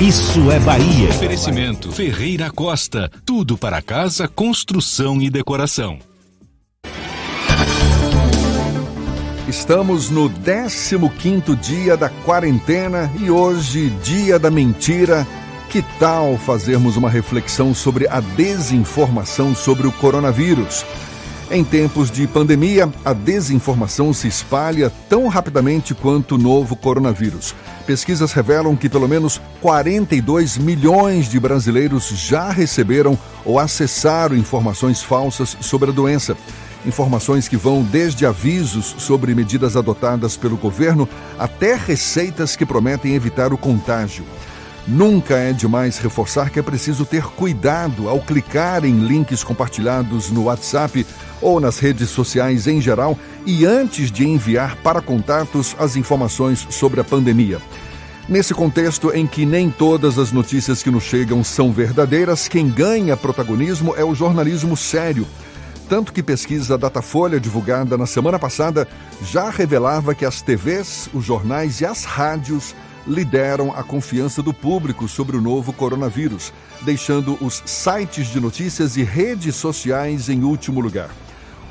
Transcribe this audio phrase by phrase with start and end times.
[0.00, 1.08] Isso é Bahia.
[1.08, 3.10] Oferecimento Ferreira Costa.
[3.26, 5.98] Tudo para casa, construção e decoração.
[9.48, 15.26] Estamos no 15º dia da quarentena e hoje, dia da mentira.
[15.68, 20.86] Que tal fazermos uma reflexão sobre a desinformação sobre o coronavírus?
[21.50, 27.54] Em tempos de pandemia, a desinformação se espalha tão rapidamente quanto o novo coronavírus.
[27.86, 35.56] Pesquisas revelam que pelo menos 42 milhões de brasileiros já receberam ou acessaram informações falsas
[35.62, 36.36] sobre a doença.
[36.84, 43.54] Informações que vão desde avisos sobre medidas adotadas pelo governo até receitas que prometem evitar
[43.54, 44.22] o contágio.
[44.88, 50.44] Nunca é demais reforçar que é preciso ter cuidado ao clicar em links compartilhados no
[50.44, 51.06] WhatsApp
[51.42, 57.02] ou nas redes sociais em geral e antes de enviar para contatos as informações sobre
[57.02, 57.60] a pandemia.
[58.26, 63.14] Nesse contexto em que nem todas as notícias que nos chegam são verdadeiras, quem ganha
[63.14, 65.26] protagonismo é o jornalismo sério.
[65.86, 68.88] Tanto que pesquisa Datafolha divulgada na semana passada
[69.22, 72.74] já revelava que as TVs, os jornais e as rádios
[73.08, 76.52] lideram a confiança do público sobre o novo coronavírus,
[76.82, 81.08] deixando os sites de notícias e redes sociais em último lugar.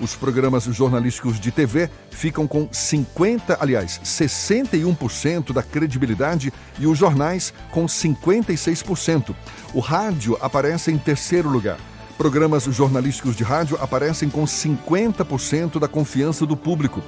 [0.02, 7.54] Os programas jornalísticos de TV ficam com 50, aliás, 61% da credibilidade e os jornais
[7.72, 9.36] com 56%.
[9.74, 11.78] O rádio aparece em terceiro lugar.
[12.16, 17.04] Programas jornalísticos de rádio aparecem com 50% da confiança do público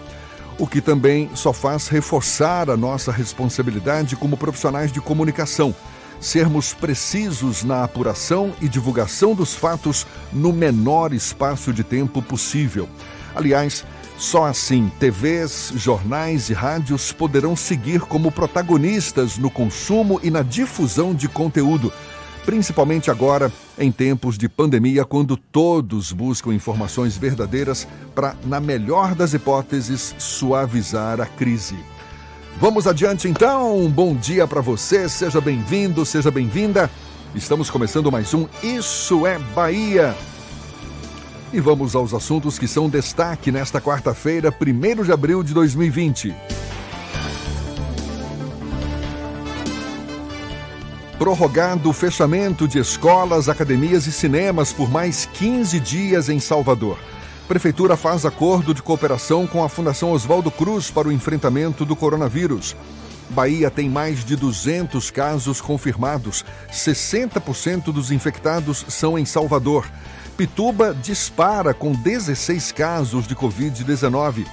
[0.59, 5.73] o que também só faz reforçar a nossa responsabilidade como profissionais de comunicação.
[6.19, 12.89] Sermos precisos na apuração e divulgação dos fatos no menor espaço de tempo possível.
[13.33, 13.85] Aliás,
[14.17, 21.15] só assim TVs, jornais e rádios poderão seguir como protagonistas no consumo e na difusão
[21.15, 21.93] de conteúdo
[22.49, 29.35] principalmente agora em tempos de pandemia, quando todos buscam informações verdadeiras para, na melhor das
[29.35, 31.77] hipóteses, suavizar a crise.
[32.59, 33.87] Vamos adiante então.
[33.91, 35.07] Bom dia para você.
[35.07, 36.89] Seja bem-vindo, seja bem-vinda.
[37.35, 40.15] Estamos começando mais um Isso é Bahia.
[41.53, 46.33] E vamos aos assuntos que são destaque nesta quarta-feira, 1 de abril de 2020.
[51.19, 56.97] Prorrogado o fechamento de escolas, academias e cinemas por mais 15 dias em Salvador.
[57.45, 62.73] Prefeitura faz acordo de cooperação com a Fundação Oswaldo Cruz para o enfrentamento do coronavírus.
[63.31, 66.45] Bahia tem mais de 200 casos confirmados.
[66.71, 69.85] 60% dos infectados são em Salvador.
[70.37, 74.45] Pituba dispara com 16 casos de Covid-19.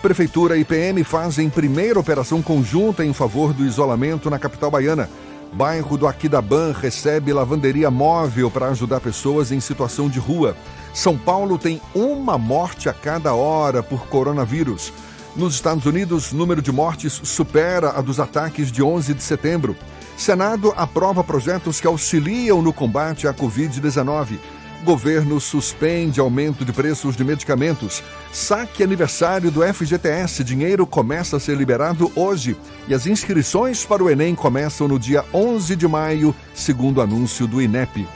[0.00, 5.10] Prefeitura e PM fazem primeira operação conjunta em favor do isolamento na capital baiana.
[5.52, 10.56] Bairro do Aquidaban recebe lavanderia móvel para ajudar pessoas em situação de rua.
[10.92, 14.92] São Paulo tem uma morte a cada hora por coronavírus.
[15.34, 19.76] Nos Estados Unidos, número de mortes supera a dos ataques de 11 de setembro.
[20.16, 24.38] Senado aprova projetos que auxiliam no combate à Covid-19.
[24.86, 28.04] Governo suspende aumento de preços de medicamentos.
[28.32, 30.44] Saque aniversário do FGTS.
[30.44, 32.56] Dinheiro começa a ser liberado hoje.
[32.86, 37.60] E as inscrições para o Enem começam no dia 11 de maio, segundo anúncio do
[37.60, 38.06] INEP.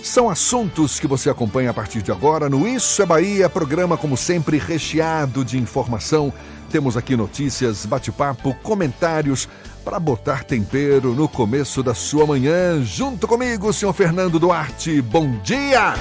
[0.00, 4.16] São assuntos que você acompanha a partir de agora no Isso é Bahia, programa como
[4.16, 6.32] sempre recheado de informação.
[6.70, 9.48] Temos aqui notícias, bate-papo, comentários
[9.86, 12.82] para botar tempero no começo da sua manhã.
[12.82, 15.00] Junto comigo, senhor Fernando Duarte.
[15.00, 15.94] Bom dia!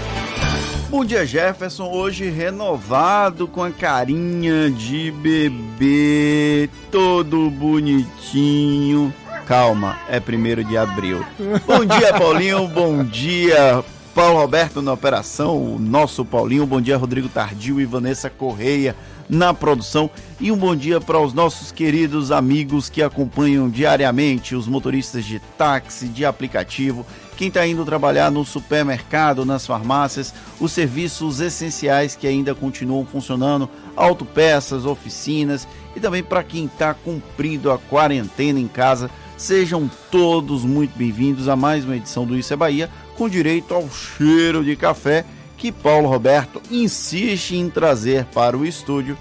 [0.90, 1.92] Bom dia, Jefferson.
[1.92, 9.14] Hoje renovado com a carinha de bebê, todo bonitinho.
[9.46, 11.24] Calma, é primeiro de abril.
[11.68, 12.68] Bom dia, Paulinho.
[12.68, 13.84] Bom dia,
[14.16, 16.66] Paulo Roberto na operação, o nosso Paulinho.
[16.66, 18.96] Bom dia, Rodrigo Tardio e Vanessa Correia
[19.30, 20.10] na produção.
[20.40, 25.40] E um bom dia para os nossos queridos amigos que acompanham diariamente os motoristas de
[25.58, 32.28] táxi, de aplicativo quem está indo trabalhar no supermercado, nas farmácias, os serviços essenciais que
[32.28, 39.10] ainda continuam funcionando, autopeças, oficinas e também para quem está cumprindo a quarentena em casa.
[39.38, 43.90] Sejam todos muito bem-vindos a mais uma edição do Isso é Bahia, com direito ao
[43.90, 45.26] cheiro de café
[45.58, 49.18] que Paulo Roberto insiste em trazer para o estúdio.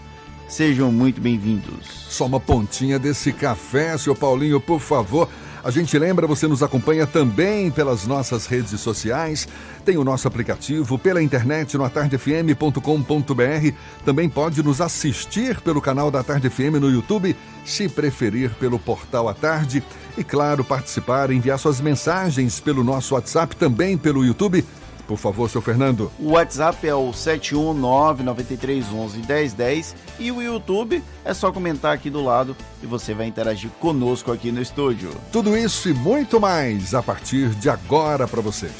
[0.48, 1.86] Sejam muito bem-vindos.
[2.08, 5.28] Só uma pontinha desse café, seu Paulinho, por favor.
[5.64, 9.48] A gente lembra, você nos acompanha também pelas nossas redes sociais,
[9.82, 13.74] tem o nosso aplicativo pela internet no atardefm.com.br.
[14.04, 17.34] Também pode nos assistir pelo canal da Tarde FM no YouTube,
[17.64, 19.82] se preferir pelo portal à tarde.
[20.18, 24.62] E claro, participar, enviar suas mensagens pelo nosso WhatsApp, também pelo YouTube
[25.06, 26.10] por favor, seu Fernando.
[26.18, 32.86] O WhatsApp é o 71993111010 e o YouTube é só comentar aqui do lado e
[32.86, 35.10] você vai interagir conosco aqui no estúdio.
[35.32, 38.70] Tudo isso e muito mais a partir de agora para você.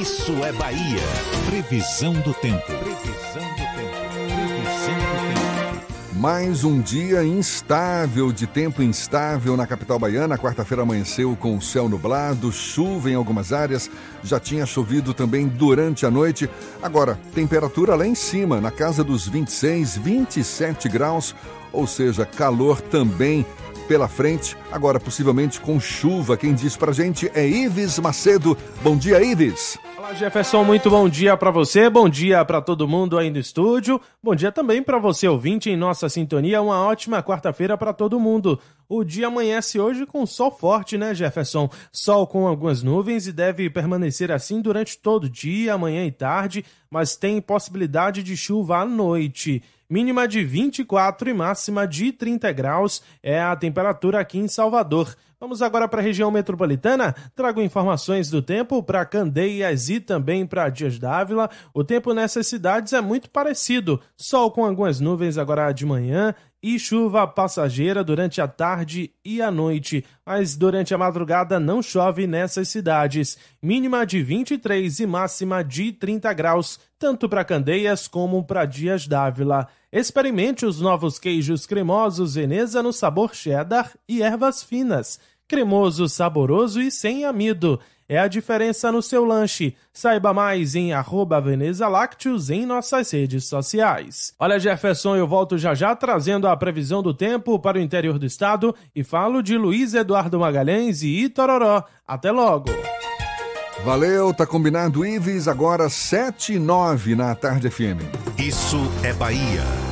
[0.00, 1.02] Isso é Bahia.
[1.48, 2.85] Previsão do tempo.
[6.16, 10.38] Mais um dia instável, de tempo instável na capital baiana.
[10.38, 13.90] Quarta-feira amanheceu com o céu nublado, chuva em algumas áreas.
[14.24, 16.48] Já tinha chovido também durante a noite.
[16.82, 21.34] Agora, temperatura lá em cima, na casa dos 26, 27 graus,
[21.70, 23.44] ou seja, calor também
[23.86, 24.56] pela frente.
[24.72, 26.34] Agora, possivelmente com chuva.
[26.34, 28.56] Quem diz pra gente é Ives Macedo.
[28.82, 29.78] Bom dia, Ives.
[30.06, 34.00] Olá, Jefferson, muito bom dia para você, bom dia para todo mundo aí no estúdio,
[34.22, 38.60] bom dia também para você ouvinte em nossa sintonia, uma ótima quarta-feira para todo mundo.
[38.88, 41.68] O dia amanhece hoje com sol forte, né, Jefferson?
[41.90, 46.64] Sol com algumas nuvens e deve permanecer assim durante todo o dia, amanhã e tarde,
[46.88, 49.60] mas tem possibilidade de chuva à noite.
[49.90, 55.16] Mínima de 24 e máxima de 30 graus é a temperatura aqui em Salvador.
[55.38, 57.14] Vamos agora para a região metropolitana.
[57.34, 61.50] Trago informações do tempo para Candeias e também para Dias d'Ávila.
[61.74, 64.00] O tempo nessas cidades é muito parecido.
[64.16, 66.34] Sol com algumas nuvens agora de manhã
[66.68, 72.26] e chuva passageira durante a tarde e a noite, mas durante a madrugada não chove
[72.26, 73.38] nessas cidades.
[73.62, 79.68] Mínima de 23 e máxima de 30 graus, tanto para Candeias como para Dias d'Ávila.
[79.92, 85.20] Experimente os novos queijos cremosos Veneza no sabor cheddar e ervas finas.
[85.46, 87.78] Cremoso, saboroso e sem amido.
[88.08, 89.74] É a diferença no seu lanche.
[89.92, 94.32] Saiba mais em arroba Veneza Lácteos em nossas redes sociais.
[94.38, 98.26] Olha, Jefferson, eu volto já já trazendo a previsão do tempo para o interior do
[98.26, 101.84] estado e falo de Luiz Eduardo Magalhães e Itororó.
[102.06, 102.70] Até logo!
[103.84, 105.46] Valeu, tá combinado, Ives.
[105.46, 108.02] Agora 7 e 9 na Tarde FM.
[108.38, 109.85] Isso é Bahia.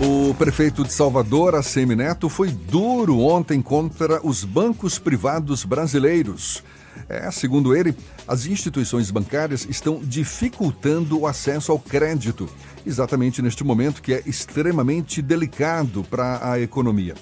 [0.00, 6.62] O prefeito de Salvador, ACM Neto, foi duro ontem contra os bancos privados brasileiros.
[7.08, 12.48] É, segundo ele, as instituições bancárias estão dificultando o acesso ao crédito,
[12.86, 17.16] exatamente neste momento que é extremamente delicado para a economia.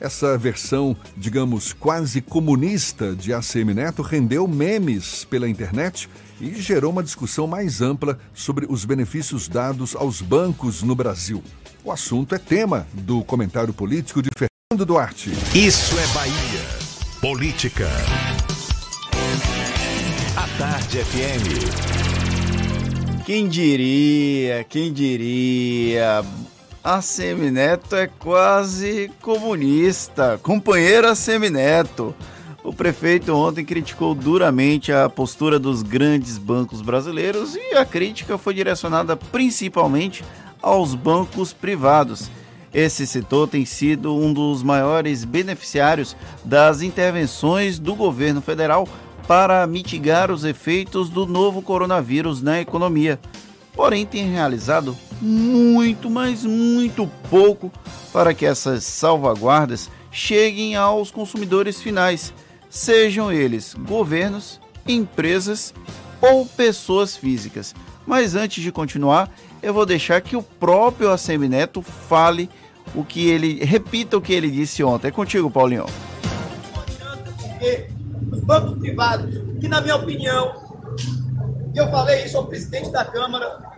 [0.00, 6.08] Essa versão, digamos, quase comunista de ACM Neto rendeu memes pela internet
[6.40, 11.42] e gerou uma discussão mais ampla sobre os benefícios dados aos bancos no Brasil.
[11.84, 15.30] O assunto é tema do comentário político de Fernando Duarte.
[15.54, 16.34] Isso é Bahia.
[17.20, 17.88] Política.
[20.36, 22.04] A Tarde FM.
[23.24, 26.24] Quem diria, quem diria?
[26.82, 30.38] A Semineto é quase comunista.
[30.42, 32.14] Companheira Semineto.
[32.64, 38.54] O prefeito ontem criticou duramente a postura dos grandes bancos brasileiros e a crítica foi
[38.54, 40.24] direcionada principalmente
[40.62, 42.30] aos bancos privados.
[42.72, 48.88] Esse setor tem sido um dos maiores beneficiários das intervenções do governo federal
[49.28, 53.20] para mitigar os efeitos do novo coronavírus na economia
[53.74, 57.70] porém tem realizado muito, mas muito pouco
[58.12, 62.32] para que essas salvaguardas cheguem aos consumidores finais,
[62.74, 65.72] sejam eles governos, empresas
[66.20, 67.72] ou pessoas físicas.
[68.04, 69.30] Mas antes de continuar,
[69.62, 72.50] eu vou deixar que o próprio ACM Neto fale
[72.94, 73.64] o que ele.
[73.64, 75.08] Repita o que ele disse ontem.
[75.08, 75.86] É contigo, Paulinho.
[77.40, 77.88] Porque
[78.32, 80.52] os bancos privados, que na minha opinião,
[81.72, 83.72] e eu falei isso ao presidente da Câmara,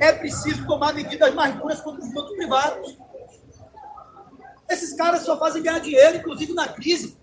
[0.00, 2.98] é preciso tomar medidas mais duras contra os bancos privados.
[4.70, 7.16] Esses caras só fazem ganhar dinheiro, inclusive na crise.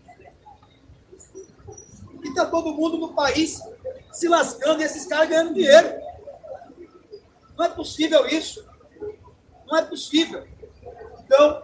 [2.24, 3.60] E está todo mundo no país
[4.12, 5.94] se lascando e esses caras ganhando dinheiro.
[7.58, 8.64] Não é possível isso.
[9.68, 10.46] Não é possível.
[11.26, 11.62] Então,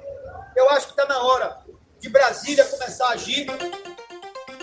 [0.55, 1.57] eu acho que está na hora
[1.99, 3.47] de Brasília começar a agir.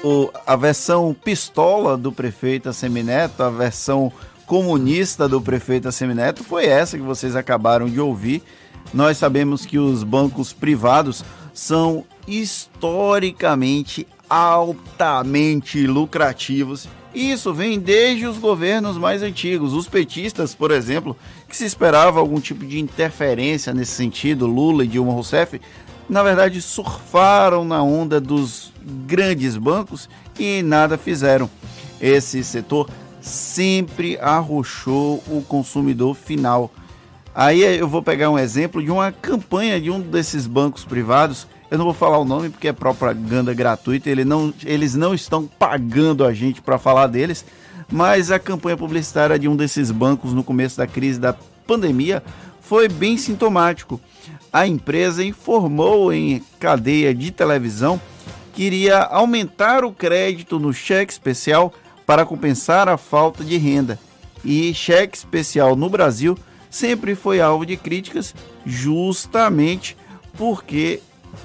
[0.02, 4.12] O, a versão pistola do prefeito Assemineto, a versão
[4.46, 8.42] comunista do prefeito Assemineto foi essa que vocês acabaram de ouvir.
[8.92, 16.88] Nós sabemos que os bancos privados são historicamente altamente lucrativos.
[17.14, 19.72] E isso vem desde os governos mais antigos.
[19.72, 21.16] Os petistas, por exemplo,
[21.48, 25.60] que se esperava algum tipo de interferência nesse sentido, Lula e Dilma Rousseff,
[26.08, 28.72] na verdade surfaram na onda dos
[29.06, 31.48] grandes bancos e nada fizeram.
[32.00, 36.72] Esse setor sempre arrochou o consumidor final.
[37.32, 41.46] Aí eu vou pegar um exemplo de uma campanha de um desses bancos privados.
[41.74, 45.44] Eu não vou falar o nome porque é propaganda gratuita, ele não, eles não estão
[45.44, 47.44] pagando a gente para falar deles,
[47.90, 51.34] mas a campanha publicitária de um desses bancos no começo da crise da
[51.66, 52.22] pandemia
[52.60, 54.00] foi bem sintomático.
[54.52, 58.00] A empresa informou em cadeia de televisão
[58.52, 61.74] que iria aumentar o crédito no cheque especial
[62.06, 63.98] para compensar a falta de renda.
[64.44, 66.38] E cheque especial no Brasil
[66.70, 68.32] sempre foi alvo de críticas,
[68.64, 69.96] justamente
[70.38, 71.00] porque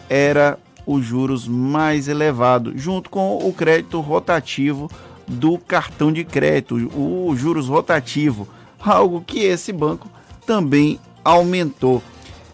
[0.09, 4.89] era os juros mais elevado, junto com o crédito rotativo
[5.27, 8.47] do cartão de crédito, o juros rotativo,
[8.79, 10.07] algo que esse banco
[10.45, 12.01] também aumentou.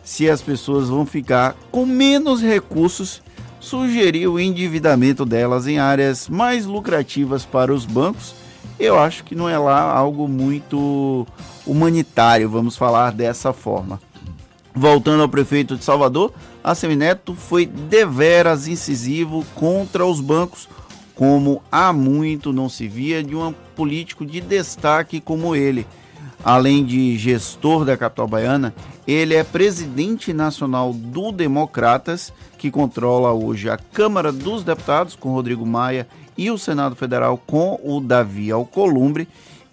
[0.03, 3.21] Se as pessoas vão ficar com menos recursos
[3.59, 8.35] sugerir o endividamento delas em áreas mais lucrativas para os bancos,
[8.77, 11.25] eu acho que não é lá algo muito
[11.65, 13.99] humanitário, vamos falar dessa forma.
[14.75, 20.67] Voltando ao prefeito de Salvador, a Semineto foi deveras incisivo contra os bancos,
[21.15, 25.87] como há muito não se via de um político de destaque como ele.
[26.43, 28.75] Além de gestor da capital baiana,
[29.07, 35.65] ele é presidente nacional do Democratas, que controla hoje a Câmara dos Deputados com Rodrigo
[35.65, 36.05] Maia
[36.37, 39.25] e o Senado Federal com o Davi Alcolumbre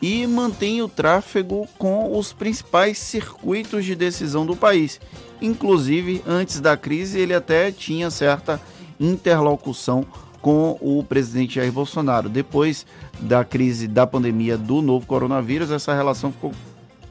[0.02, 5.00] e mantém o tráfego com os principais circuitos de decisão do país.
[5.40, 8.61] Inclusive, antes da crise, ele até tinha certa
[8.99, 10.04] interlocução
[10.40, 12.28] com o presidente Jair Bolsonaro.
[12.28, 12.85] Depois
[13.21, 16.52] da crise da pandemia do novo coronavírus, essa relação ficou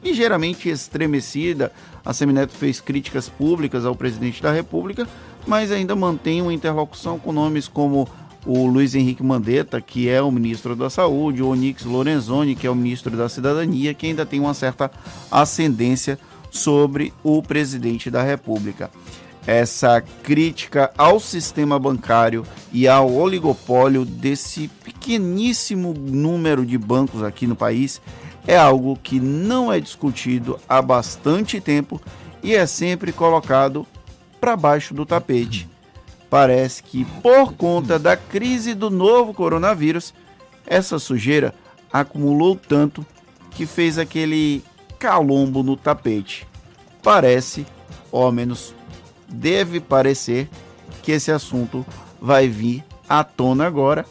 [0.04, 1.72] ligeiramente estremecida.
[2.04, 5.08] A Semineto fez críticas públicas ao presidente da República,
[5.46, 8.06] mas ainda mantém uma interlocução com nomes como
[8.44, 12.70] o Luiz Henrique Mandetta, que é o ministro da Saúde, o Onyx Lorenzoni, que é
[12.70, 14.90] o ministro da Cidadania, que ainda tem uma certa
[15.30, 16.18] ascendência
[16.50, 18.90] sobre o presidente da República
[19.46, 27.56] essa crítica ao sistema bancário e ao oligopólio desse pequeníssimo número de bancos aqui no
[27.56, 28.00] país
[28.46, 32.00] é algo que não é discutido há bastante tempo
[32.42, 33.86] e é sempre colocado
[34.40, 35.68] para baixo do tapete.
[36.32, 40.14] Parece que por conta da crise do novo coronavírus,
[40.66, 41.54] essa sujeira
[41.92, 43.04] acumulou tanto
[43.50, 44.64] que fez aquele
[44.98, 46.48] calombo no tapete.
[47.02, 47.66] Parece,
[48.10, 48.74] ou ao menos
[49.28, 50.48] deve parecer
[51.02, 51.84] que esse assunto
[52.18, 54.06] vai vir à tona agora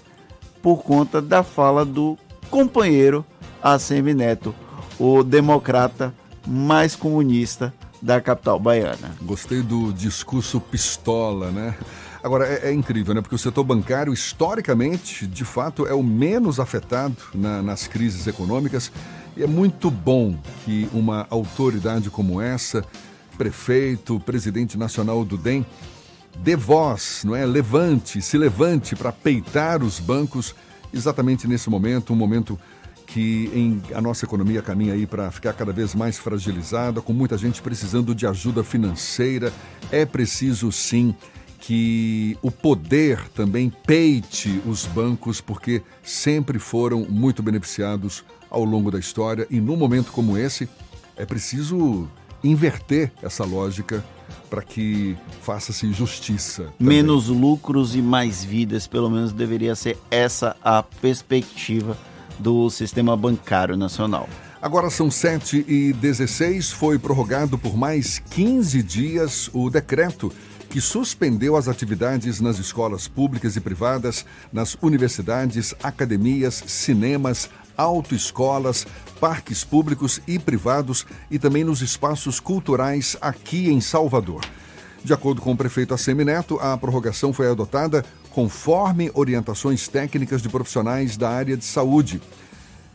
[0.61, 2.15] por conta da fala do
[2.51, 3.25] companheiro
[3.63, 4.53] Assemi Neto,
[4.99, 6.13] o democrata
[6.45, 9.15] mais comunista da capital baiana.
[9.23, 11.75] Gostei do discurso pistola, né?
[12.23, 13.21] Agora, é, é, incrível, né?
[13.21, 18.91] Porque o setor bancário, historicamente, de fato, é o menos afetado na, nas crises econômicas.
[19.35, 22.85] E é muito bom que uma autoridade como essa
[23.37, 25.65] prefeito, presidente nacional do DEM,
[26.37, 27.43] dê voz, não é?
[27.43, 30.53] Levante, se levante para peitar os bancos
[30.93, 32.59] exatamente nesse momento, um momento
[33.07, 37.37] que em, a nossa economia caminha aí para ficar cada vez mais fragilizada, com muita
[37.37, 39.51] gente precisando de ajuda financeira.
[39.91, 41.15] É preciso sim
[41.61, 48.99] que o poder também peite os bancos, porque sempre foram muito beneficiados ao longo da
[48.99, 50.67] história e num momento como esse
[51.15, 52.09] é preciso
[52.43, 54.03] inverter essa lógica
[54.49, 56.63] para que faça-se justiça.
[56.77, 56.97] Também.
[56.97, 61.95] Menos lucros e mais vidas, pelo menos deveria ser essa a perspectiva
[62.39, 64.27] do sistema bancário nacional.
[64.61, 70.31] Agora são 7 e 16 foi prorrogado por mais 15 dias o decreto
[70.71, 78.87] que suspendeu as atividades nas escolas públicas e privadas, nas universidades, academias, cinemas, autoescolas,
[79.19, 84.45] parques públicos e privados e também nos espaços culturais aqui em Salvador.
[85.03, 91.17] De acordo com o prefeito Assemineto, a prorrogação foi adotada conforme orientações técnicas de profissionais
[91.17, 92.21] da área de saúde.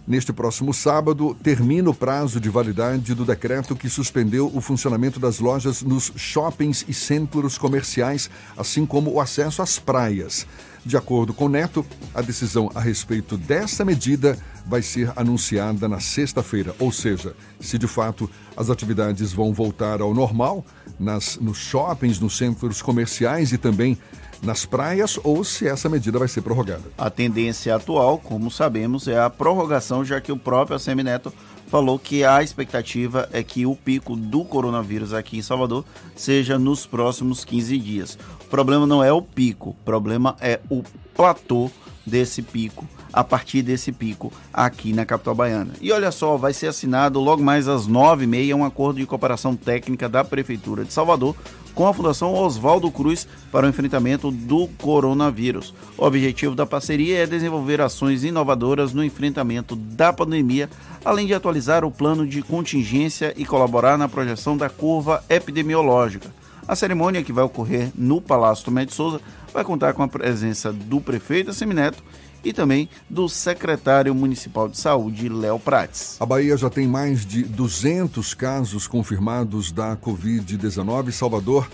[0.06, 5.40] Neste próximo sábado, termina o prazo de validade do decreto que suspendeu o funcionamento das
[5.40, 10.46] lojas nos shoppings e centros comerciais, assim como o acesso às praias.
[10.84, 11.84] De acordo com Neto,
[12.14, 17.88] a decisão a respeito dessa medida vai ser anunciada na sexta-feira, ou seja, se de
[17.88, 20.64] fato as atividades vão voltar ao normal
[21.00, 23.98] nas, nos shoppings, nos centros comerciais e também
[24.46, 26.84] nas praias ou se essa medida vai ser prorrogada.
[26.96, 31.32] A tendência atual, como sabemos, é a prorrogação, já que o próprio Assemineto
[31.66, 35.84] falou que a expectativa é que o pico do coronavírus aqui em Salvador
[36.14, 38.18] seja nos próximos 15 dias.
[38.42, 40.82] O problema não é o pico, o problema é o
[41.14, 41.70] platô
[42.06, 45.72] desse pico, a partir desse pico aqui na capital baiana.
[45.80, 50.08] E olha só, vai ser assinado logo mais às 9h30 um acordo de cooperação técnica
[50.08, 51.34] da Prefeitura de Salvador
[51.76, 55.74] com a Fundação Oswaldo Cruz para o enfrentamento do coronavírus.
[55.98, 60.70] O objetivo da parceria é desenvolver ações inovadoras no enfrentamento da pandemia,
[61.04, 66.34] além de atualizar o plano de contingência e colaborar na projeção da curva epidemiológica.
[66.66, 69.20] A cerimônia, que vai ocorrer no Palácio Tomé de Souza,
[69.52, 72.02] vai contar com a presença do prefeito Semineto
[72.46, 76.16] e também do secretário municipal de saúde, Léo Prates.
[76.20, 81.10] A Bahia já tem mais de 200 casos confirmados da Covid-19.
[81.10, 81.68] Salvador.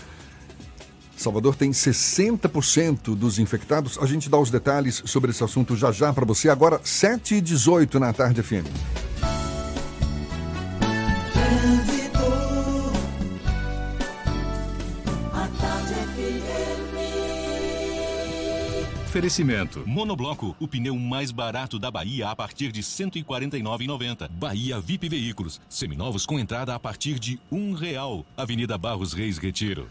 [1.15, 3.99] Salvador tem 60% dos infectados.
[4.01, 6.49] A gente dá os detalhes sobre esse assunto já já para você.
[6.49, 8.65] Agora, 7h18 na tarde FM.
[19.13, 19.83] Oferecimento.
[19.85, 24.27] Monobloco, o pneu mais barato da Bahia a partir de R$ 149,90.
[24.27, 28.25] Bahia VIP Veículos, seminovos com entrada a partir de um real.
[28.35, 29.87] Avenida Barros Reis Retiro.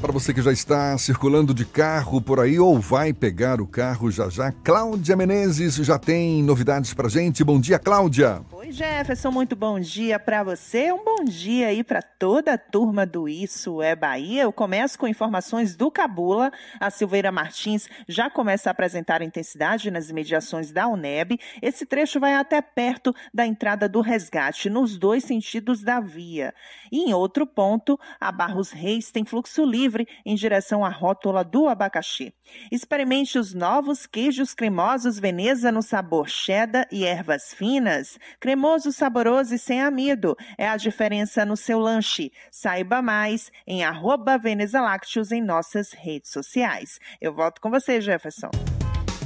[0.00, 4.12] Para você que já está circulando de carro por aí ou vai pegar o carro
[4.12, 7.42] já já, Cláudia Menezes já tem novidades para gente.
[7.42, 8.40] Bom dia, Cláudia.
[8.52, 10.92] Oi, Jefferson, muito bom dia para você.
[10.92, 14.42] Um bom dia aí para toda a turma do Isso é Bahia.
[14.42, 16.52] Eu começo com informações do Cabula.
[16.78, 21.40] A Silveira Martins já começa a apresentar intensidade nas imediações da UNEB.
[21.60, 26.54] Esse trecho vai até perto da entrada do resgate, nos dois sentidos da via.
[26.92, 29.87] E em outro ponto, a Barros Reis tem fluxo livre
[30.24, 32.32] em direção à rótula do abacaxi.
[32.70, 38.18] Experimente os novos queijos cremosos Veneza no sabor cheddar e ervas finas.
[38.40, 40.36] Cremoso, saboroso e sem amido.
[40.56, 42.32] É a diferença no seu lanche.
[42.50, 46.98] Saiba mais em arroba Veneza Lácteos em nossas redes sociais.
[47.20, 48.50] Eu volto com você, Jefferson.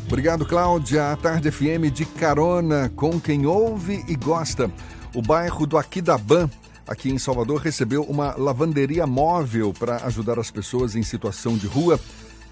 [0.07, 1.11] Obrigado, Cláudia.
[1.11, 4.71] A Tarde FM de carona com quem ouve e gosta.
[5.15, 6.51] O bairro do Aquidaban,
[6.93, 11.99] aqui em Salvador, recebeu uma lavanderia móvel para ajudar as pessoas em situação de rua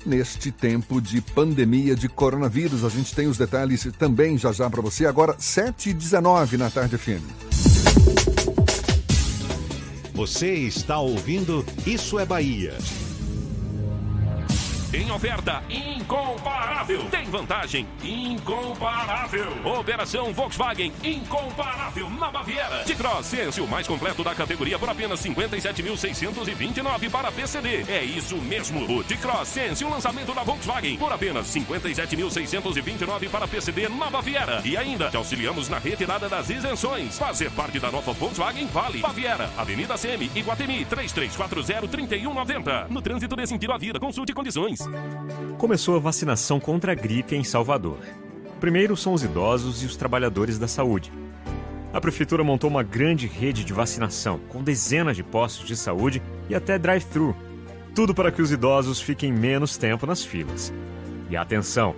[0.04, 2.84] neste tempo de pandemia de coronavírus.
[2.84, 5.06] A gente tem os detalhes também já já para você.
[5.06, 7.22] Agora, 7h19 na Tarde FM.
[10.14, 12.74] Você está ouvindo Isso é Bahia.
[14.92, 17.04] Em oferta incomparável.
[17.10, 19.46] Tem vantagem incomparável.
[19.78, 22.82] Operação Volkswagen incomparável na Baviera.
[22.82, 27.84] T-Cross Sense, o mais completo da categoria por apenas 57.629 para PCD.
[27.88, 28.98] É isso mesmo.
[28.98, 34.60] O T-Cross Sense, o lançamento da Volkswagen por apenas 57.629 para PCD na Baviera.
[34.64, 37.16] E ainda te auxiliamos na retirada das isenções.
[37.16, 38.98] Fazer parte da nova Volkswagen Vale.
[38.98, 42.88] Baviera, Avenida Semi, Iguatemi, 3340-3190.
[42.88, 44.79] No trânsito desse sentido à vida, consulte condições.
[45.58, 47.98] Começou a vacinação contra a gripe em Salvador.
[48.60, 51.12] Primeiro são os idosos e os trabalhadores da saúde.
[51.92, 56.54] A prefeitura montou uma grande rede de vacinação, com dezenas de postos de saúde e
[56.54, 57.34] até drive-thru.
[57.94, 60.72] Tudo para que os idosos fiquem menos tempo nas filas.
[61.28, 61.94] E atenção!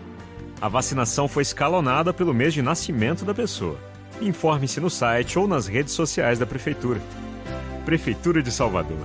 [0.61, 3.77] A vacinação foi escalonada pelo mês de nascimento da pessoa.
[4.21, 7.01] Informe-se no site ou nas redes sociais da Prefeitura.
[7.85, 9.05] Prefeitura de Salvador.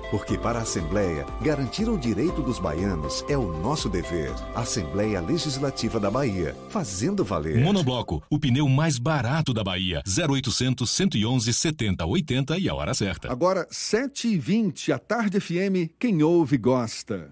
[0.11, 4.33] Porque para a Assembleia, garantir o direito dos baianos é o nosso dever.
[4.53, 7.63] Assembleia Legislativa da Bahia, fazendo valer.
[7.63, 10.03] Monobloco, o pneu mais barato da Bahia.
[10.05, 13.31] 0800 111 70 80 e a hora certa.
[13.31, 17.31] Agora, 7h20, a Tarde FM, quem ouve gosta.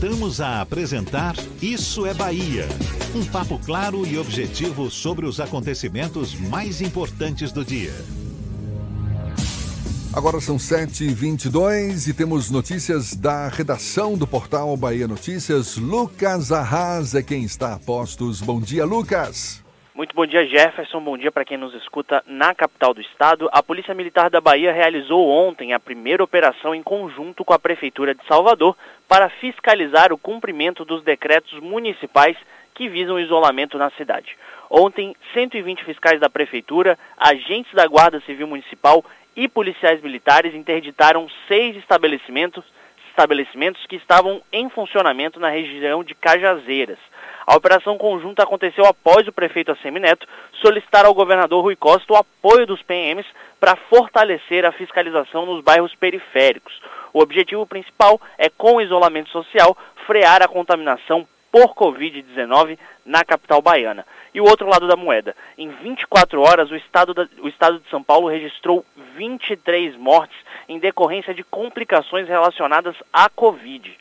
[0.00, 2.68] Voltamos a apresentar Isso é Bahia.
[3.16, 7.92] Um papo claro e objetivo sobre os acontecimentos mais importantes do dia.
[10.12, 15.76] Agora são 7h22 e temos notícias da redação do portal Bahia Notícias.
[15.76, 18.40] Lucas Arras é quem está a postos.
[18.40, 19.67] Bom dia, Lucas.
[19.98, 21.00] Muito bom dia, Jefferson.
[21.00, 23.48] Bom dia para quem nos escuta na capital do estado.
[23.50, 28.14] A Polícia Militar da Bahia realizou ontem a primeira operação em conjunto com a Prefeitura
[28.14, 28.76] de Salvador
[29.08, 32.36] para fiscalizar o cumprimento dos decretos municipais
[32.76, 34.36] que visam o isolamento na cidade.
[34.70, 41.74] Ontem, 120 fiscais da Prefeitura, agentes da Guarda Civil Municipal e policiais militares interditaram seis
[41.74, 42.64] estabelecimentos,
[43.10, 47.00] estabelecimentos que estavam em funcionamento na região de Cajazeiras.
[47.48, 50.28] A operação conjunta aconteceu após o prefeito Assemineto
[50.60, 53.26] solicitar ao governador Rui Costa o apoio dos PMs
[53.58, 56.78] para fortalecer a fiscalização nos bairros periféricos.
[57.10, 59.74] O objetivo principal é, com o isolamento social,
[60.06, 64.04] frear a contaminação por Covid-19 na capital baiana.
[64.34, 65.34] E o outro lado da moeda.
[65.56, 68.84] Em 24 horas, o estado, da, o estado de São Paulo registrou
[69.16, 70.36] 23 mortes
[70.68, 73.96] em decorrência de complicações relacionadas à Covid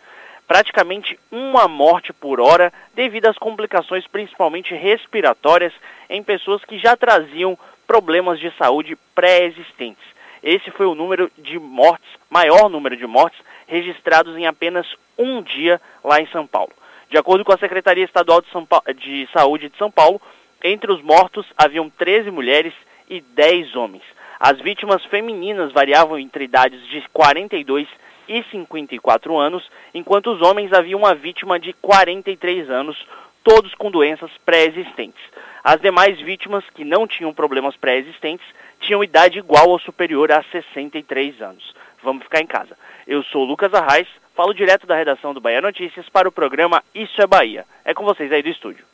[0.47, 5.73] praticamente uma morte por hora devido às complicações principalmente respiratórias
[6.09, 10.03] em pessoas que já traziam problemas de saúde pré-existentes.
[10.41, 15.81] Esse foi o número de mortes, maior número de mortes registrados em apenas um dia
[16.03, 16.71] lá em São Paulo.
[17.09, 20.21] De acordo com a Secretaria Estadual de, Paulo, de Saúde de São Paulo,
[20.63, 22.73] entre os mortos haviam 13 mulheres
[23.09, 24.03] e 10 homens.
[24.39, 30.73] As vítimas femininas variavam entre idades de 42 e e 54 anos, enquanto os homens
[30.73, 32.97] haviam uma vítima de 43 anos,
[33.43, 35.21] todos com doenças pré-existentes.
[35.63, 38.45] As demais vítimas, que não tinham problemas pré-existentes,
[38.79, 41.73] tinham idade igual ou superior a 63 anos.
[42.03, 42.77] Vamos ficar em casa.
[43.07, 47.21] Eu sou Lucas Arraes, falo direto da redação do Bahia Notícias para o programa Isso
[47.21, 47.65] é Bahia.
[47.83, 48.85] É com vocês aí do estúdio.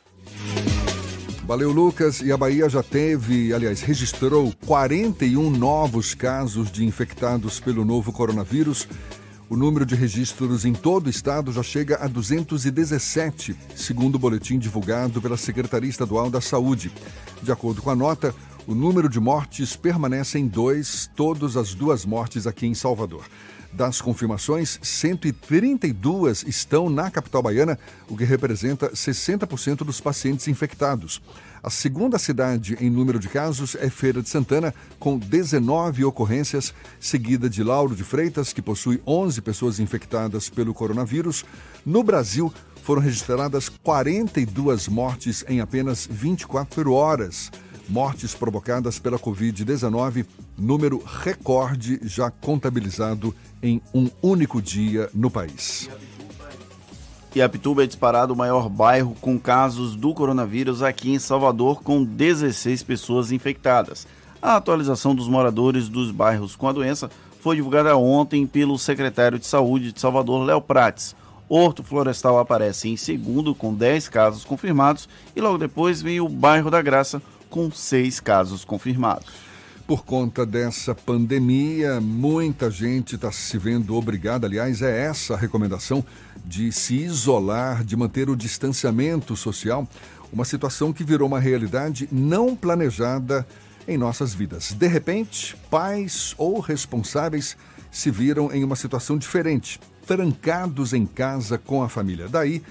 [1.46, 2.22] Valeu, Lucas.
[2.22, 8.88] E a Bahia já teve, aliás, registrou 41 novos casos de infectados pelo novo coronavírus.
[9.48, 14.58] O número de registros em todo o estado já chega a 217, segundo o boletim
[14.58, 16.90] divulgado pela Secretaria Estadual da Saúde.
[17.42, 18.34] De acordo com a nota,
[18.66, 23.24] o número de mortes permanece em dois, todas as duas mortes aqui em Salvador.
[23.70, 27.78] Das confirmações, 132 estão na capital baiana,
[28.08, 31.20] o que representa 60% dos pacientes infectados.
[31.64, 37.48] A segunda cidade em número de casos é Feira de Santana, com 19 ocorrências, seguida
[37.48, 41.42] de Lauro de Freitas, que possui 11 pessoas infectadas pelo coronavírus.
[41.86, 47.50] No Brasil, foram registradas 42 mortes em apenas 24 horas.
[47.88, 50.26] Mortes provocadas pela Covid-19,
[50.58, 55.88] número recorde já contabilizado em um único dia no país.
[57.34, 62.04] E Apituba é disparado o maior bairro com casos do coronavírus aqui em Salvador, com
[62.04, 64.06] 16 pessoas infectadas.
[64.40, 69.48] A atualização dos moradores dos bairros com a doença foi divulgada ontem pelo secretário de
[69.48, 71.16] Saúde de Salvador, Léo Prates.
[71.48, 76.70] Horto Florestal aparece em segundo, com 10 casos confirmados, e logo depois vem o bairro
[76.70, 77.20] da Graça,
[77.50, 79.26] com 6 casos confirmados.
[79.86, 86.02] Por conta dessa pandemia, muita gente está se vendo obrigada, aliás, é essa a recomendação
[86.42, 89.86] de se isolar, de manter o distanciamento social,
[90.32, 93.46] uma situação que virou uma realidade não planejada
[93.86, 94.72] em nossas vidas.
[94.72, 97.54] De repente, pais ou responsáveis
[97.90, 102.26] se viram em uma situação diferente, trancados em casa com a família.
[102.26, 102.62] Daí,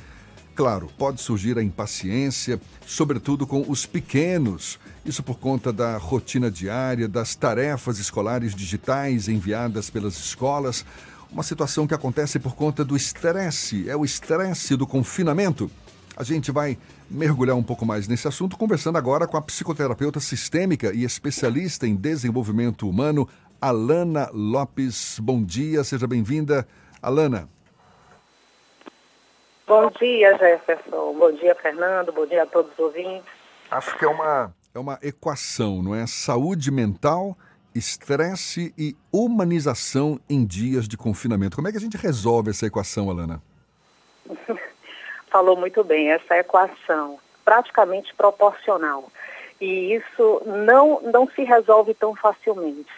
[0.55, 4.79] claro, pode surgir a impaciência, sobretudo com os pequenos.
[5.05, 10.85] Isso por conta da rotina diária, das tarefas escolares digitais enviadas pelas escolas
[11.33, 15.69] uma situação que acontece por conta do estresse, é o estresse do confinamento.
[16.15, 16.77] A gente vai
[17.09, 21.95] mergulhar um pouco mais nesse assunto, conversando agora com a psicoterapeuta sistêmica e especialista em
[21.95, 23.27] desenvolvimento humano,
[23.59, 25.17] Alana Lopes.
[25.19, 26.67] Bom dia, seja bem-vinda.
[27.01, 27.49] Alana.
[29.65, 31.15] Bom dia, Jefferson.
[31.17, 32.11] Bom dia, Fernando.
[32.11, 33.25] Bom dia a todos os ouvintes.
[33.71, 36.07] Acho que é uma, é uma equação, não é?
[36.07, 37.37] Saúde mental,
[37.75, 41.55] estresse e humanização em dias de confinamento.
[41.55, 43.41] Como é que a gente resolve essa equação, Alana?
[45.29, 49.11] Falou muito bem, essa equação praticamente proporcional.
[49.61, 52.91] E isso não, não se resolve tão facilmente.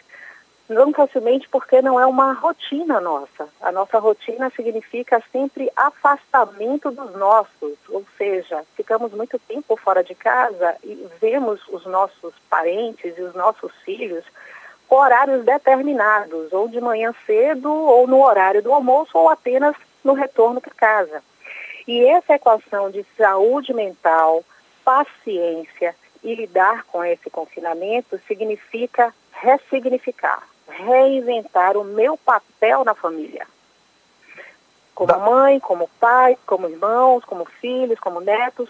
[0.68, 3.48] Não facilmente porque não é uma rotina nossa.
[3.62, 10.16] A nossa rotina significa sempre afastamento dos nossos, ou seja, ficamos muito tempo fora de
[10.16, 14.26] casa e vemos os nossos parentes e os nossos filhos
[14.88, 20.14] com horários determinados, ou de manhã cedo, ou no horário do almoço, ou apenas no
[20.14, 21.24] retorno para casa.
[21.88, 24.44] E essa equação de saúde mental,
[24.84, 30.42] paciência e lidar com esse confinamento significa ressignificar,
[30.76, 33.48] reinventar o meu papel na família.
[34.94, 38.70] Como mãe, como pai, como irmãos, como filhos, como netos.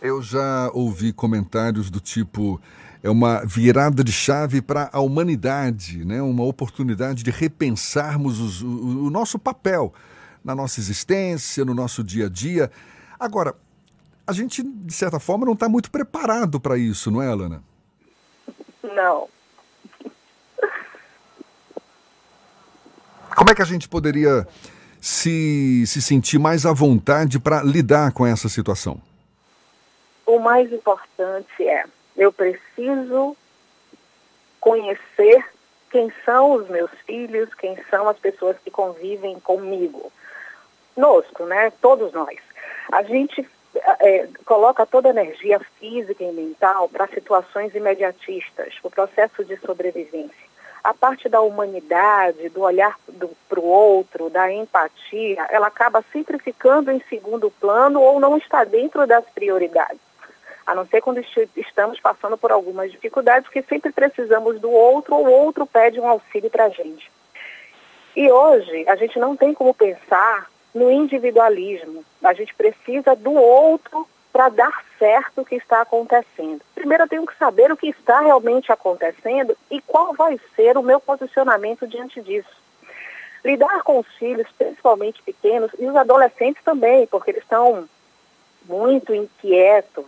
[0.00, 2.60] Eu já ouvi comentários do tipo
[3.02, 6.22] é uma virada de chave para a humanidade, né?
[6.22, 9.92] uma oportunidade de repensarmos os, o, o nosso papel
[10.42, 12.70] na nossa existência, no nosso dia a dia.
[13.20, 13.54] Agora,
[14.26, 17.62] a gente, de certa forma, não está muito preparado para isso, não é, Alana?
[18.82, 19.28] Não.
[23.36, 24.46] Como é que a gente poderia
[25.00, 29.00] se, se sentir mais à vontade para lidar com essa situação?
[30.26, 31.84] O mais importante é
[32.16, 33.36] eu preciso
[34.60, 35.44] conhecer
[35.90, 40.12] quem são os meus filhos, quem são as pessoas que convivem comigo.
[40.96, 41.70] Nosco, né?
[41.80, 42.38] Todos nós.
[42.90, 43.46] A gente
[44.00, 50.43] é, coloca toda a energia física e mental para situações imediatistas, o processo de sobrevivência.
[50.84, 52.96] A parte da humanidade, do olhar
[53.48, 58.62] para o outro, da empatia, ela acaba sempre ficando em segundo plano ou não está
[58.64, 59.98] dentro das prioridades
[60.66, 61.22] a não ser quando
[61.56, 66.08] estamos passando por algumas dificuldades, que sempre precisamos do outro ou o outro pede um
[66.08, 67.10] auxílio para a gente.
[68.16, 72.04] E hoje a gente não tem como pensar no individualismo.
[72.22, 76.60] A gente precisa do outro para dar certo o que está acontecendo.
[76.74, 80.82] Primeiro eu tenho que saber o que está realmente acontecendo e qual vai ser o
[80.82, 82.50] meu posicionamento diante disso.
[83.44, 87.88] Lidar com os filhos, principalmente pequenos, e os adolescentes também, porque eles estão
[88.64, 90.04] muito inquietos,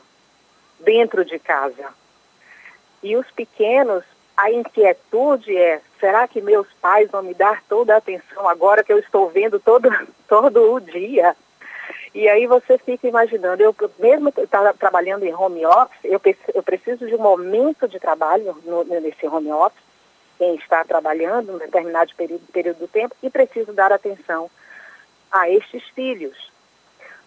[0.81, 1.87] dentro de casa.
[3.05, 4.03] E os pequenos,
[4.37, 8.93] a inquietude é: será que meus pais vão me dar toda a atenção agora que
[8.93, 9.89] eu estou vendo todo,
[10.27, 11.37] todo o dia?
[12.15, 16.21] E aí você fica imaginando, eu mesmo tá trabalhando em home office, eu,
[16.55, 19.85] eu preciso de um momento de trabalho no, nesse home office,
[20.39, 24.51] quem está trabalhando um determinado período, período do tempo, e preciso dar atenção
[25.31, 26.51] a estes filhos.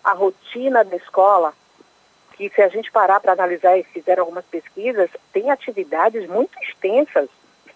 [0.04, 1.54] A rotina da escola
[2.40, 7.28] que se a gente parar para analisar e fizer algumas pesquisas, tem atividades muito extensas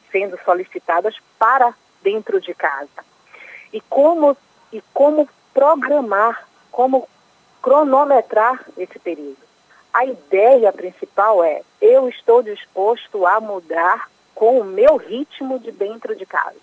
[0.10, 3.04] sendo solicitadas para dentro de casa.
[3.74, 4.38] E como,
[4.72, 7.08] e como programar, como
[7.62, 9.38] cronometrar esse período.
[9.94, 16.16] A ideia principal é, eu estou disposto a mudar com o meu ritmo de dentro
[16.16, 16.58] de casa.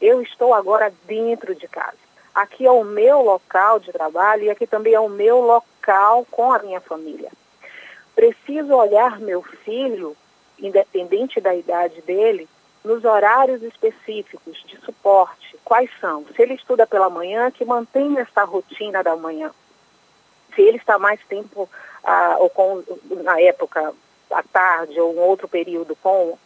[0.00, 1.98] Eu estou agora dentro de casa.
[2.34, 6.50] Aqui é o meu local de trabalho e aqui também é o meu local com
[6.52, 7.30] a minha família.
[8.14, 10.16] Preciso olhar meu filho,
[10.58, 12.48] independente da idade dele,
[12.82, 15.49] nos horários específicos de suporte.
[15.70, 16.24] Quais são?
[16.34, 19.52] Se ele estuda pela manhã, que mantenha essa rotina da manhã.
[20.52, 21.70] Se ele está mais tempo,
[22.02, 22.82] ah, ou com,
[23.22, 23.94] na época,
[24.32, 26.36] à tarde ou um outro período com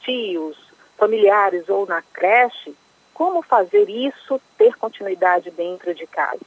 [0.00, 0.58] tios,
[0.98, 2.76] familiares ou na creche,
[3.14, 6.44] como fazer isso ter continuidade dentro de casa?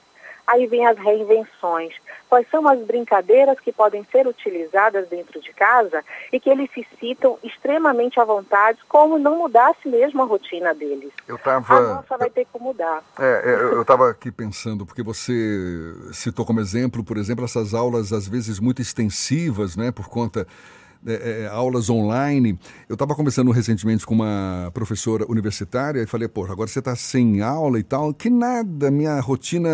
[0.48, 1.94] Aí vem as reinvenções.
[2.30, 6.86] Quais são as brincadeiras que podem ser utilizadas dentro de casa e que eles se
[7.00, 11.12] citam extremamente à vontade, como não mudasse mesmo a rotina deles?
[11.28, 11.76] Eu tava...
[11.76, 13.04] A nossa vai ter que mudar.
[13.20, 18.14] É, é eu estava aqui pensando, porque você citou como exemplo, por exemplo, essas aulas
[18.14, 20.48] às vezes muito extensivas, né, por conta
[21.08, 22.60] é, é, aulas online.
[22.90, 27.42] Eu estava conversando recentemente com uma professora universitária e falei, pô, agora você está sem
[27.42, 28.14] aula e tal.
[28.14, 29.70] Que nada, minha rotina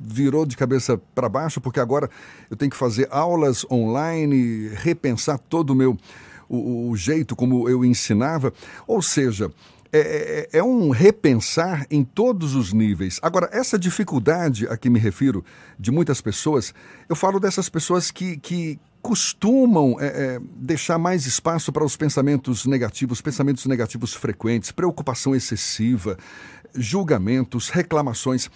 [0.00, 2.08] virou de cabeça para baixo, porque agora
[2.50, 5.96] eu tenho que fazer aulas online, repensar todo o meu
[6.48, 8.52] o, o jeito como eu ensinava.
[8.86, 9.50] Ou seja,
[9.92, 13.18] é, é, é, um repensar em todos os níveis.
[13.22, 15.44] Agora, essa dificuldade a que me refiro
[15.78, 16.74] de muitas pessoas,
[17.08, 22.66] eu falo dessas pessoas que, que costumam é, é, deixar mais espaço para os pensamentos
[22.66, 26.18] negativos, pensamentos negativos frequentes, preocupação excessiva,
[26.74, 28.50] julgamentos, reclamações.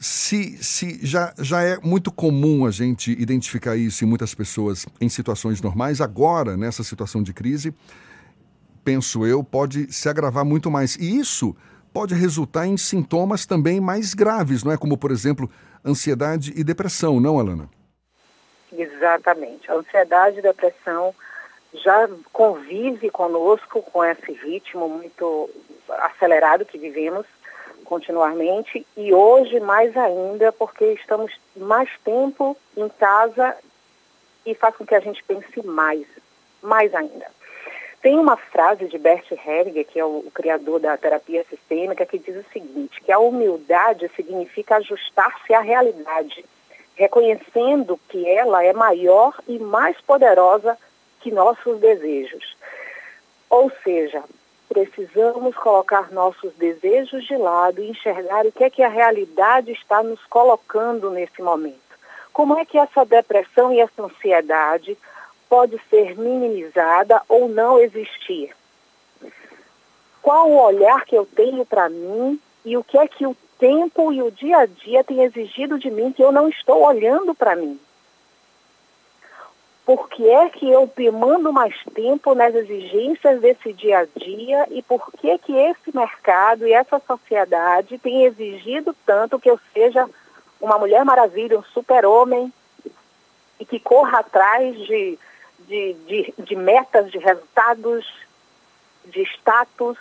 [0.00, 5.08] se, se já, já é muito comum a gente identificar isso em muitas pessoas em
[5.08, 7.72] situações normais, agora, nessa situação de crise,
[8.82, 10.96] penso eu, pode se agravar muito mais.
[10.96, 11.54] E isso
[11.92, 14.76] pode resultar em sintomas também mais graves, não é?
[14.76, 15.48] Como, por exemplo,
[15.84, 17.70] ansiedade e depressão, não, Alana?
[18.76, 19.70] Exatamente.
[19.70, 21.14] A ansiedade e depressão
[21.74, 25.50] já convive conosco com esse ritmo muito
[25.88, 27.26] acelerado que vivemos
[27.84, 33.56] continuamente e hoje mais ainda porque estamos mais tempo em casa
[34.44, 36.06] e faz com que a gente pense mais,
[36.62, 37.26] mais ainda.
[38.00, 42.18] Tem uma frase de Bert Hellinger, que é o, o, criador da terapia sistêmica, que
[42.18, 46.44] diz o seguinte, que a humildade significa ajustar-se à realidade,
[46.94, 50.78] reconhecendo que ela é maior e mais poderosa
[51.20, 52.56] que nossos desejos.
[53.48, 54.22] Ou seja,
[54.68, 60.02] precisamos colocar nossos desejos de lado e enxergar o que é que a realidade está
[60.02, 61.80] nos colocando nesse momento.
[62.32, 64.96] Como é que essa depressão e essa ansiedade
[65.48, 68.56] pode ser minimizada ou não existir?
[70.22, 74.12] Qual o olhar que eu tenho para mim e o que é que o tempo
[74.12, 77.54] e o dia a dia tem exigido de mim que eu não estou olhando para
[77.54, 77.78] mim?
[79.86, 84.82] Por que é que eu demando mais tempo nas exigências desse dia a dia e
[84.82, 90.10] por que que esse mercado e essa sociedade tem exigido tanto que eu seja
[90.60, 92.52] uma mulher maravilha, um super-homem
[93.60, 95.16] e que corra atrás de
[95.68, 98.04] de, de, de metas, de resultados,
[99.04, 99.96] de status.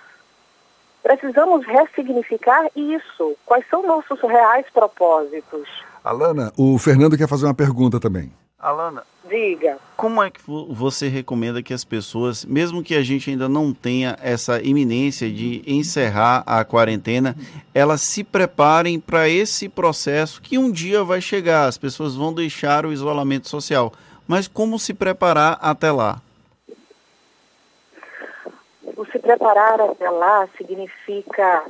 [1.03, 3.35] Precisamos ressignificar isso.
[3.45, 5.67] Quais são nossos reais propósitos?
[6.03, 8.31] Alana, o Fernando quer fazer uma pergunta também.
[8.59, 9.77] Alana, diga.
[9.97, 14.15] Como é que você recomenda que as pessoas, mesmo que a gente ainda não tenha
[14.21, 17.35] essa iminência de encerrar a quarentena,
[17.73, 21.65] elas se preparem para esse processo que um dia vai chegar?
[21.65, 23.91] As pessoas vão deixar o isolamento social
[24.31, 26.21] mas como se preparar até lá?
[29.01, 31.65] O se preparar até lá significa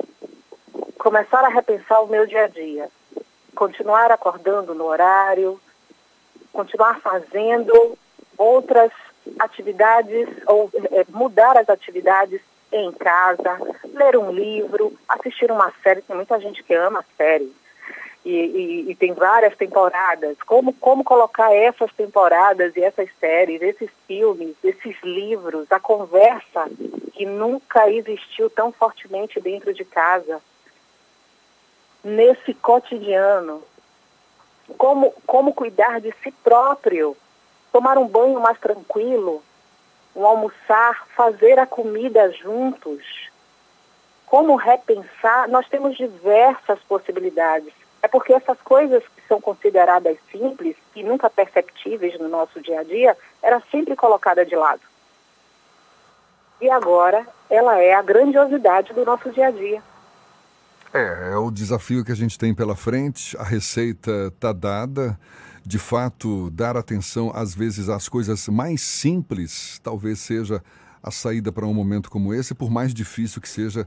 [0.98, 2.90] começar a repensar o meu dia a dia,
[3.54, 5.58] continuar acordando no horário,
[6.52, 7.96] continuar fazendo
[8.36, 8.92] outras
[9.38, 13.58] atividades ou é, mudar as atividades em casa,
[13.94, 17.50] ler um livro, assistir uma série, tem muita gente que ama série
[18.24, 20.36] e, e, e, tem várias temporadas.
[20.46, 26.68] Como, como colocar essas temporadas e essas séries, esses filmes, esses livros, a conversa
[27.12, 30.40] que nunca existiu tão fortemente dentro de casa,
[32.04, 33.62] nesse cotidiano.
[34.78, 37.16] Como, como cuidar de si próprio,
[37.72, 39.42] tomar um banho mais tranquilo,
[40.14, 43.02] um almoçar, fazer a comida juntos.
[44.26, 45.48] Como repensar?
[45.48, 52.18] Nós temos diversas possibilidades é porque essas coisas que são consideradas simples e nunca perceptíveis
[52.18, 54.82] no nosso dia a dia, era sempre colocada de lado.
[56.60, 59.82] E agora ela é a grandiosidade do nosso dia a dia.
[60.92, 65.18] É, é o desafio que a gente tem pela frente, a receita está dada.
[65.64, 70.60] De fato, dar atenção às vezes às coisas mais simples talvez seja
[71.00, 73.86] a saída para um momento como esse, por mais difícil que seja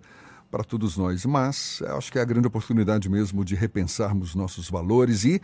[0.55, 1.25] para todos nós.
[1.25, 5.41] Mas acho que é a grande oportunidade mesmo de repensarmos nossos valores e,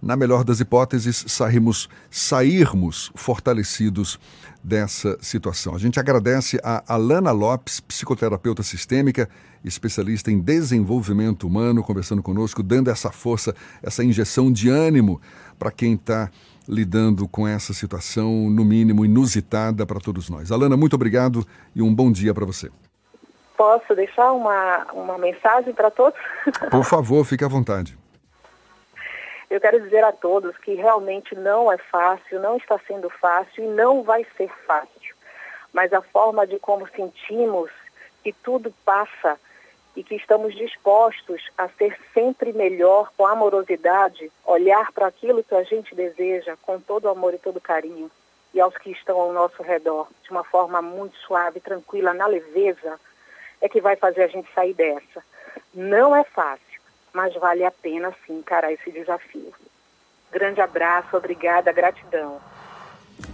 [0.00, 4.18] na melhor das hipóteses, sairmos, sairmos fortalecidos
[4.62, 5.74] dessa situação.
[5.74, 9.28] A gente agradece a Alana Lopes, psicoterapeuta sistêmica,
[9.62, 15.20] especialista em desenvolvimento humano, conversando conosco, dando essa força, essa injeção de ânimo
[15.58, 16.30] para quem está
[16.66, 20.50] lidando com essa situação, no mínimo inusitada para todos nós.
[20.50, 22.70] Alana, muito obrigado e um bom dia para você.
[23.56, 26.18] Posso deixar uma, uma mensagem para todos?
[26.70, 27.96] Por favor, fique à vontade.
[29.48, 33.68] Eu quero dizer a todos que realmente não é fácil, não está sendo fácil e
[33.68, 35.14] não vai ser fácil.
[35.72, 37.70] Mas a forma de como sentimos
[38.22, 39.38] que tudo passa
[39.94, 45.62] e que estamos dispostos a ser sempre melhor com amorosidade, olhar para aquilo que a
[45.62, 48.10] gente deseja com todo amor e todo carinho
[48.54, 52.98] e aos que estão ao nosso redor de uma forma muito suave, tranquila, na leveza,
[53.64, 55.24] é que vai fazer a gente sair dessa.
[55.74, 56.80] Não é fácil,
[57.14, 59.52] mas vale a pena sim encarar esse desafio.
[60.30, 62.38] Grande abraço, obrigada, gratidão.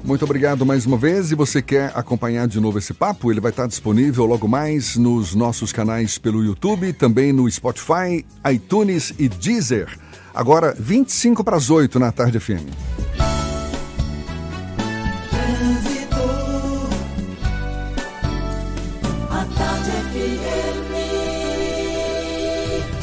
[0.04, 1.32] Muito obrigado mais uma vez.
[1.32, 3.30] E você quer acompanhar de novo esse papo?
[3.32, 9.12] Ele vai estar disponível logo mais nos nossos canais pelo YouTube, também no Spotify, iTunes
[9.18, 9.98] e Deezer.
[10.32, 13.39] Agora, 25 para as 8 na tarde FM.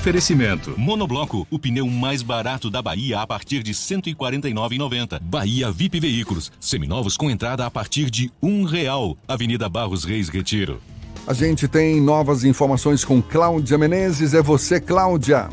[0.08, 0.74] Oferecimento.
[0.78, 5.20] Monobloco, o pneu mais barato da Bahia a partir de R$ 149,90.
[5.22, 9.18] Bahia VIP Veículos, seminovos com entrada a partir de um real.
[9.28, 10.80] Avenida Barros Reis Retiro.
[11.28, 14.34] A gente tem novas informações com Cláudia Menezes.
[14.34, 15.50] É você, Cláudia.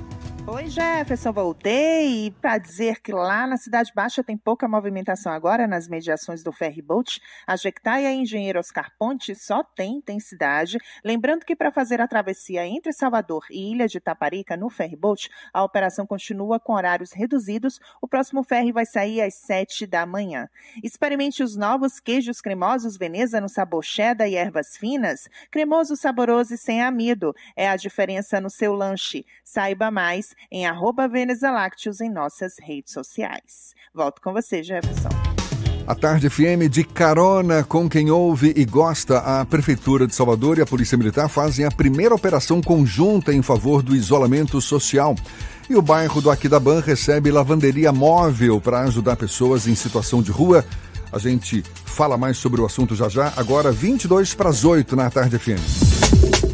[0.54, 5.88] Oi, Jefferson, voltei para dizer que lá na Cidade Baixa tem pouca movimentação agora nas
[5.88, 7.20] mediações do ferryboat.
[7.44, 10.78] A Jequitaia e Engenheiro Oscar Ponte só tem intensidade.
[11.04, 15.64] Lembrando que para fazer a travessia entre Salvador e Ilha de Taparica no ferryboat, a
[15.64, 17.80] operação continua com horários reduzidos.
[18.00, 20.48] O próximo ferry vai sair às 7 da manhã.
[20.84, 25.28] Experimente os novos queijos cremosos Veneza no sabor cheddar e ervas finas.
[25.50, 27.34] Cremoso, saboroso e sem amido.
[27.56, 29.26] É a diferença no seu lanche.
[29.42, 33.74] Saiba mais em arroba em nossas redes sociais.
[33.94, 35.08] Volto com você, Jefferson.
[35.86, 39.18] A Tarde FM de carona com quem ouve e gosta.
[39.18, 43.82] A Prefeitura de Salvador e a Polícia Militar fazem a primeira operação conjunta em favor
[43.82, 45.14] do isolamento social.
[45.68, 50.64] E o bairro do Aquidaban recebe lavanderia móvel para ajudar pessoas em situação de rua.
[51.12, 55.10] A gente fala mais sobre o assunto já já, agora 22 para as 8 na
[55.10, 56.53] Tarde FM.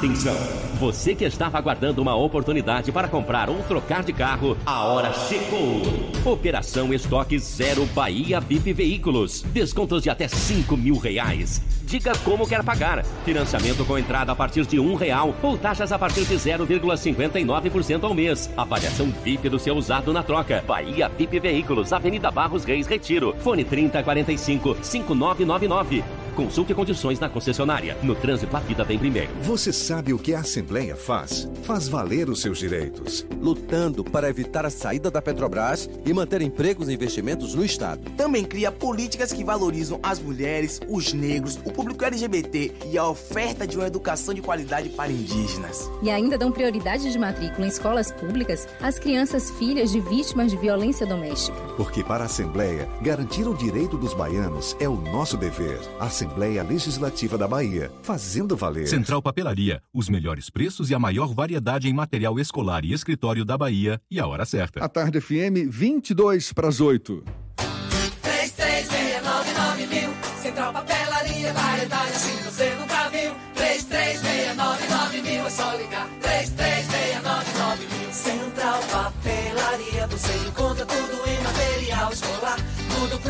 [0.00, 0.34] Atenção!
[0.78, 5.82] Você que estava aguardando uma oportunidade para comprar ou trocar de carro, a hora chegou!
[6.24, 9.42] Operação Estoque Zero Bahia VIP Veículos.
[9.42, 11.60] Descontos de até 5 mil reais.
[11.82, 13.04] Diga como quer pagar.
[13.26, 18.14] Financiamento com entrada a partir de um real ou taxas a partir de 0,59% ao
[18.14, 18.48] mês.
[18.56, 20.64] Avaliação VIP do seu usado na troca.
[20.66, 23.34] Bahia VIP Veículos, Avenida Barros Reis Retiro.
[23.40, 26.02] Fone 3045 5999.
[26.34, 27.96] Consulte condições na concessionária.
[28.02, 29.30] No trânsito, a vida vem primeiro.
[29.42, 31.48] Você sabe o que a Assembleia faz?
[31.62, 33.26] Faz valer os seus direitos.
[33.40, 38.10] Lutando para evitar a saída da Petrobras e manter empregos e investimentos no Estado.
[38.16, 43.66] Também cria políticas que valorizam as mulheres, os negros, o público LGBT e a oferta
[43.66, 45.90] de uma educação de qualidade para indígenas.
[46.02, 50.56] E ainda dão prioridade de matrícula em escolas públicas às crianças filhas de vítimas de
[50.56, 51.69] violência doméstica.
[51.80, 55.80] Porque para a Assembleia, garantir o direito dos baianos é o nosso dever.
[55.98, 58.86] Assembleia Legislativa da Bahia, fazendo valer.
[58.86, 63.56] Central Papelaria, os melhores preços e a maior variedade em material escolar e escritório da
[63.56, 64.84] Bahia e a hora certa.
[64.84, 67.24] A Tarde FM 22 para as 8.
[67.56, 70.10] 3369 mil.
[70.42, 71.99] Central Papelaria, variedade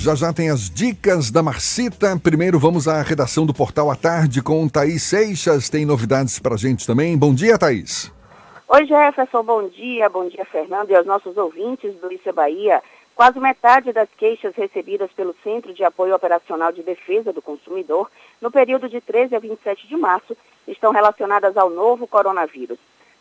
[0.00, 2.16] Já já tem as dicas da Marcita.
[2.22, 5.68] Primeiro vamos à redação do Portal à Tarde com Thaís Seixas.
[5.68, 7.18] Tem novidades pra gente também.
[7.18, 8.12] Bom dia, Thaís.
[8.68, 10.08] Oi, Jefferson, bom dia.
[10.08, 12.80] Bom dia, Fernando, e aos nossos ouvintes do Isso é Bahia.
[13.16, 18.08] Quase metade das queixas recebidas pelo Centro de Apoio Operacional de Defesa do Consumidor
[18.40, 20.36] no período de 13 a 27 de março
[20.68, 22.78] estão relacionadas ao novo coronavírus.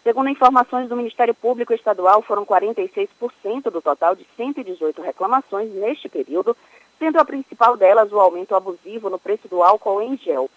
[0.07, 6.55] Segundo informações do Ministério Público Estadual, foram 46% do total de 118 reclamações neste período,
[6.97, 10.49] sendo a principal delas o aumento abusivo no preço do álcool em gel.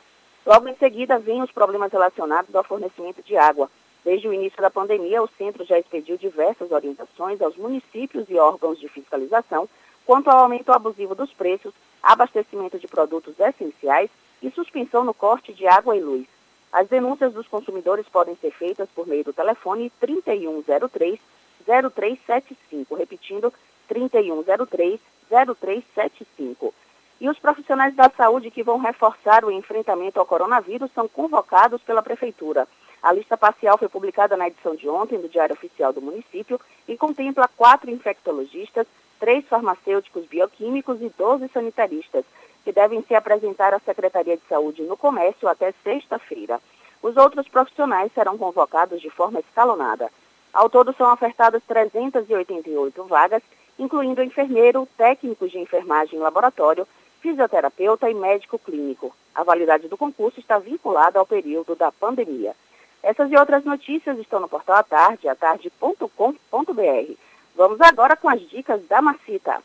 [0.46, 3.68] Logo em seguida, vêm os problemas relacionados ao fornecimento de água.
[4.04, 8.78] Desde o início da pandemia, o centro já expediu diversas orientações aos municípios e órgãos
[8.78, 9.68] de fiscalização
[10.06, 15.66] quanto ao aumento abusivo dos preços, abastecimento de produtos essenciais e suspensão no corte de
[15.66, 16.39] água e luz.
[16.72, 21.18] As denúncias dos consumidores podem ser feitas por meio do telefone 3103
[21.66, 23.52] 0375, repetindo
[23.88, 26.74] 3103 0375.
[27.20, 32.02] E os profissionais da saúde que vão reforçar o enfrentamento ao coronavírus são convocados pela
[32.02, 32.66] Prefeitura.
[33.02, 36.96] A lista parcial foi publicada na edição de ontem do Diário Oficial do município e
[36.96, 38.86] contempla quatro infectologistas,
[39.18, 42.24] três farmacêuticos bioquímicos e 12 sanitaristas,
[42.64, 46.60] que devem se apresentar à Secretaria de Saúde no Comércio até sexta-feira.
[47.02, 50.10] Os outros profissionais serão convocados de forma escalonada.
[50.52, 53.42] Ao todo, são ofertadas 388 vagas,
[53.78, 56.86] incluindo enfermeiro, técnicos de enfermagem em laboratório,
[57.20, 59.14] fisioterapeuta e médico clínico.
[59.34, 62.54] A validade do concurso está vinculada ao período da pandemia.
[63.02, 67.14] Essas e outras notícias estão no portal à tarde, atarde.com.br.
[67.54, 69.62] Vamos agora com as dicas da Macita.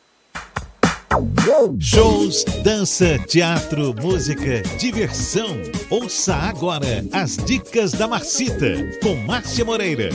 [1.80, 5.48] Shows, dança, teatro, música, diversão.
[5.90, 10.10] Ouça agora as dicas da Marcita com Márcia Moreira.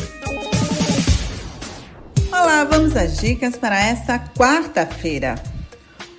[2.30, 5.42] Olá, vamos às dicas para esta quarta-feira.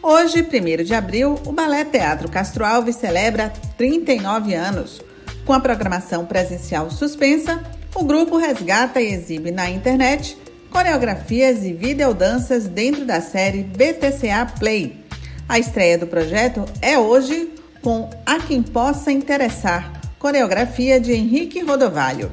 [0.02, 5.00] Hoje, 1 de abril, o Balé Teatro Castro Alves celebra 39 anos.
[5.46, 7.62] Com a programação presencial suspensa,
[7.94, 10.41] o grupo resgata e exibe na internet
[10.72, 15.06] coreografias e videodanças dentro da série BTCA Play.
[15.48, 17.52] A estreia do projeto é hoje
[17.84, 22.32] com A Quem Possa Interessar, coreografia de Henrique Rodovalho.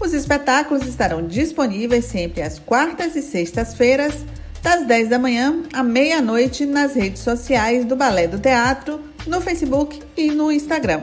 [0.00, 4.14] Os espetáculos estarão disponíveis sempre às quartas e sextas-feiras,
[4.62, 10.00] das 10 da manhã à meia-noite, nas redes sociais do Balé do Teatro, no Facebook
[10.16, 11.02] e no Instagram.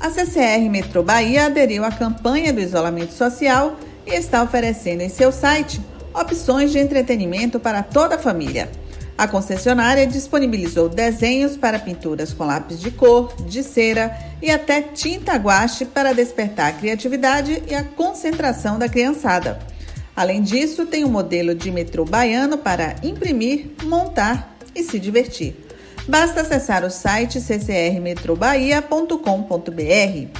[0.00, 3.76] A CCR Metrô Bahia aderiu à campanha do isolamento social
[4.06, 5.80] e está oferecendo em seu site
[6.14, 8.70] opções de entretenimento para toda a família.
[9.20, 15.36] A concessionária disponibilizou desenhos para pinturas com lápis de cor, de cera e até tinta
[15.36, 19.58] guache para despertar a criatividade e a concentração da criançada.
[20.16, 25.54] Além disso, tem um modelo de metrô baiano para imprimir, montar e se divertir.
[26.08, 30.38] Basta acessar o site ccrmetrobahia.com.br.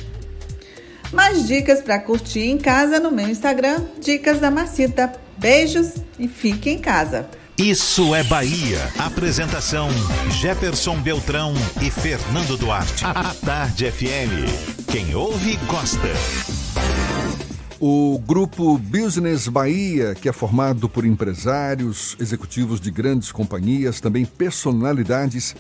[1.12, 5.12] Mais dicas para curtir em casa no meu Instagram, Dicas da Marcita.
[5.41, 7.26] Beijos e fique em casa.
[7.57, 8.78] Isso é Bahia.
[8.99, 9.88] Apresentação:
[10.38, 13.07] Jefferson Beltrão e Fernando Duarte.
[13.07, 14.84] A Tarde FM.
[14.93, 16.09] Quem ouve, gosta.
[17.80, 25.57] O grupo Business Bahia, que é formado por empresários, executivos de grandes companhias, também personalidades,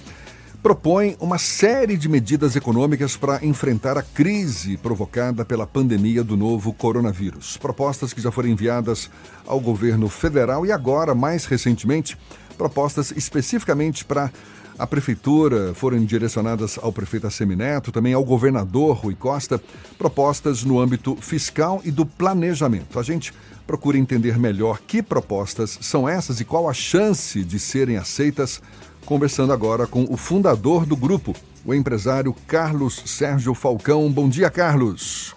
[0.62, 6.72] propõe uma série de medidas econômicas para enfrentar a crise provocada pela pandemia do novo
[6.72, 7.56] coronavírus.
[7.56, 9.10] Propostas que já foram enviadas
[9.46, 12.16] ao governo federal e agora, mais recentemente,
[12.58, 14.30] propostas especificamente para
[14.78, 19.60] a prefeitura foram direcionadas ao prefeito Assemineto, também ao governador Rui Costa,
[19.98, 22.98] propostas no âmbito fiscal e do planejamento.
[22.98, 23.32] A gente
[23.66, 28.60] procura entender melhor que propostas são essas e qual a chance de serem aceitas,
[29.10, 31.34] conversando agora com o fundador do grupo,
[31.66, 34.08] o empresário Carlos Sérgio Falcão.
[34.08, 35.34] Bom dia, Carlos.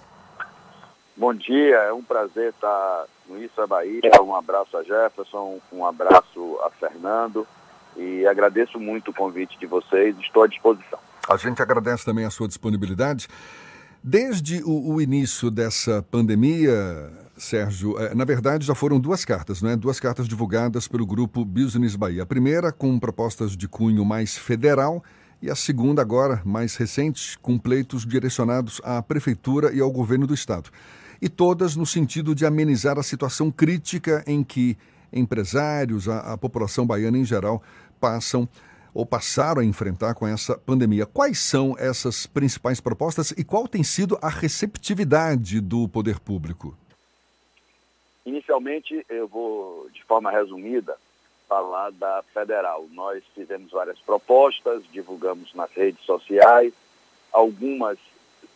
[1.18, 4.12] Bom dia, é um prazer estar no Isso é Bahia.
[4.22, 7.48] Um abraço a Jefferson, um abraço a Fernando
[7.98, 11.00] e agradeço muito o convite de vocês, estou à disposição.
[11.28, 13.28] A gente agradece também a sua disponibilidade.
[14.04, 19.70] Desde o, o início dessa pandemia, Sérgio, é, na verdade já foram duas cartas, não
[19.70, 19.76] é?
[19.76, 22.24] Duas cartas divulgadas pelo grupo Business Bahia.
[22.24, 25.04] A primeira com propostas de cunho mais federal
[25.42, 30.34] e a segunda agora, mais recente, com pleitos direcionados à prefeitura e ao governo do
[30.34, 30.70] estado.
[31.22, 34.78] E todas no sentido de amenizar a situação crítica em que
[35.12, 37.62] empresários, a, a população baiana em geral,
[38.00, 38.48] passam
[38.94, 41.06] ou passaram a enfrentar com essa pandemia.
[41.06, 46.78] Quais são essas principais propostas e qual tem sido a receptividade do poder público?
[48.26, 50.98] Inicialmente, eu vou, de forma resumida,
[51.48, 52.88] falar da federal.
[52.92, 56.74] Nós fizemos várias propostas, divulgamos nas redes sociais,
[57.32, 57.98] algumas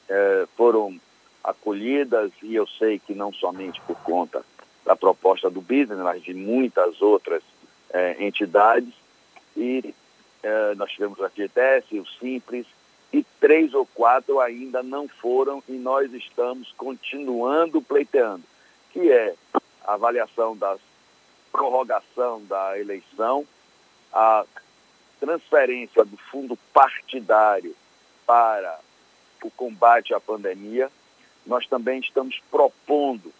[0.09, 0.99] eh, foram
[1.43, 4.43] acolhidas e eu sei que não somente por conta
[4.85, 7.43] da proposta do business, mas de muitas outras
[7.89, 8.93] eh, entidades.
[9.55, 9.93] E
[10.43, 12.65] eh, nós tivemos a FGTS, o Simples,
[13.11, 18.43] e três ou quatro ainda não foram e nós estamos continuando pleiteando,
[18.97, 19.35] que é
[19.85, 20.75] a avaliação da
[21.51, 23.45] prorrogação da eleição,
[24.11, 24.43] a
[25.19, 27.75] transferência do fundo partidário
[28.25, 28.79] para
[29.43, 30.91] o combate à pandemia.
[31.45, 33.31] Nós também estamos propondo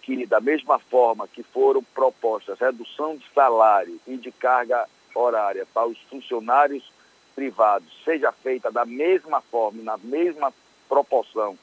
[0.00, 5.88] que, da mesma forma que foram propostas redução de salário e de carga horária para
[5.88, 6.90] os funcionários
[7.34, 10.54] privados, seja feita da mesma forma na mesma
[10.88, 11.58] proporção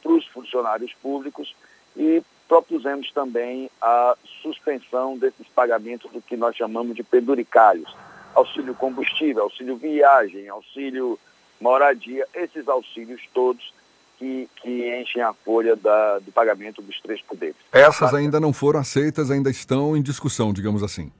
[0.00, 1.52] para os funcionários públicos
[1.96, 2.22] e
[2.52, 7.96] propusemos também a suspensão desses pagamentos do que nós chamamos de penduricalhos,
[8.34, 11.18] auxílio combustível, auxílio viagem, auxílio
[11.58, 13.72] moradia, esses auxílios todos
[14.18, 17.56] que, que enchem a folha da, do pagamento dos três poderes.
[17.72, 21.10] Essas ainda não foram aceitas, ainda estão em discussão, digamos assim.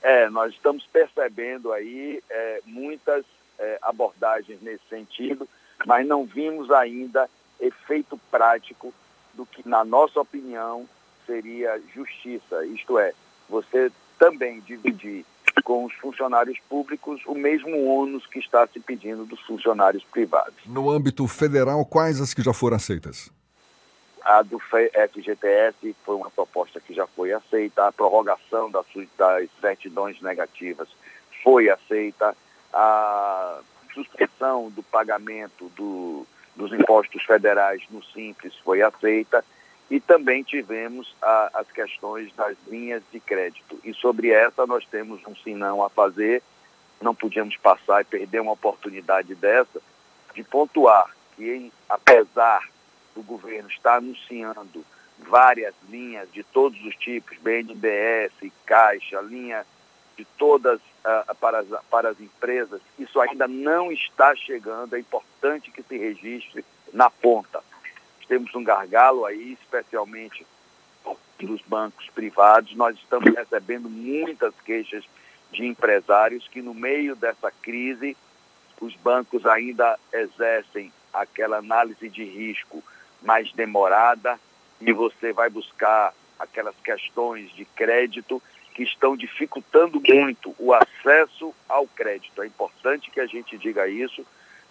[0.00, 3.24] É, nós estamos percebendo aí é, muitas
[3.58, 5.48] é, abordagens nesse sentido,
[5.84, 8.94] mas não vimos ainda efeito prático
[9.34, 10.88] do que, na nossa opinião,
[11.26, 12.64] seria justiça.
[12.66, 13.12] Isto é,
[13.48, 15.24] você também dividir
[15.64, 20.54] com os funcionários públicos o mesmo ônus que está se pedindo dos funcionários privados.
[20.66, 23.30] No âmbito federal, quais as que já foram aceitas?
[24.22, 28.86] A do FGTS foi uma proposta que já foi aceita, a prorrogação das,
[29.18, 30.88] das certidões negativas
[31.42, 32.36] foi aceita,
[32.72, 33.60] a
[33.92, 36.26] suspensão do pagamento do,
[36.56, 39.44] dos impostos federais no Simples foi aceita
[39.90, 43.78] e também tivemos a, as questões das linhas de crédito.
[43.84, 46.42] E sobre essa nós temos um sinão a fazer,
[47.00, 49.80] não podíamos passar e perder uma oportunidade dessa
[50.34, 52.68] de pontuar que, apesar
[53.14, 54.84] do governo estar anunciando
[55.18, 58.32] várias linhas de todos os tipos, BNDES,
[58.64, 59.66] Caixa, linha
[60.16, 65.70] de todas uh, para, as, para as empresas, isso ainda não está chegando, é importante
[65.70, 67.62] que se registre na ponta.
[68.28, 70.46] Temos um gargalo aí, especialmente
[71.38, 75.04] dos bancos privados, nós estamos recebendo muitas queixas
[75.50, 78.16] de empresários que no meio dessa crise
[78.80, 82.82] os bancos ainda exercem aquela análise de risco
[83.22, 84.38] mais demorada
[84.80, 88.42] e você vai buscar aquelas questões de crédito
[88.74, 92.42] que estão dificultando muito o acesso ao crédito.
[92.42, 94.24] É importante que a gente diga isso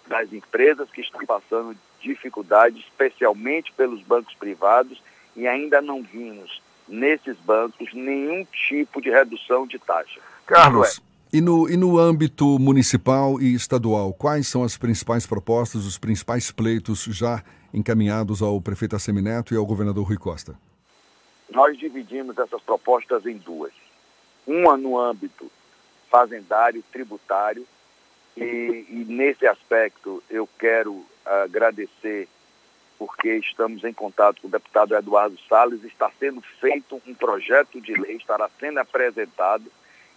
[0.06, 5.00] das empresas que estão passando dificuldade, especialmente pelos bancos privados,
[5.36, 10.20] e ainda não vimos nesses bancos nenhum tipo de redução de taxa.
[10.44, 11.00] Carlos,
[11.32, 16.50] e no, e no âmbito municipal e estadual, quais são as principais propostas, os principais
[16.50, 17.42] pleitos já
[17.72, 20.54] encaminhados ao prefeito Assemineto e ao governador Rui Costa?
[21.50, 23.72] Nós dividimos essas propostas em duas.
[24.46, 25.50] Uma no âmbito
[26.10, 27.66] fazendário, tributário,
[28.36, 32.28] e, e nesse aspecto eu quero agradecer
[32.98, 37.94] porque estamos em contato com o deputado Eduardo Salles, está sendo feito um projeto de
[37.94, 39.64] lei, estará sendo apresentado,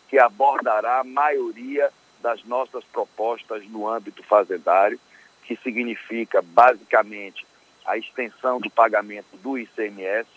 [0.08, 1.90] que abordará a maioria
[2.22, 5.00] das nossas propostas no âmbito fazendário,
[5.46, 7.46] que significa basicamente
[7.86, 10.28] a extensão do pagamento do ICMS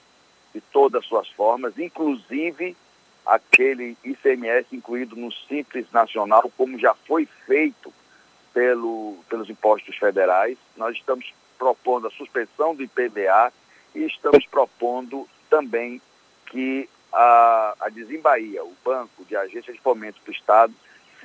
[0.54, 2.74] de todas as suas formas, inclusive
[3.28, 7.92] aquele ICMS incluído no Simples Nacional, como já foi feito
[8.54, 10.56] pelo, pelos impostos federais.
[10.76, 13.52] Nós estamos propondo a suspensão do IPVA
[13.94, 16.00] e estamos propondo também
[16.46, 20.72] que a, a Desembaía, o Banco de Agência de Fomento do Estado,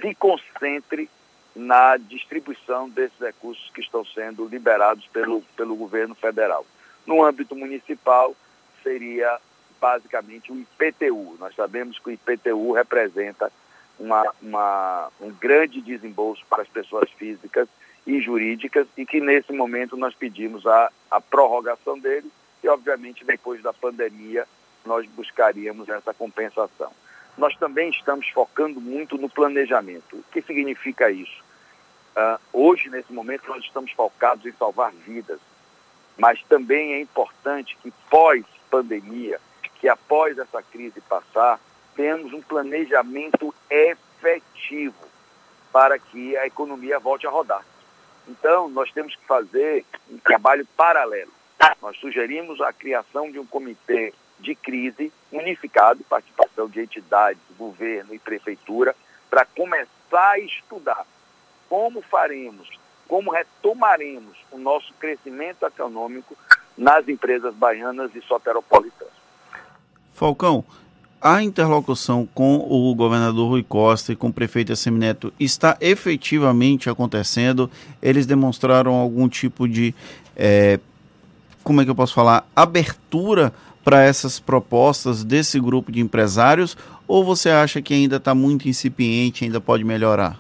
[0.02, 1.10] se concentre
[1.56, 6.66] na distribuição desses recursos que estão sendo liberados pelo, pelo governo federal.
[7.06, 8.36] No âmbito municipal,
[8.82, 9.40] seria
[9.84, 11.36] basicamente o IPTU.
[11.38, 13.52] Nós sabemos que o IPTU representa
[14.00, 17.68] uma, uma, um grande desembolso para as pessoas físicas
[18.08, 22.32] e jurídicas e que nesse momento nós pedimos a, a prorrogação dele
[22.64, 24.48] e, obviamente, depois da pandemia,
[24.86, 26.94] nós buscaríamos essa compensação.
[27.38, 30.16] Nós também estamos focando muito no planejamento.
[30.16, 31.44] O que significa isso?
[32.16, 35.42] Uh, hoje, nesse momento, nós estamos focados em salvar vidas,
[36.18, 39.42] mas também é importante que pós-pandemia,
[39.84, 41.60] que após essa crise passar,
[41.94, 44.96] temos um planejamento efetivo
[45.74, 47.66] para que a economia volte a rodar.
[48.26, 51.34] Então, nós temos que fazer um trabalho paralelo.
[51.82, 58.20] Nós sugerimos a criação de um comitê de crise unificado, participação de entidades, governo e
[58.20, 58.96] prefeitura,
[59.30, 59.90] para começar
[60.30, 61.06] a estudar
[61.68, 62.70] como faremos,
[63.06, 66.38] como retomaremos o nosso crescimento econômico
[66.78, 69.23] nas empresas baianas e soteropolitanas.
[70.14, 70.64] Falcão,
[71.20, 77.72] a interlocução com o governador Rui Costa e com o prefeito Assemineto está efetivamente acontecendo?
[78.02, 79.96] Eles demonstraram algum tipo de,
[80.36, 80.80] é,
[81.64, 83.54] como é que eu posso falar, abertura
[83.84, 86.78] para essas propostas desse grupo de empresários?
[87.08, 90.40] Ou você acha que ainda está muito incipiente, ainda pode melhorar?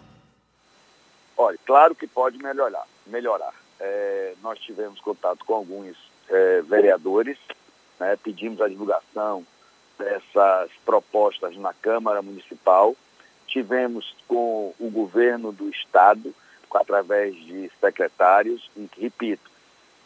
[1.37, 2.85] Olha, claro que pode melhorar.
[3.07, 3.53] melhorar.
[3.79, 5.95] É, nós tivemos contato com alguns
[6.29, 7.37] é, vereadores,
[7.99, 9.45] né, pedimos a divulgação
[9.97, 12.95] dessas propostas na Câmara Municipal.
[13.47, 16.33] Tivemos com o governo do Estado,
[16.73, 19.51] através de secretários, e, repito,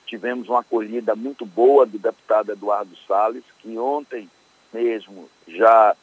[0.05, 4.29] tivemos uma acolhida muito boa do deputado Eduardo Salles, que ontem
[4.73, 5.95] mesmo já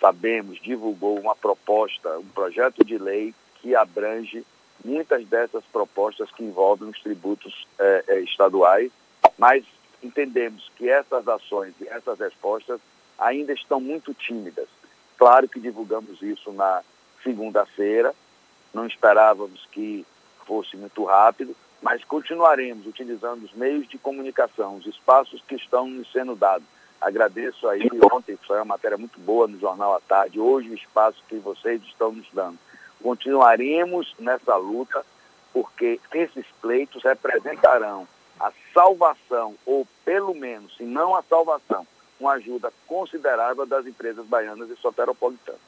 [0.00, 4.44] sabemos, divulgou uma proposta, um projeto de lei que abrange
[4.84, 8.90] muitas dessas propostas que envolvem os tributos eh, eh, estaduais,
[9.38, 9.64] mas
[10.02, 12.80] entendemos que essas ações e essas respostas
[13.18, 14.68] ainda estão muito tímidas.
[15.16, 16.82] Claro que divulgamos isso na
[17.22, 18.14] segunda-feira,
[18.72, 20.04] não esperávamos que
[20.46, 26.10] fosse muito rápido, mas continuaremos utilizando os meios de comunicação, os espaços que estão nos
[26.12, 26.66] sendo dados.
[27.00, 31.22] Agradeço aí, ontem foi uma matéria muito boa no Jornal à Tarde, hoje o espaço
[31.28, 32.58] que vocês estão nos dando.
[33.02, 35.04] Continuaremos nessa luta,
[35.52, 38.08] porque esses pleitos representarão
[38.40, 41.86] a salvação, ou pelo menos, se não a salvação,
[42.24, 45.60] uma ajuda considerável das empresas baianas e soteropolitanas.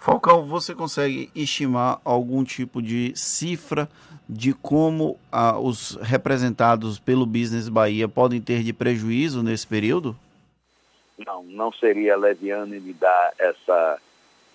[0.00, 3.88] Falcão, você consegue estimar algum tipo de cifra
[4.28, 10.16] de como ah, os representados pelo Business Bahia podem ter de prejuízo nesse período?
[11.24, 13.98] Não, não seria leviano em me dar essa,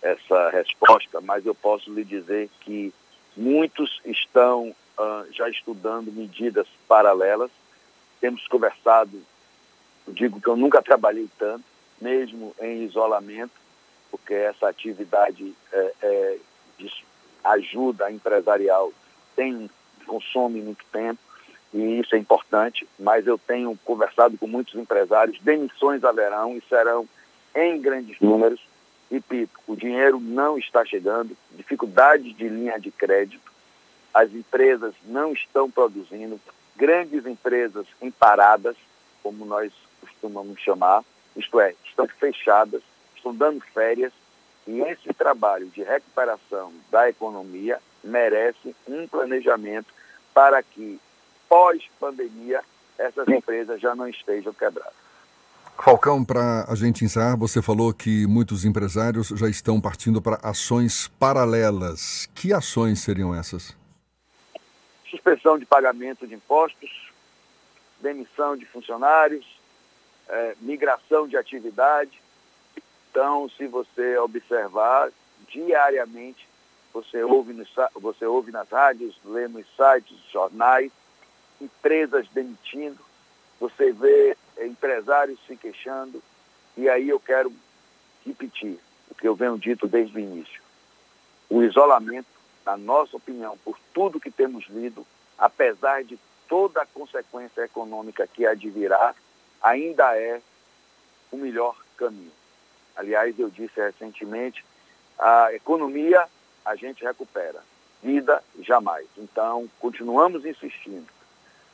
[0.02, 2.94] essa resposta, mas eu posso lhe dizer que
[3.36, 7.50] muitos estão ah, já estudando medidas paralelas.
[8.20, 9.22] Temos conversado,
[10.08, 11.64] eu digo que eu nunca trabalhei tanto,
[12.00, 13.54] mesmo em isolamento,
[14.10, 16.38] porque essa atividade é, é,
[17.44, 18.92] ajuda empresarial
[19.36, 19.70] tem
[20.06, 21.20] consome muito tempo
[21.74, 27.08] e isso é importante, mas eu tenho conversado com muitos empresários, demissões haverão e serão
[27.56, 28.60] em grandes números.
[29.10, 33.52] Repito, o dinheiro não está chegando, dificuldades de linha de crédito,
[34.14, 36.40] as empresas não estão produzindo,
[36.76, 38.76] grandes empresas em paradas,
[39.24, 39.72] como nós
[40.02, 41.04] costumamos chamar,
[41.36, 42.82] isto é, estão fechadas,
[43.16, 44.12] estão dando férias,
[44.68, 49.88] e esse trabalho de recuperação da economia merece um planejamento
[50.34, 51.00] para que,
[51.48, 52.62] pós-pandemia,
[52.98, 54.94] essas empresas já não estejam quebradas.
[55.84, 61.08] Falcão, para a gente encerrar, você falou que muitos empresários já estão partindo para ações
[61.20, 62.30] paralelas.
[62.36, 63.76] Que ações seriam essas?
[65.10, 67.12] Suspensão de pagamento de impostos,
[68.00, 69.44] demissão de funcionários,
[70.32, 72.22] é, migração de atividade.
[73.10, 75.12] Então, se você observar
[75.48, 76.48] diariamente,
[76.94, 77.66] você ouve, no,
[77.96, 80.92] você ouve nas rádios, lê nos sites, jornais,
[81.60, 83.00] empresas demitindo,
[83.60, 86.24] você vê empresários se queixando,
[86.76, 87.54] e aí eu quero
[88.26, 88.80] repetir
[89.10, 90.62] o que eu venho dito desde o início.
[91.50, 92.28] O isolamento,
[92.66, 95.06] na nossa opinião, por tudo que temos lido,
[95.38, 96.18] apesar de
[96.48, 99.14] toda a consequência econômica que advirá,
[99.62, 100.42] ainda é
[101.32, 102.32] o melhor caminho.
[102.96, 104.64] Aliás, eu disse recentemente,
[105.18, 106.28] a economia
[106.66, 107.62] a gente recupera,
[108.04, 109.08] vida jamais.
[109.18, 111.08] Então, continuamos insistindo,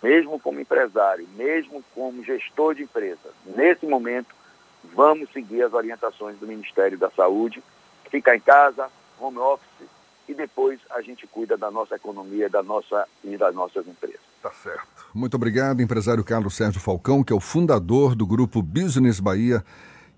[0.01, 4.35] mesmo como empresário, mesmo como gestor de empresa, nesse momento,
[4.83, 7.63] vamos seguir as orientações do Ministério da Saúde,
[8.09, 9.89] ficar em casa, home office,
[10.27, 14.26] e depois a gente cuida da nossa economia da nossa, e das nossas empresas.
[14.41, 15.07] Tá certo.
[15.13, 19.63] Muito obrigado, empresário Carlos Sérgio Falcão, que é o fundador do grupo Business Bahia,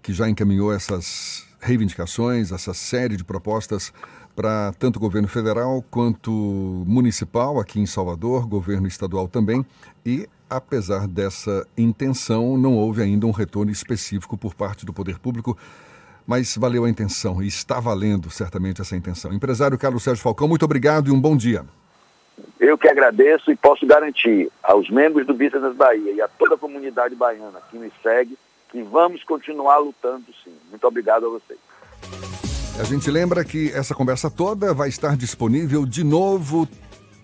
[0.02, 3.94] que já encaminhou essas reivindicações, essa série de propostas
[4.36, 6.32] para tanto o governo federal quanto
[6.88, 9.66] municipal aqui em Salvador, governo estadual também,
[10.06, 15.58] e apesar dessa intenção, não houve ainda um retorno específico por parte do poder público,
[16.26, 19.34] mas valeu a intenção e está valendo certamente essa intenção.
[19.34, 21.66] Empresário Carlos Sérgio Falcão, muito obrigado e um bom dia.
[22.60, 26.58] Eu que agradeço e posso garantir aos membros do Business Bahia e a toda a
[26.58, 28.38] comunidade baiana que me segue
[28.72, 30.54] que vamos continuar lutando sim.
[30.70, 31.60] Muito obrigado a vocês.
[32.80, 36.68] A gente lembra que essa conversa toda vai estar disponível de novo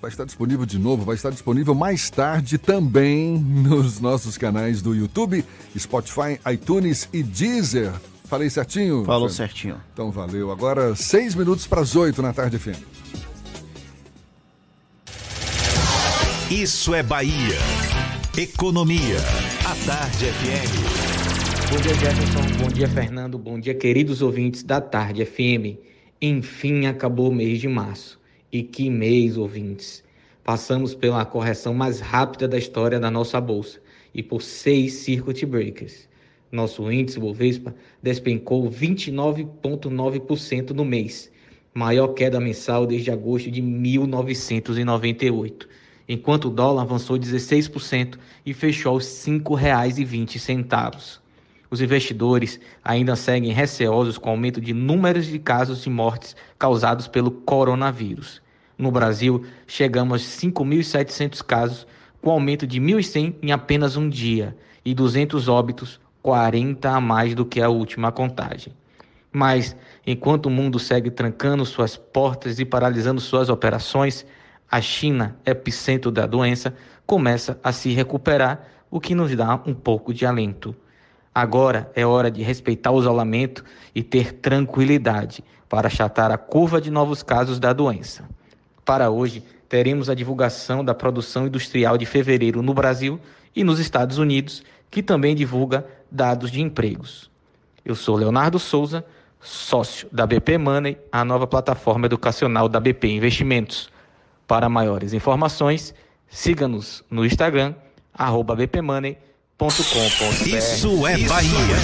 [0.05, 4.93] vai estar disponível de novo, vai estar disponível mais tarde também nos nossos canais do
[4.93, 5.43] YouTube,
[5.75, 7.91] Spotify, iTunes e Deezer.
[8.25, 9.03] Falei certinho?
[9.03, 9.81] Falou certinho.
[9.93, 10.51] Então valeu.
[10.51, 13.24] Agora seis minutos para as oito na tarde FM.
[16.51, 17.57] Isso é Bahia.
[18.37, 19.17] Economia.
[19.65, 21.71] A Tarde FM.
[21.71, 22.41] Bom dia, Jefferson.
[22.63, 23.39] Bom dia, Fernando.
[23.39, 25.79] Bom dia, queridos ouvintes da Tarde FM.
[26.21, 28.21] Enfim, acabou o mês de março.
[28.51, 30.03] E que mês, ouvintes!
[30.43, 33.81] Passamos pela correção mais rápida da história da nossa bolsa
[34.13, 36.07] e por seis circuit breakers.
[36.51, 37.73] Nosso índice Bovespa
[38.03, 41.31] despencou 29,9% no mês,
[41.73, 45.67] maior queda mensal desde agosto de 1998
[46.07, 51.19] enquanto o dólar avançou 16% e fechou aos R$ 5,20.
[51.69, 57.07] Os investidores ainda seguem receosos com o aumento de números de casos de mortes causados
[57.07, 58.41] pelo coronavírus.
[58.77, 61.87] No Brasil, chegamos a 5.700 casos,
[62.21, 67.45] com aumento de 1.100 em apenas um dia, e 200 óbitos, 40 a mais do
[67.45, 68.73] que a última contagem.
[69.31, 69.75] Mas,
[70.07, 74.25] enquanto o mundo segue trancando suas portas e paralisando suas operações,
[74.69, 76.73] a China, epicentro da doença,
[77.05, 80.75] começa a se recuperar, o que nos dá um pouco de alento.
[81.33, 83.63] Agora é hora de respeitar o isolamento
[83.93, 88.23] e ter tranquilidade para achatar a curva de novos casos da doença.
[88.85, 93.19] Para hoje, teremos a divulgação da produção industrial de fevereiro no Brasil
[93.53, 97.29] e nos Estados Unidos, que também divulga dados de empregos.
[97.83, 99.03] Eu sou Leonardo Souza,
[99.41, 103.89] sócio da BP Money, a nova plataforma educacional da BP Investimentos.
[104.47, 105.93] Para maiores informações,
[106.29, 107.73] siga-nos no Instagram,
[108.57, 110.47] bpmoney.com.br.
[110.47, 111.75] Isso é Bahia.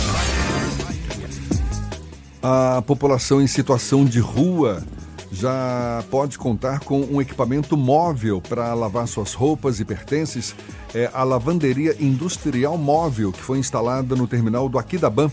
[2.44, 4.84] A população em situação de rua
[5.32, 10.54] já pode contar com um equipamento móvel para lavar suas roupas e pertences.
[10.94, 15.32] É a lavanderia industrial móvel que foi instalada no terminal do Aquidaban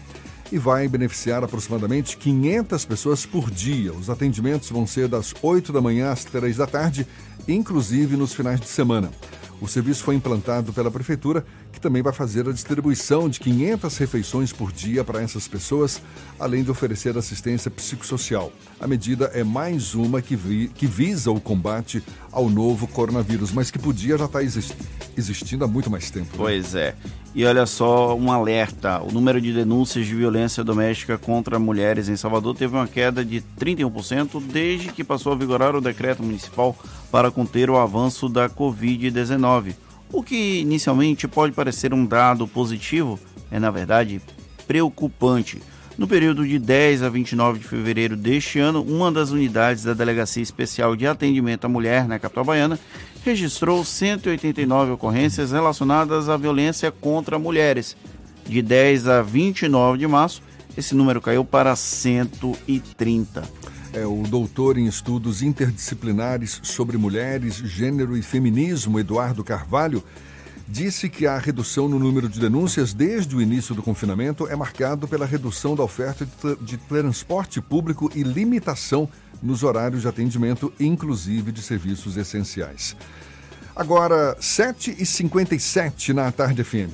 [0.50, 3.92] e vai beneficiar aproximadamente 500 pessoas por dia.
[3.92, 7.06] Os atendimentos vão ser das 8 da manhã às 3 da tarde,
[7.46, 9.10] inclusive nos finais de semana.
[9.60, 11.44] O serviço foi implantado pela Prefeitura,
[11.78, 16.02] que também vai fazer a distribuição de 500 refeições por dia para essas pessoas,
[16.38, 18.52] além de oferecer assistência psicossocial.
[18.80, 22.02] A medida é mais uma que, vi, que visa o combate
[22.32, 24.74] ao novo coronavírus, mas que podia já estar exist,
[25.16, 26.26] existindo há muito mais tempo.
[26.32, 26.36] Né?
[26.36, 26.96] Pois é.
[27.32, 32.16] E olha só, um alerta: o número de denúncias de violência doméstica contra mulheres em
[32.16, 36.76] Salvador teve uma queda de 31% desde que passou a vigorar o decreto municipal
[37.12, 39.74] para conter o avanço da Covid-19.
[40.12, 43.18] O que inicialmente pode parecer um dado positivo
[43.50, 44.20] é, na verdade,
[44.66, 45.60] preocupante.
[45.98, 50.42] No período de 10 a 29 de fevereiro deste ano, uma das unidades da Delegacia
[50.42, 52.78] Especial de Atendimento à Mulher na capital baiana
[53.24, 57.96] registrou 189 ocorrências relacionadas à violência contra mulheres.
[58.46, 60.40] De 10 a 29 de março,
[60.76, 63.42] esse número caiu para 130.
[63.92, 70.04] É o doutor em estudos interdisciplinares sobre mulheres, gênero e feminismo, Eduardo Carvalho,
[70.68, 75.08] disse que a redução no número de denúncias desde o início do confinamento é marcado
[75.08, 76.28] pela redução da oferta
[76.60, 79.08] de transporte público e limitação
[79.42, 82.94] nos horários de atendimento, inclusive de serviços essenciais.
[83.74, 86.90] Agora, 7h57 na Tarde FM.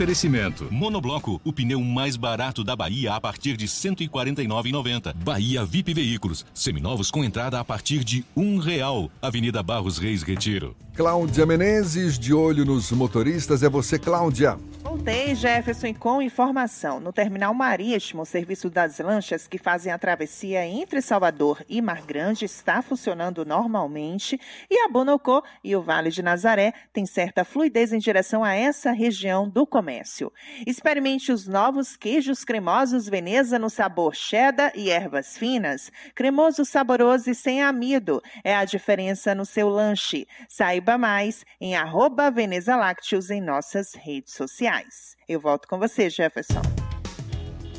[0.00, 0.66] Oferecimento.
[0.70, 5.12] Monobloco, o pneu mais barato da Bahia a partir de R$ 149,90.
[5.14, 9.10] Bahia VIP Veículos, seminovos com entrada a partir de um real.
[9.20, 10.74] Avenida Barros Reis Retiro.
[10.94, 13.62] Cláudia Menezes, de olho nos motoristas.
[13.62, 14.58] É você, Cláudia.
[14.82, 16.98] Voltei, Jefferson, com informação.
[16.98, 22.02] No Terminal Marítimo, o serviço das lanchas que fazem a travessia entre Salvador e Mar
[22.02, 24.40] Grande está funcionando normalmente
[24.70, 28.90] e a Bonocô e o Vale de Nazaré têm certa fluidez em direção a essa
[28.92, 29.89] região do comércio.
[30.66, 35.90] Experimente os novos queijos cremosos Veneza no sabor cheddar e ervas finas.
[36.14, 38.22] Cremoso, saboroso e sem amido.
[38.44, 40.26] É a diferença no seu lanche.
[40.48, 45.16] Saiba mais em arroba Veneza Lácteos em nossas redes sociais.
[45.28, 46.62] Eu volto com você, Jefferson.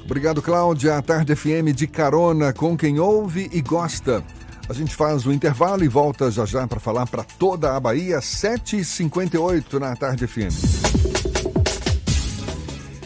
[0.04, 0.98] Obrigado, Cláudia.
[0.98, 4.24] A Tarde FM de carona com quem ouve e gosta.
[4.70, 8.20] A gente faz o intervalo e volta já já para falar para toda a Bahia,
[8.20, 11.11] 7h58 na Tarde FM.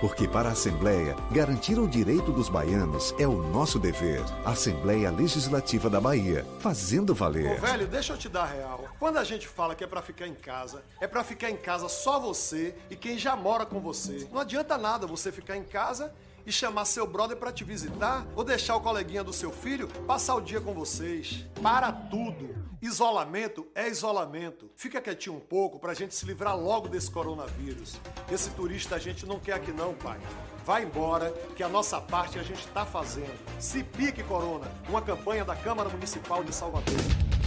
[0.00, 4.22] Porque para a Assembleia, garantir o direito dos baianos é o nosso dever.
[4.46, 7.58] Assembleia Legislativa da Bahia, fazendo valer.
[7.58, 8.86] Ô, velho, deixa eu te dar real.
[8.98, 11.86] Quando a gente fala que é para ficar em casa, é para ficar em casa
[11.86, 14.26] só você e quem já mora com você.
[14.32, 16.10] Não adianta nada você ficar em casa
[16.46, 20.34] e chamar seu brother para te visitar ou deixar o coleguinha do seu filho passar
[20.34, 21.44] o dia com vocês.
[21.62, 22.54] Para tudo.
[22.82, 24.70] Isolamento é isolamento.
[24.74, 28.00] Fica quietinho um pouco pra gente se livrar logo desse coronavírus.
[28.30, 30.18] Esse turista a gente não quer aqui não, pai.
[30.64, 33.38] Vai embora, que a nossa parte a gente tá fazendo.
[33.58, 37.39] Se pique, Corona, uma campanha da Câmara Municipal de Salvador.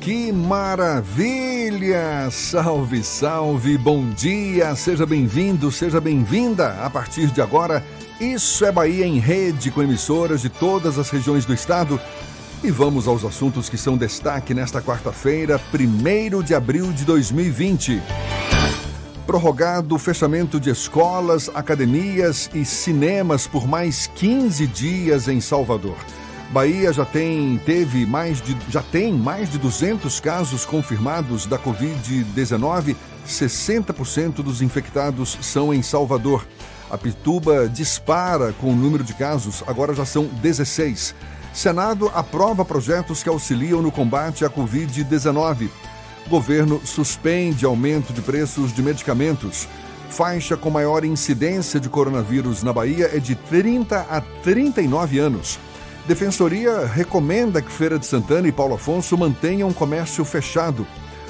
[0.00, 2.30] Que maravilha!
[2.30, 4.74] Salve, salve, bom dia!
[4.74, 6.82] Seja bem-vindo, seja bem-vinda.
[6.82, 7.84] A partir de agora,
[8.18, 12.00] Isso é Bahia em rede com emissoras de todas as regiões do estado.
[12.64, 18.00] E vamos aos assuntos que são destaque nesta quarta-feira, 1 de abril de 2020.
[19.26, 25.96] Prorrogado o fechamento de escolas, academias e cinemas por mais 15 dias em Salvador.
[26.50, 32.96] Bahia já tem teve mais de já tem mais de 200 casos confirmados da COVID-19,
[33.24, 36.44] 60% dos infectados são em Salvador.
[36.90, 41.14] A Pituba dispara com o número de casos, agora já são 16.
[41.54, 45.68] Senado aprova projetos que auxiliam no combate à Covid-19.
[46.28, 49.68] Governo suspende aumento de preços de medicamentos.
[50.08, 55.56] Faixa com maior incidência de coronavírus na Bahia é de 30 a 39 anos.
[56.10, 60.84] Defensoria recomenda que Feira de Santana e Paulo Afonso mantenham comércio fechado.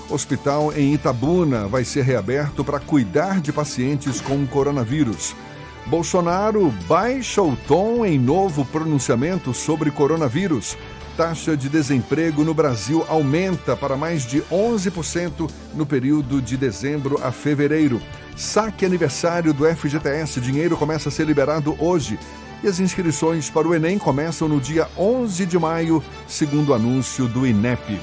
[0.08, 5.36] Hospital em Itabuna vai ser reaberto para cuidar de pacientes com coronavírus.
[5.84, 10.78] Bolsonaro baixa o tom em novo pronunciamento sobre coronavírus.
[11.14, 17.30] Taxa de desemprego no Brasil aumenta para mais de 11% no período de dezembro a
[17.30, 18.00] fevereiro.
[18.34, 20.40] Saque aniversário do FGTS.
[20.40, 22.18] Dinheiro começa a ser liberado hoje
[22.62, 27.26] e as inscrições para o Enem começam no dia 11 de maio, segundo o anúncio
[27.26, 27.98] do INEP.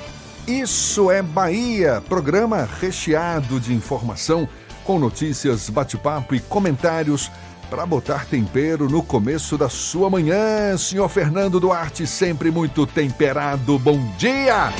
[0.47, 4.47] Isso é Bahia, programa recheado de informação,
[4.83, 7.29] com notícias, bate-papo e comentários
[7.69, 10.77] para botar tempero no começo da sua manhã.
[10.77, 13.77] Senhor Fernando Duarte, sempre muito temperado.
[13.77, 14.71] Bom dia!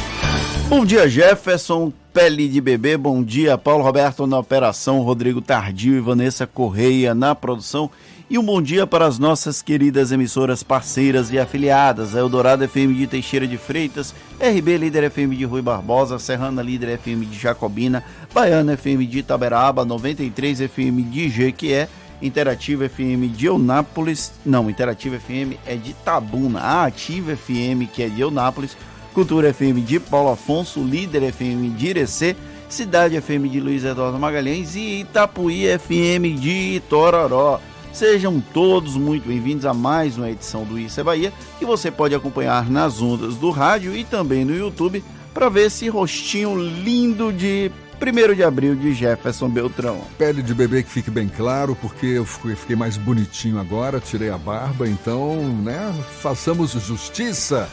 [0.69, 1.93] Bom dia, Jefferson.
[2.13, 3.57] Pele de bebê, bom dia.
[3.57, 7.89] Paulo Roberto na operação, Rodrigo Tardio e Vanessa Correia na produção.
[8.30, 12.93] E um bom dia para as nossas queridas emissoras parceiras e afiliadas, a Eldorado FM
[12.93, 18.03] de Teixeira de Freitas, RB Líder FM de Rui Barbosa, Serrana Líder FM de Jacobina,
[18.34, 21.88] Baiana FM de Itaberaba, 93 FM de Jequié,
[22.21, 28.09] Interativa FM de Eunápolis, não, Interativa FM é de Tabuna, a Ativa FM que é
[28.09, 28.75] de Eunápolis,
[29.13, 32.36] Cultura FM de Paulo Afonso, Líder FM de Irecê,
[32.67, 37.61] Cidade FM de Luiz Eduardo Magalhães e Itapuí FM de Itororó.
[37.98, 42.14] Sejam todos muito bem-vindos a mais uma edição do Isso é Bahia, que você pode
[42.14, 47.72] acompanhar nas ondas do rádio e também no YouTube para ver esse rostinho lindo de
[48.00, 50.00] 1 de abril de Jefferson Beltrão.
[50.16, 54.38] Pele de bebê que fique bem claro, porque eu fiquei mais bonitinho agora, tirei a
[54.38, 55.91] barba, então, né,
[56.22, 57.68] façamos justiça.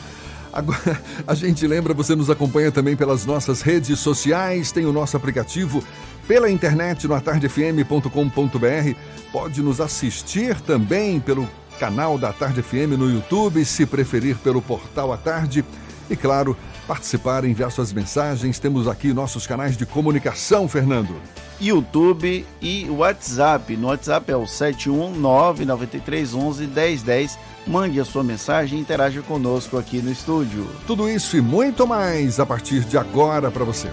[0.50, 5.18] Agora, a gente lembra, você nos acompanha também pelas nossas redes sociais, tem o nosso
[5.18, 5.84] aplicativo
[6.26, 8.98] pela internet no atardefm.com.br.
[9.32, 11.48] Pode nos assistir também pelo
[11.78, 15.64] canal da Tarde FM no YouTube, se preferir pelo portal à tarde.
[16.08, 16.56] E claro,
[16.86, 18.58] participar, enviar suas mensagens.
[18.58, 21.14] Temos aqui nossos canais de comunicação, Fernando.
[21.60, 23.76] YouTube e WhatsApp.
[23.76, 27.38] No WhatsApp é o 71993111010.
[27.66, 30.68] Mande a sua mensagem e interaja conosco aqui no estúdio.
[30.86, 33.88] Tudo isso e muito mais a partir de agora para você.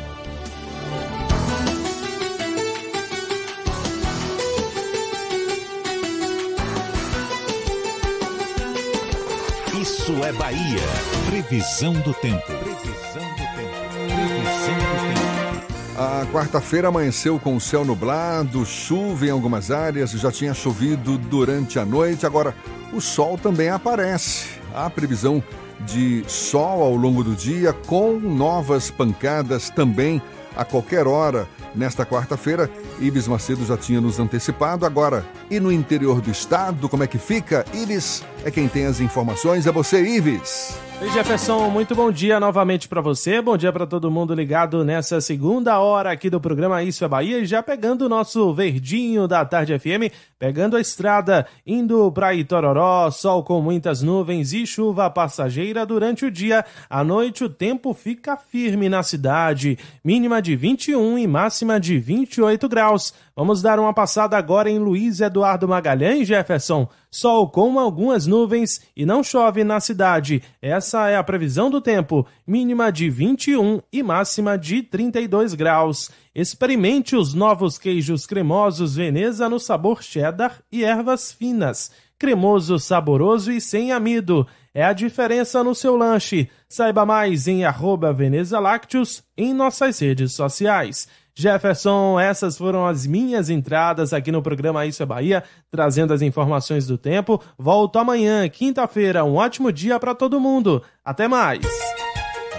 [9.81, 10.77] Isso é Bahia.
[11.25, 12.45] Previsão do tempo.
[12.45, 13.89] Previsão do tempo.
[13.89, 15.97] Previsão do tempo.
[15.97, 21.79] A quarta-feira amanheceu com o céu nublado, chuva em algumas áreas, já tinha chovido durante
[21.79, 22.55] a noite, agora
[22.93, 24.49] o sol também aparece.
[24.71, 25.43] Há previsão
[25.79, 30.21] de sol ao longo do dia, com novas pancadas também
[30.55, 32.69] a qualquer hora nesta quarta-feira.
[32.99, 34.85] Ibis Macedo já tinha nos antecipado.
[34.85, 37.65] Agora, e no interior do estado, como é que fica?
[37.73, 39.65] Iris é quem tem as informações.
[39.65, 40.90] É você, Ives.
[41.09, 43.41] Jefferson, muito bom dia novamente para você.
[43.41, 47.39] Bom dia para todo mundo ligado nessa segunda hora aqui do programa Isso é Bahia.
[47.39, 53.11] E já pegando o nosso verdinho da Tarde FM, pegando a estrada, indo para Itororó,
[53.11, 56.63] sol com muitas nuvens e chuva passageira durante o dia.
[56.89, 62.69] À noite, o tempo fica firme na cidade, mínima de 21 e máxima de 28
[62.69, 63.13] graus.
[63.35, 66.87] Vamos dar uma passada agora em Luiz Eduardo Magalhães, Jefferson.
[67.11, 70.41] Sol com algumas nuvens e não chove na cidade.
[70.61, 76.09] Essa é a previsão do tempo, mínima de 21 e máxima de 32 graus.
[76.33, 81.91] Experimente os novos queijos cremosos Veneza no sabor cheddar e ervas finas.
[82.17, 84.47] Cremoso, saboroso e sem amido.
[84.73, 86.49] É a diferença no seu lanche.
[86.69, 91.09] Saiba mais em arroba Veneza Lácteos em nossas redes sociais.
[91.33, 96.85] Jefferson, essas foram as minhas entradas aqui no programa Isso é Bahia, trazendo as informações
[96.85, 97.41] do tempo.
[97.57, 99.23] Volto amanhã, quinta-feira.
[99.23, 100.81] Um ótimo dia para todo mundo.
[101.03, 101.61] Até mais.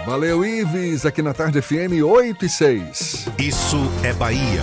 [0.07, 3.29] Valeu, Ives, aqui na Tarde FM 8 e 6.
[3.39, 4.62] Isso é Bahia.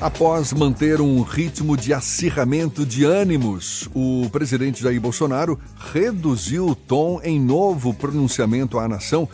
[0.00, 5.58] Após manter um ritmo de acirramento de ânimos, o presidente Jair Bolsonaro
[5.92, 9.26] reduziu o tom em novo pronunciamento à nação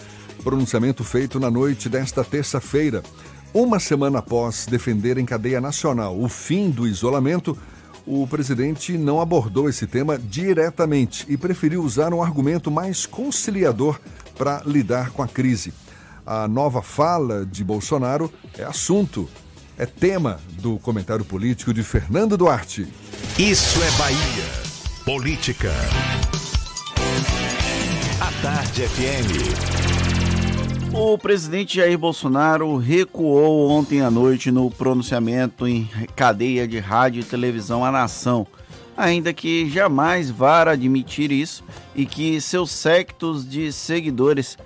[0.43, 3.03] Pronunciamento feito na noite desta terça-feira.
[3.55, 7.57] Uma semana após defender em cadeia nacional o fim do isolamento,
[8.07, 14.01] o presidente não abordou esse tema diretamente e preferiu usar um argumento mais conciliador
[14.37, 15.73] para lidar com a crise.
[16.27, 19.29] A nova fala de Bolsonaro é assunto,
[19.77, 22.87] é tema do comentário político de Fernando Duarte.
[23.39, 24.63] Isso é Bahia.
[25.05, 25.73] Política.
[28.21, 29.92] A Tarde FM.
[30.95, 37.25] O presidente Jair Bolsonaro recuou ontem à noite no pronunciamento em cadeia de rádio e
[37.25, 38.47] televisão à nação,
[38.95, 41.65] ainda que jamais vá admitir isso
[41.95, 44.59] e que seus sectos de seguidores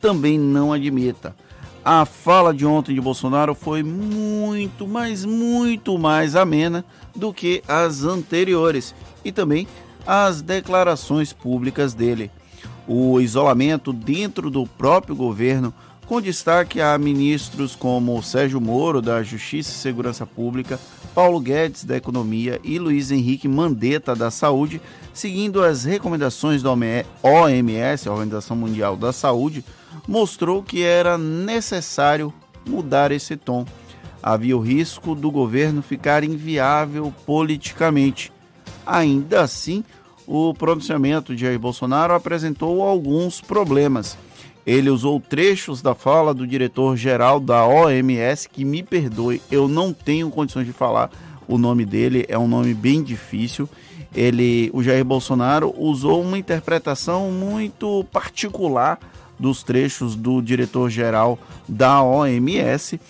[0.00, 1.36] também não admita.
[1.84, 6.82] A fala de ontem de Bolsonaro foi muito, mas muito mais amena
[7.14, 9.68] do que as anteriores e também
[10.06, 12.30] as declarações públicas dele
[12.86, 15.72] o isolamento dentro do próprio governo,
[16.06, 20.78] com destaque a ministros como Sérgio Moro, da Justiça e Segurança Pública,
[21.14, 24.80] Paulo Guedes, da Economia e Luiz Henrique Mandetta, da Saúde,
[25.12, 29.64] seguindo as recomendações da OMS, a Organização Mundial da Saúde,
[30.06, 32.34] mostrou que era necessário
[32.68, 33.64] mudar esse tom.
[34.22, 38.32] Havia o risco do governo ficar inviável politicamente.
[38.86, 39.84] Ainda assim,
[40.26, 44.16] o pronunciamento de Jair Bolsonaro apresentou alguns problemas.
[44.66, 50.30] Ele usou trechos da fala do diretor-geral da OMS, que me perdoe, eu não tenho
[50.30, 51.10] condições de falar
[51.46, 53.68] o nome dele, é um nome bem difícil.
[54.14, 58.98] Ele, o Jair Bolsonaro usou uma interpretação muito particular
[59.38, 63.00] dos trechos do diretor-geral da OMS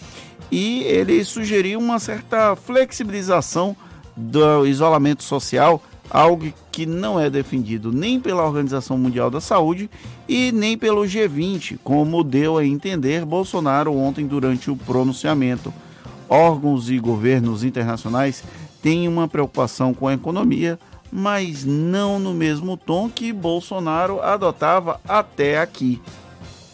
[0.51, 3.77] e ele sugeriu uma certa flexibilização
[4.17, 9.91] do isolamento social algo que não é defendido nem pela Organização Mundial da Saúde
[10.29, 15.73] e nem pelo G20, como deu a entender Bolsonaro ontem durante o pronunciamento.
[16.29, 18.43] Órgãos e governos internacionais
[18.83, 20.79] têm uma preocupação com a economia,
[21.11, 26.01] mas não no mesmo tom que Bolsonaro adotava até aqui.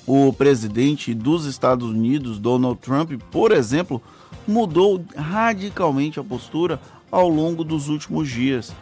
[0.06, 4.02] O presidente dos Estados Unidos, Donald Trump, por exemplo,
[4.46, 8.72] mudou radicalmente a postura ao longo dos últimos dias.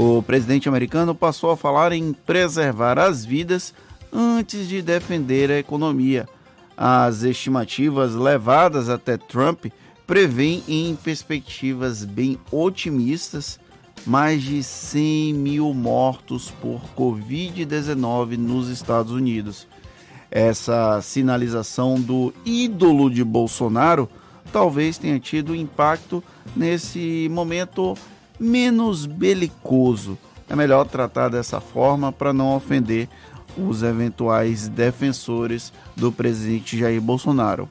[0.00, 3.74] O presidente americano passou a falar em preservar as vidas
[4.12, 6.28] antes de defender a economia.
[6.76, 9.66] As estimativas levadas até Trump
[10.06, 13.58] prevêem, em perspectivas bem otimistas,
[14.06, 19.66] mais de 100 mil mortos por Covid-19 nos Estados Unidos.
[20.30, 24.08] Essa sinalização do ídolo de Bolsonaro
[24.52, 26.22] talvez tenha tido impacto
[26.54, 27.96] nesse momento
[28.38, 30.18] menos belicoso.
[30.48, 33.08] É melhor tratar dessa forma para não ofender
[33.56, 37.68] os eventuais defensores do presidente Jair Bolsonaro.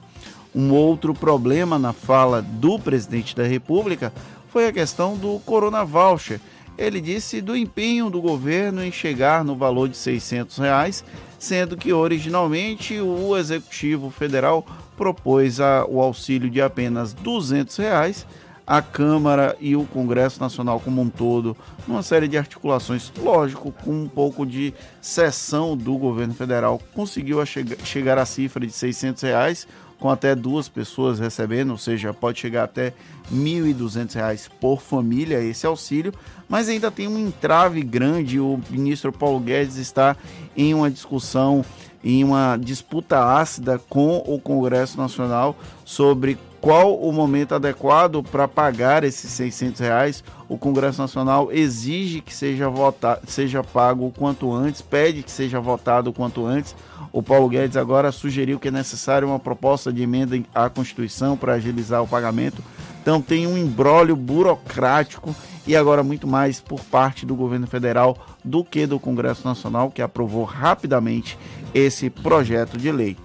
[0.54, 4.12] Um outro problema na fala do presidente da República
[4.50, 6.40] foi a questão do Corona Voucher.
[6.78, 11.04] Ele disse do empenho do governo em chegar no valor de 600 reais,
[11.40, 14.66] sendo que originalmente o Executivo Federal
[14.96, 18.26] propôs o auxílio de apenas 200 reais
[18.68, 21.56] a Câmara e o Congresso Nacional como um todo,
[21.88, 28.18] numa série de articulações, lógico, com um pouco de cessão do governo federal, conseguiu chegar
[28.18, 29.68] à cifra de 600 reais,
[30.00, 32.94] com até duas pessoas recebendo, ou seja, pode chegar até
[33.32, 36.14] R$ 1.200 por família esse auxílio,
[36.48, 38.40] mas ainda tem um entrave grande.
[38.40, 40.16] O ministro Paulo Guedes está
[40.56, 41.66] em uma discussão,
[42.04, 49.04] em uma disputa ácida com o Congresso Nacional sobre qual o momento adequado para pagar
[49.04, 50.24] esses 600 reais.
[50.50, 55.60] O Congresso Nacional exige que seja, votado, seja pago o quanto antes, pede que seja
[55.60, 56.76] votado o quanto antes.
[57.12, 61.54] O Paulo Guedes agora sugeriu que é necessário uma proposta de emenda à Constituição para
[61.54, 62.64] agilizar o pagamento.
[63.02, 65.36] Então tem um embrólio burocrático
[65.66, 70.02] e agora muito mais por parte do governo federal do que do Congresso Nacional, que
[70.02, 71.38] aprovou rapidamente
[71.74, 73.18] esse projeto de lei.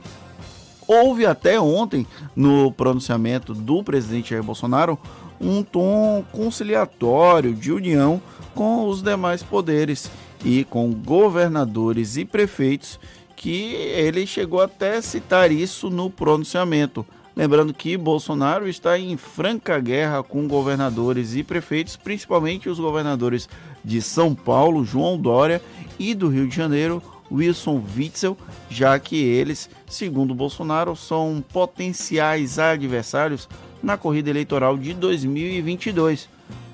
[0.92, 2.06] Houve até ontem,
[2.36, 4.98] no pronunciamento do presidente Jair Bolsonaro,
[5.40, 8.20] um tom conciliatório de união
[8.54, 10.10] com os demais poderes
[10.44, 13.00] e com governadores e prefeitos,
[13.34, 17.06] que ele chegou até a citar isso no pronunciamento.
[17.34, 23.48] Lembrando que Bolsonaro está em franca guerra com governadores e prefeitos, principalmente os governadores
[23.82, 25.62] de São Paulo, João Dória,
[25.98, 27.02] e do Rio de Janeiro,
[27.32, 28.36] Wilson Witzel,
[28.68, 33.48] já que eles, segundo Bolsonaro, são potenciais adversários
[33.82, 36.28] na corrida eleitoral de 2022.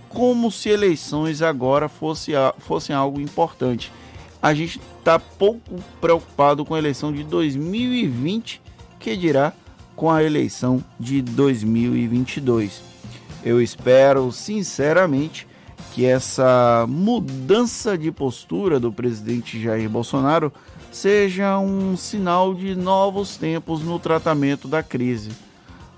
[0.09, 3.93] Como se eleições agora fosse, fossem algo importante.
[4.43, 8.61] A gente está pouco preocupado com a eleição de 2020,
[8.99, 9.53] que dirá
[9.95, 12.83] com a eleição de 2022.
[13.45, 15.47] Eu espero, sinceramente,
[15.99, 20.53] que essa mudança de postura do presidente Jair Bolsonaro
[20.93, 25.33] seja um sinal de novos tempos no tratamento da crise.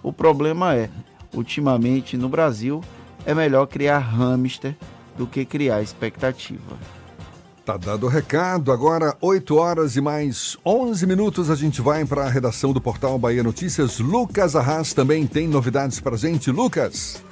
[0.02, 0.88] O problema é,
[1.34, 2.82] ultimamente no Brasil,
[3.26, 4.74] é melhor criar hamster
[5.18, 6.78] do que criar expectativa.
[7.62, 12.24] Tá dado o recado, agora 8 horas e mais 11 minutos a gente vai para
[12.24, 13.98] a redação do portal Bahia Notícias.
[13.98, 16.50] Lucas Arras também tem novidades para gente.
[16.50, 17.22] Lucas.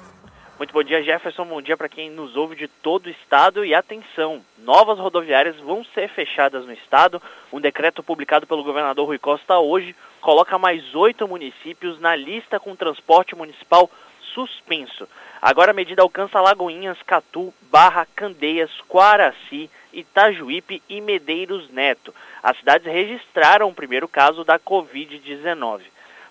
[0.58, 1.44] Muito bom dia, Jefferson.
[1.44, 3.64] Bom dia para quem nos ouve de todo o estado.
[3.64, 7.22] E atenção, novas rodoviárias vão ser fechadas no estado.
[7.52, 12.74] Um decreto publicado pelo governador Rui Costa hoje coloca mais oito municípios na lista com
[12.74, 13.88] transporte municipal
[14.34, 15.08] suspenso.
[15.40, 22.12] Agora a medida alcança Lagoinhas, Catu, Barra, Candeias, Quaraci, Itajuípe e Medeiros Neto.
[22.42, 25.82] As cidades registraram o primeiro caso da Covid-19.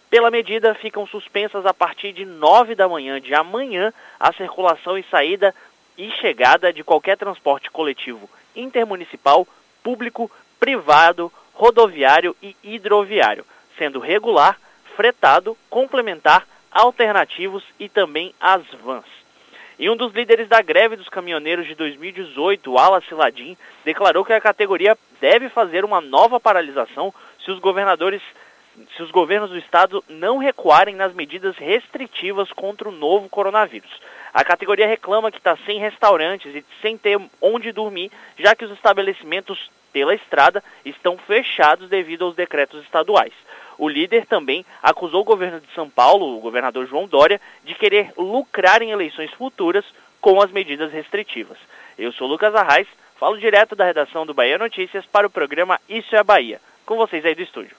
[0.09, 5.03] Pela medida, ficam suspensas a partir de 9 da manhã de amanhã a circulação e
[5.03, 5.53] saída
[5.97, 9.47] e chegada de qualquer transporte coletivo intermunicipal,
[9.83, 13.45] público, privado, rodoviário e hidroviário,
[13.77, 14.59] sendo regular,
[14.95, 19.05] fretado, complementar, alternativos e também as vans.
[19.79, 23.55] E um dos líderes da greve dos caminhoneiros de 2018, Wallace Ladim,
[23.85, 27.13] declarou que a categoria deve fazer uma nova paralisação
[27.43, 28.21] se os governadores
[28.95, 33.89] se os governos do estado não recuarem nas medidas restritivas contra o novo coronavírus.
[34.33, 38.71] A categoria reclama que está sem restaurantes e sem ter onde dormir, já que os
[38.71, 43.33] estabelecimentos pela estrada estão fechados devido aos decretos estaduais.
[43.77, 48.11] O líder também acusou o governo de São Paulo, o governador João Dória, de querer
[48.17, 49.85] lucrar em eleições futuras
[50.19, 51.57] com as medidas restritivas.
[51.97, 52.87] Eu sou Lucas Arraes,
[53.19, 56.59] falo direto da redação do Bahia Notícias para o programa Isso é Bahia.
[56.85, 57.75] Com vocês aí do estúdio.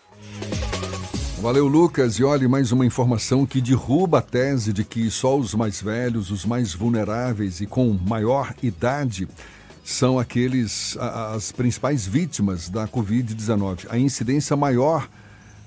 [1.40, 2.16] Valeu, Lucas.
[2.18, 6.32] E olhe mais uma informação que derruba a tese de que só os mais velhos,
[6.32, 9.28] os mais vulneráveis e com maior idade
[9.84, 13.86] são aqueles as principais vítimas da Covid-19.
[13.88, 15.08] A incidência maior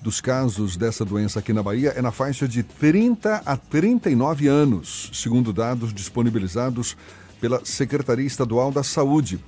[0.01, 5.09] dos casos dessa doença aqui na Bahia é na faixa de 30 a 39 anos,
[5.13, 6.97] segundo dados disponibilizados
[7.39, 9.39] pela Secretaria Estadual da Saúde.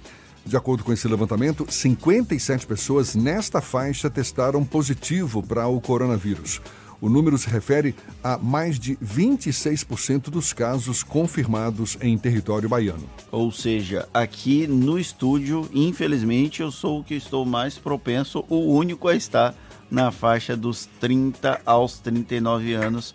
[0.46, 6.62] De acordo com esse levantamento, 57 pessoas nesta faixa testaram positivo para o coronavírus.
[7.00, 7.94] O número se refere
[8.24, 13.10] a mais de 26% dos casos confirmados em território baiano.
[13.30, 19.10] Ou seja, aqui no estúdio, infelizmente, eu sou o que estou mais propenso, o único
[19.10, 19.54] a estar
[19.92, 23.14] na faixa dos 30 aos 39 anos.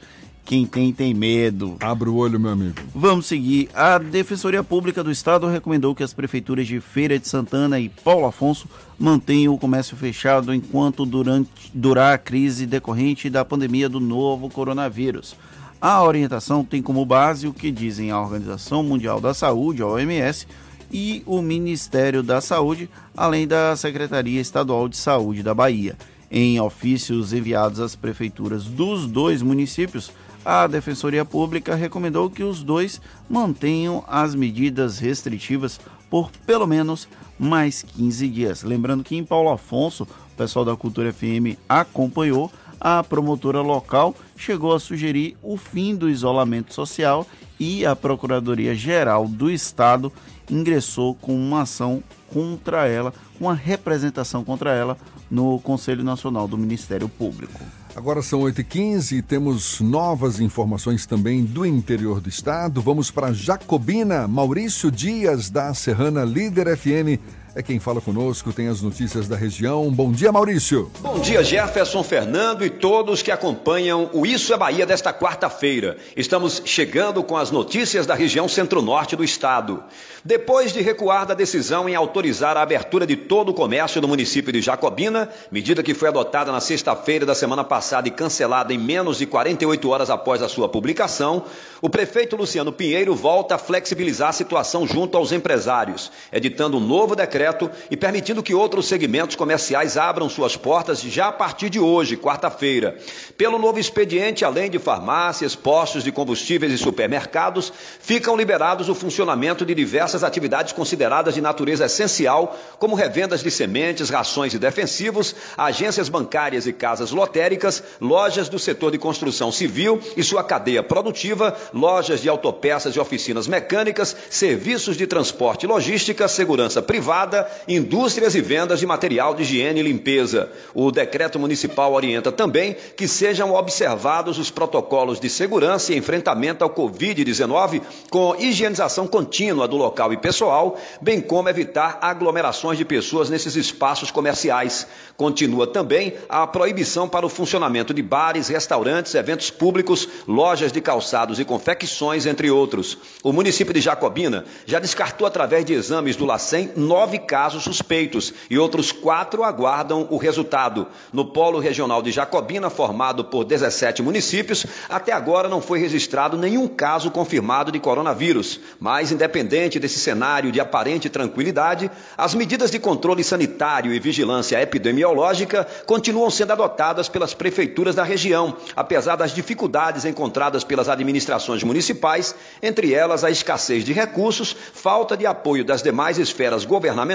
[0.48, 1.76] Quem tem, tem medo.
[1.78, 2.74] Abra o olho, meu amigo.
[2.94, 3.68] Vamos seguir.
[3.74, 8.24] A Defensoria Pública do Estado recomendou que as prefeituras de Feira de Santana e Paulo
[8.24, 8.66] Afonso
[8.98, 15.36] mantenham o comércio fechado enquanto durante, durar a crise decorrente da pandemia do novo coronavírus.
[15.78, 20.46] A orientação tem como base o que dizem a Organização Mundial da Saúde, a OMS,
[20.90, 25.94] e o Ministério da Saúde, além da Secretaria Estadual de Saúde da Bahia.
[26.30, 30.10] Em ofícios enviados às prefeituras dos dois municípios,
[30.44, 37.08] a Defensoria Pública recomendou que os dois mantenham as medidas restritivas por pelo menos
[37.38, 38.62] mais 15 dias.
[38.62, 42.50] Lembrando que em Paulo Afonso, o pessoal da Cultura FM acompanhou,
[42.80, 47.26] a promotora local chegou a sugerir o fim do isolamento social
[47.58, 50.12] e a Procuradoria Geral do Estado
[50.50, 54.96] ingressou com uma ação contra ela, uma representação contra ela
[55.30, 57.60] no Conselho Nacional do Ministério Público.
[57.98, 62.80] Agora são 8h15 e temos novas informações também do interior do estado.
[62.80, 64.28] Vamos para Jacobina.
[64.28, 67.18] Maurício Dias, da Serrana Líder FN,
[67.58, 69.90] é quem fala conosco, tem as notícias da região.
[69.90, 70.92] Bom dia, Maurício.
[71.00, 75.96] Bom dia, Jefferson Fernando e todos que acompanham o Isso é Bahia desta quarta-feira.
[76.16, 79.82] Estamos chegando com as notícias da região centro-norte do estado.
[80.24, 84.52] Depois de recuar da decisão em autorizar a abertura de todo o comércio no município
[84.52, 89.18] de Jacobina, medida que foi adotada na sexta-feira da semana passada e cancelada em menos
[89.18, 91.42] de 48 horas após a sua publicação,
[91.82, 97.16] o prefeito Luciano Pinheiro volta a flexibilizar a situação junto aos empresários, editando um novo
[97.16, 97.47] decreto
[97.90, 102.96] e permitindo que outros segmentos comerciais abram suas portas já a partir de hoje, quarta-feira.
[103.36, 109.64] Pelo novo expediente, além de farmácias, postos de combustíveis e supermercados, ficam liberados o funcionamento
[109.64, 116.08] de diversas atividades consideradas de natureza essencial, como revendas de sementes, rações e defensivos, agências
[116.08, 122.20] bancárias e casas lotéricas, lojas do setor de construção civil e sua cadeia produtiva, lojas
[122.20, 128.80] de autopeças e oficinas mecânicas, serviços de transporte e logística, segurança privada, indústrias e vendas
[128.80, 130.50] de material de higiene e limpeza.
[130.74, 136.70] O decreto municipal orienta também que sejam observados os protocolos de segurança e enfrentamento ao
[136.70, 143.56] Covid-19 com higienização contínua do local e pessoal, bem como evitar aglomerações de pessoas nesses
[143.56, 144.86] espaços comerciais.
[145.16, 151.40] Continua também a proibição para o funcionamento de bares, restaurantes, eventos públicos, lojas de calçados
[151.40, 152.98] e confecções, entre outros.
[153.22, 158.58] O município de Jacobina já descartou através de exames do LACEN nove casos suspeitos e
[158.58, 160.86] outros quatro aguardam o resultado.
[161.12, 166.68] No Polo Regional de Jacobina, formado por 17 municípios, até agora não foi registrado nenhum
[166.68, 168.60] caso confirmado de coronavírus.
[168.78, 175.66] Mas, independente desse cenário de aparente tranquilidade, as medidas de controle sanitário e vigilância epidemiológica
[175.86, 182.94] continuam sendo adotadas pelas prefeituras da região, apesar das dificuldades encontradas pelas administrações municipais, entre
[182.94, 187.07] elas a escassez de recursos, falta de apoio das demais esferas governamentais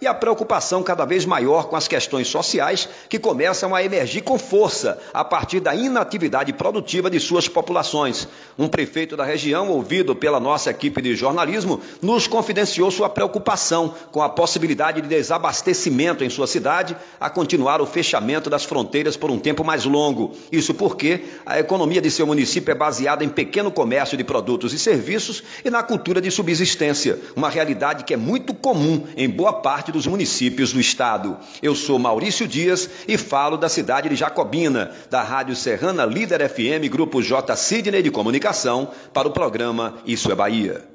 [0.00, 4.38] e a preocupação cada vez maior com as questões sociais que começam a emergir com
[4.38, 8.26] força a partir da inatividade produtiva de suas populações.
[8.58, 14.22] Um prefeito da região, ouvido pela nossa equipe de jornalismo, nos confidenciou sua preocupação com
[14.22, 19.38] a possibilidade de desabastecimento em sua cidade, a continuar o fechamento das fronteiras por um
[19.38, 20.32] tempo mais longo.
[20.50, 24.78] Isso porque a economia de seu município é baseada em pequeno comércio de produtos e
[24.78, 29.92] serviços e na cultura de subsistência, uma realidade que é muito comum em boa parte
[29.92, 31.36] dos municípios do estado.
[31.62, 36.90] Eu sou Maurício Dias e falo da cidade de Jacobina, da Rádio Serrana Líder FM,
[36.90, 37.54] Grupo J.
[37.54, 40.88] Sidney de Comunicação, para o programa Isso é Bahia.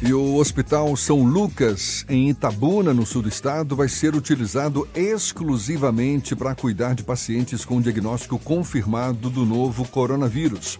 [0.00, 6.36] E o Hospital São Lucas, em Itabuna, no sul do estado, vai ser utilizado exclusivamente
[6.36, 10.78] para cuidar de pacientes com diagnóstico confirmado do novo coronavírus.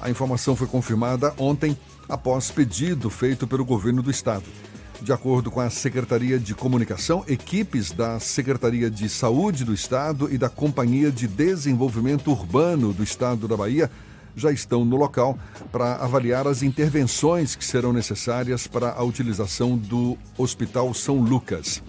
[0.00, 1.76] A informação foi confirmada ontem
[2.12, 4.44] após pedido feito pelo governo do estado.
[5.00, 10.36] De acordo com a Secretaria de Comunicação, equipes da Secretaria de Saúde do Estado e
[10.36, 13.90] da Companhia de Desenvolvimento Urbano do Estado da Bahia
[14.36, 15.38] já estão no local
[15.70, 21.82] para avaliar as intervenções que serão necessárias para a utilização do Hospital São Lucas.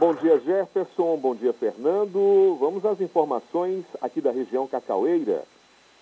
[0.00, 1.16] Bom dia, Jefferson.
[1.18, 2.56] Bom dia, Fernando.
[2.58, 5.44] Vamos às informações aqui da região Cacaueira.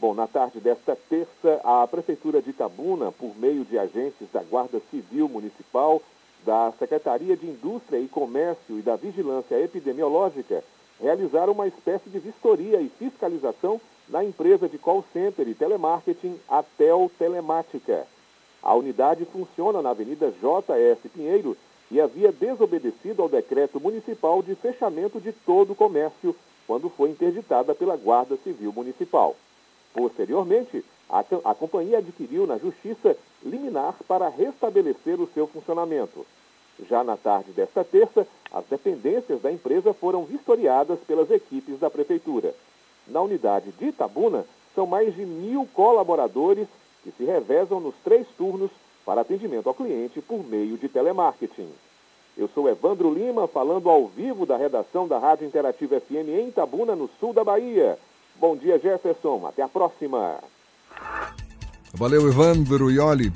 [0.00, 4.80] Bom, na tarde desta terça, a Prefeitura de Itabuna, por meio de agentes da Guarda
[4.92, 6.00] Civil Municipal,
[6.46, 10.62] da Secretaria de Indústria e Comércio e da Vigilância Epidemiológica,
[11.00, 17.10] realizaram uma espécie de vistoria e fiscalização na empresa de call center e telemarketing Atel
[17.18, 18.06] Telemática.
[18.62, 21.08] A unidade funciona na Avenida J.S.
[21.08, 21.56] Pinheiro
[21.90, 26.36] e havia desobedecido ao decreto municipal de fechamento de todo o comércio
[26.68, 29.34] quando foi interditada pela Guarda Civil Municipal.
[29.92, 36.26] Posteriormente, a, a companhia adquiriu na Justiça liminar para restabelecer o seu funcionamento.
[36.88, 42.54] Já na tarde desta terça, as dependências da empresa foram vistoriadas pelas equipes da Prefeitura.
[43.06, 44.44] Na unidade de Itabuna,
[44.74, 46.68] são mais de mil colaboradores
[47.02, 48.70] que se revezam nos três turnos
[49.04, 51.68] para atendimento ao cliente por meio de telemarketing.
[52.36, 56.94] Eu sou Evandro Lima, falando ao vivo da redação da Rádio Interativa FM em Itabuna,
[56.94, 57.98] no sul da Bahia.
[58.40, 59.46] Bom dia, Jefferson.
[59.46, 60.38] Até a próxima.
[61.92, 62.90] Valeu, Evandro.
[62.90, 63.32] E olhe,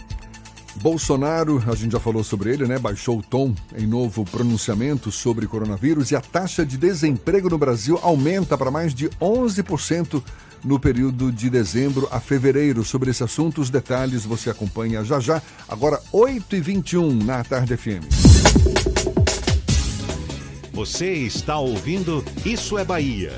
[0.76, 2.78] Bolsonaro, a gente já falou sobre ele, né?
[2.78, 7.98] Baixou o tom em novo pronunciamento sobre coronavírus e a taxa de desemprego no Brasil
[8.02, 10.22] aumenta para mais de 11%
[10.64, 12.84] no período de dezembro a fevereiro.
[12.84, 15.42] Sobre esse assunto, os detalhes você acompanha já já.
[15.68, 18.06] Agora, 8h21 na Tarde FM.
[20.72, 23.32] Você está ouvindo Isso é Bahia.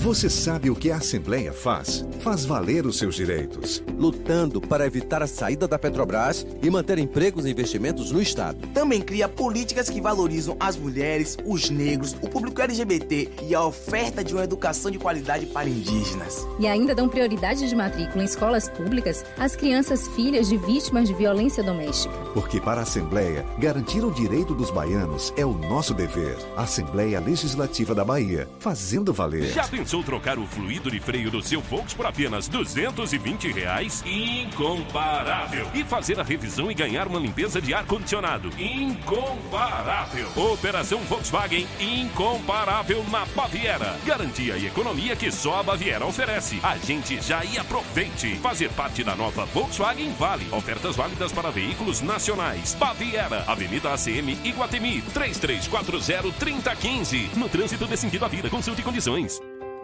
[0.00, 2.06] Você sabe o que a Assembleia faz?
[2.20, 3.82] Faz valer os seus direitos.
[3.98, 8.64] Lutando para evitar a saída da Petrobras e manter empregos e investimentos no Estado.
[8.68, 14.22] Também cria políticas que valorizam as mulheres, os negros, o público LGBT e a oferta
[14.22, 16.46] de uma educação de qualidade para indígenas.
[16.60, 21.14] E ainda dão prioridade de matrícula em escolas públicas às crianças filhas de vítimas de
[21.14, 22.14] violência doméstica.
[22.32, 26.36] Porque para a Assembleia, garantir o direito dos baianos é o nosso dever.
[26.56, 29.52] Assembleia Legislativa da Bahia, fazendo valer.
[29.88, 34.04] Pensou trocar o fluido de freio do seu Volks por apenas 220 reais?
[34.04, 35.66] Incomparável!
[35.72, 38.50] E fazer a revisão e ganhar uma limpeza de ar-condicionado?
[38.58, 40.28] Incomparável!
[40.36, 43.96] Operação Volkswagen incomparável na Baviera.
[44.04, 46.60] Garantia e economia que só a Baviera oferece.
[46.62, 48.36] A gente já e aproveite.
[48.42, 50.46] Fazer parte da nova Volkswagen Vale.
[50.52, 52.74] Ofertas válidas para veículos nacionais.
[52.74, 57.36] Baviera, Avenida ACM Iguatemi, 3340-3015.
[57.36, 59.40] No trânsito de sentido à vida, consulte condições.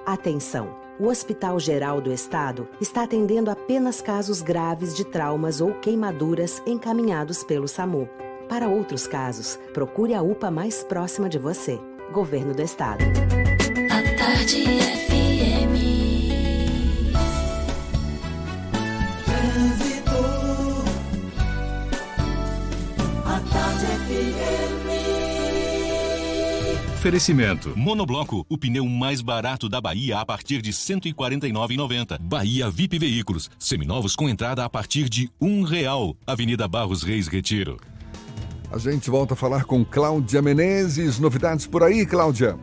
[0.07, 0.77] Atenção!
[1.01, 7.43] O Hospital Geral do Estado está atendendo apenas casos graves de traumas ou queimaduras encaminhados
[7.43, 8.07] pelo SAMU.
[8.47, 11.81] Para outros casos, procure a UPA mais próxima de você.
[12.13, 13.03] Governo do Estado.
[27.05, 27.75] Oferecimento.
[27.77, 32.19] Monobloco, o pneu mais barato da Bahia a partir de R$ 149,90.
[32.19, 36.17] Bahia VIP Veículos, seminovos com entrada a partir de um real.
[36.27, 37.79] Avenida Barros Reis Retiro.
[38.73, 41.19] A gente volta a falar com Cláudia Menezes.
[41.19, 42.59] Novidades por aí, Cláudia?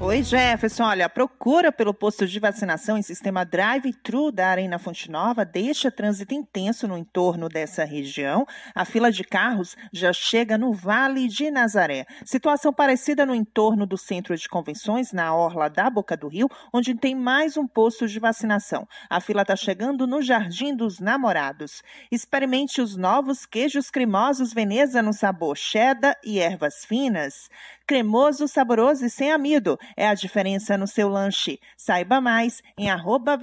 [0.00, 0.82] Oi, Jefferson.
[0.82, 5.88] Olha, a procura pelo posto de vacinação em sistema drive-thru da Arena Fonte Nova deixa
[5.88, 8.44] trânsito intenso no entorno dessa região.
[8.74, 12.06] A fila de carros já chega no Vale de Nazaré.
[12.24, 16.92] Situação parecida no entorno do centro de convenções, na orla da Boca do Rio, onde
[16.96, 18.88] tem mais um posto de vacinação.
[19.08, 21.84] A fila está chegando no Jardim dos Namorados.
[22.10, 27.48] Experimente os novos queijos cremosos Veneza no sabor cheddar e ervas finas.
[27.86, 29.78] Cremoso, saboroso e sem amido.
[29.96, 31.58] É a diferença no seu lanche.
[31.76, 33.36] Saiba mais em arroba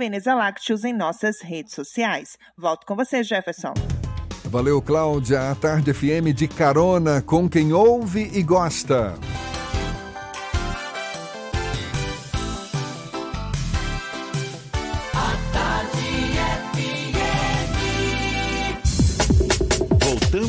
[0.84, 2.38] em nossas redes sociais.
[2.58, 3.74] Volto com você, Jefferson.
[4.46, 5.52] Valeu, Cláudia.
[5.52, 9.14] A Tarde FM de carona com quem ouve e gosta.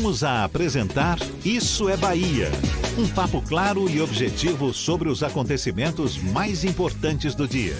[0.03, 2.51] Voltamos a apresentar Isso é Bahia.
[2.97, 7.77] Um papo claro e objetivo sobre os acontecimentos mais importantes do dia.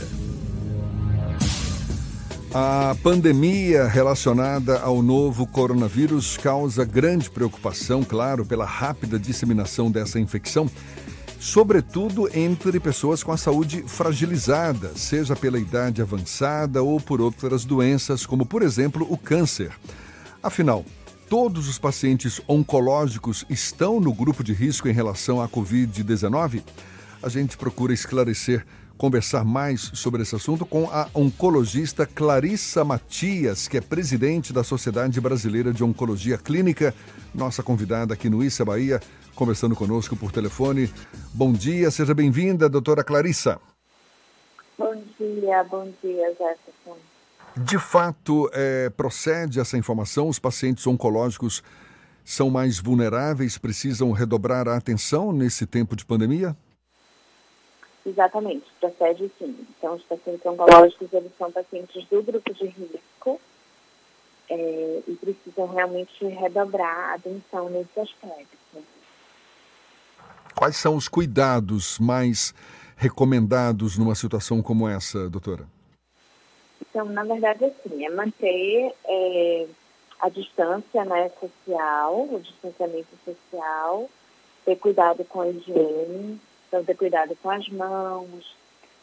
[2.53, 10.71] A pandemia relacionada ao novo coronavírus causa grande preocupação, claro, pela rápida disseminação dessa infecção,
[11.41, 18.25] sobretudo entre pessoas com a saúde fragilizada, seja pela idade avançada ou por outras doenças,
[18.25, 19.73] como, por exemplo, o câncer.
[20.41, 20.85] Afinal,
[21.29, 26.63] todos os pacientes oncológicos estão no grupo de risco em relação à Covid-19?
[27.21, 28.65] A gente procura esclarecer,
[28.97, 35.19] conversar mais sobre esse assunto com a oncologista Clarissa Matias, que é presidente da Sociedade
[35.19, 36.93] Brasileira de Oncologia Clínica,
[37.33, 39.01] nossa convidada aqui no Issa Bahia,
[39.35, 40.91] conversando conosco por telefone.
[41.33, 43.59] Bom dia, seja bem-vinda, doutora Clarissa.
[44.77, 46.62] Bom dia, bom dia, Jefferson.
[47.55, 50.27] De fato, é, procede essa informação?
[50.27, 51.63] Os pacientes oncológicos
[52.25, 56.55] são mais vulneráveis, precisam redobrar a atenção nesse tempo de pandemia?
[58.05, 59.55] Exatamente, procede sim.
[59.77, 63.39] Então, os pacientes oncológicos, eles são pacientes do grupo de risco
[64.49, 68.84] é, e precisam realmente redobrar a atenção nesse aspecto.
[70.55, 72.53] Quais são os cuidados mais
[72.95, 75.67] recomendados numa situação como essa, doutora?
[76.89, 79.68] Então, na verdade, assim, é manter é,
[80.19, 84.10] a distância né, social, o distanciamento social,
[84.65, 88.55] ter cuidado com a higiene, então ter cuidado com as mãos,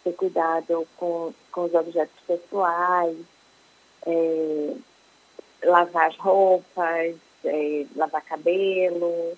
[0.04, 3.16] ter cuidado com, com os objetos pessoais,
[4.06, 4.74] é,
[5.64, 9.36] lavar as roupas, é, lavar cabelo,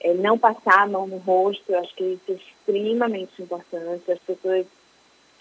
[0.00, 4.10] é, não passar a mão no rosto, eu acho que isso é extremamente importante.
[4.10, 4.66] As pessoas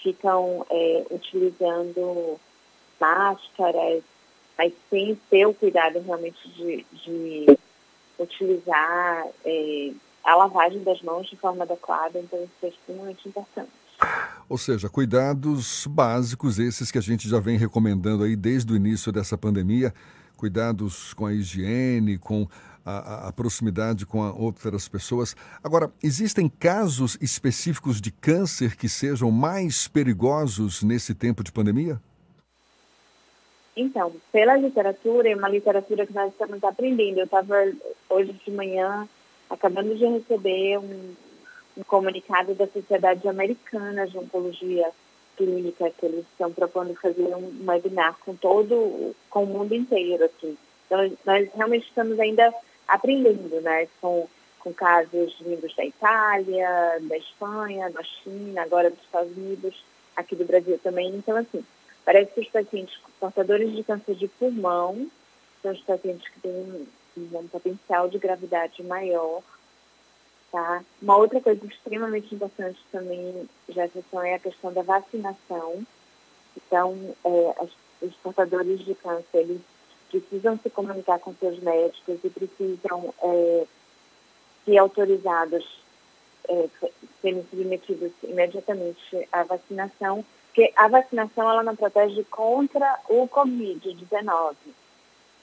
[0.01, 2.39] ficam é, utilizando
[2.99, 4.03] máscaras,
[4.57, 7.57] mas sem ter o cuidado realmente de, de
[8.17, 9.91] utilizar é,
[10.23, 13.71] a lavagem das mãos de forma adequada, então isso é extremamente importante.
[14.47, 19.11] Ou seja, cuidados básicos, esses que a gente já vem recomendando aí desde o início
[19.11, 19.93] dessa pandemia,
[20.35, 22.47] cuidados com a higiene, com
[22.98, 25.36] a, a, proximidade com outras pessoas.
[25.64, 31.99] Agora, existem casos específicos de câncer que sejam mais perigosos nesse tempo de pandemia?
[33.76, 37.20] Então, pela literatura, é uma literatura que nós estamos aprendendo.
[37.20, 37.56] Eu estava
[38.10, 39.07] hoje de manhã
[39.49, 41.16] acabando de receber um,
[41.78, 44.91] um comunicado da Sociedade Americana de Oncologia
[45.38, 50.57] Clínica, que eles estão propondo fazer um webinar com todo, com o mundo inteiro, assim.
[50.86, 52.53] Então, nós realmente estamos ainda
[52.90, 54.28] aprendendo, né, com,
[54.60, 59.84] com casos vindos da Itália, da Espanha, da China, agora dos Estados Unidos,
[60.16, 61.16] aqui do Brasil também.
[61.16, 61.64] Então, assim,
[62.06, 65.10] parece que os pacientes portadores de câncer de pulmão
[65.61, 66.88] são os pacientes que têm
[67.18, 69.41] um, potencial de gravidade maior,
[70.52, 70.84] tá?
[71.02, 75.86] Uma outra coisa extremamente importante também, Jefferson, é a questão da vacinação.
[76.56, 77.70] Então, é, as,
[78.02, 79.61] os portadores de câncer, eles
[80.10, 83.65] precisam se comunicar com seus médicos e precisam é,
[84.65, 85.65] ser autorizados,
[86.48, 86.68] é,
[87.22, 94.56] serem submetidos imediatamente à vacinação, porque a vacinação ela não protege contra o Covid-19,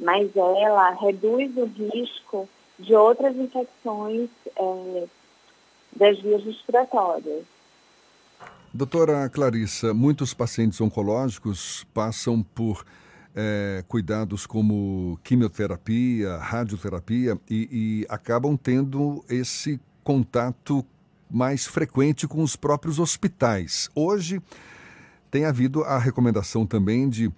[0.00, 2.48] mas ela reduz o risco
[2.78, 5.04] de outras infecções é,
[5.94, 7.44] das vias respiratórias.
[8.72, 12.84] Doutora Clarissa, muitos pacientes oncológicos passam por
[13.36, 20.84] é, cuidados como quimioterapia, radioterapia e, e acabam tendo esse contato
[21.30, 23.90] mais frequente com os próprios hospitais.
[23.94, 24.40] Hoje
[25.30, 27.30] tem havido a recomendação também de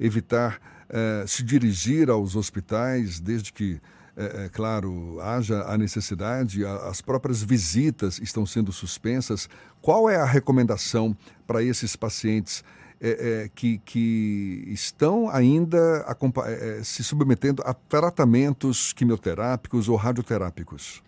[0.00, 3.80] evitar é, se dirigir aos hospitais, desde que,
[4.16, 9.48] é, é, claro, haja a necessidade, as próprias visitas estão sendo suspensas.
[9.80, 11.16] Qual é a recomendação
[11.46, 12.64] para esses pacientes
[13.06, 16.06] é, é, que, que estão ainda
[16.46, 21.02] é, é, se submetendo a tratamentos quimioterápicos ou radioterápicos?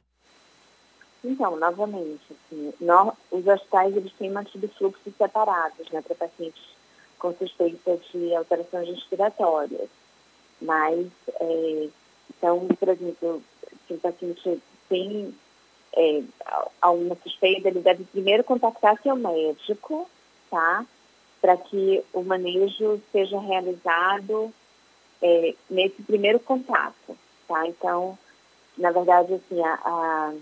[1.24, 6.62] Então, novamente, assim, nós, os hospitais eles têm mantido fluxos separados né, para pacientes
[7.18, 9.88] com suspeita de alterações respiratórias.
[10.60, 11.06] Mas,
[11.40, 11.88] é,
[12.28, 13.42] então, por exemplo,
[13.88, 15.34] se o paciente tem
[15.96, 16.22] é,
[16.82, 20.06] alguma suspeita, ele deve primeiro contactar seu médico,
[20.50, 20.84] tá?
[21.46, 24.52] Para que o manejo seja realizado
[25.22, 27.16] é, nesse primeiro contato,
[27.46, 27.68] tá?
[27.68, 28.18] Então,
[28.76, 30.32] na verdade, assim, a, a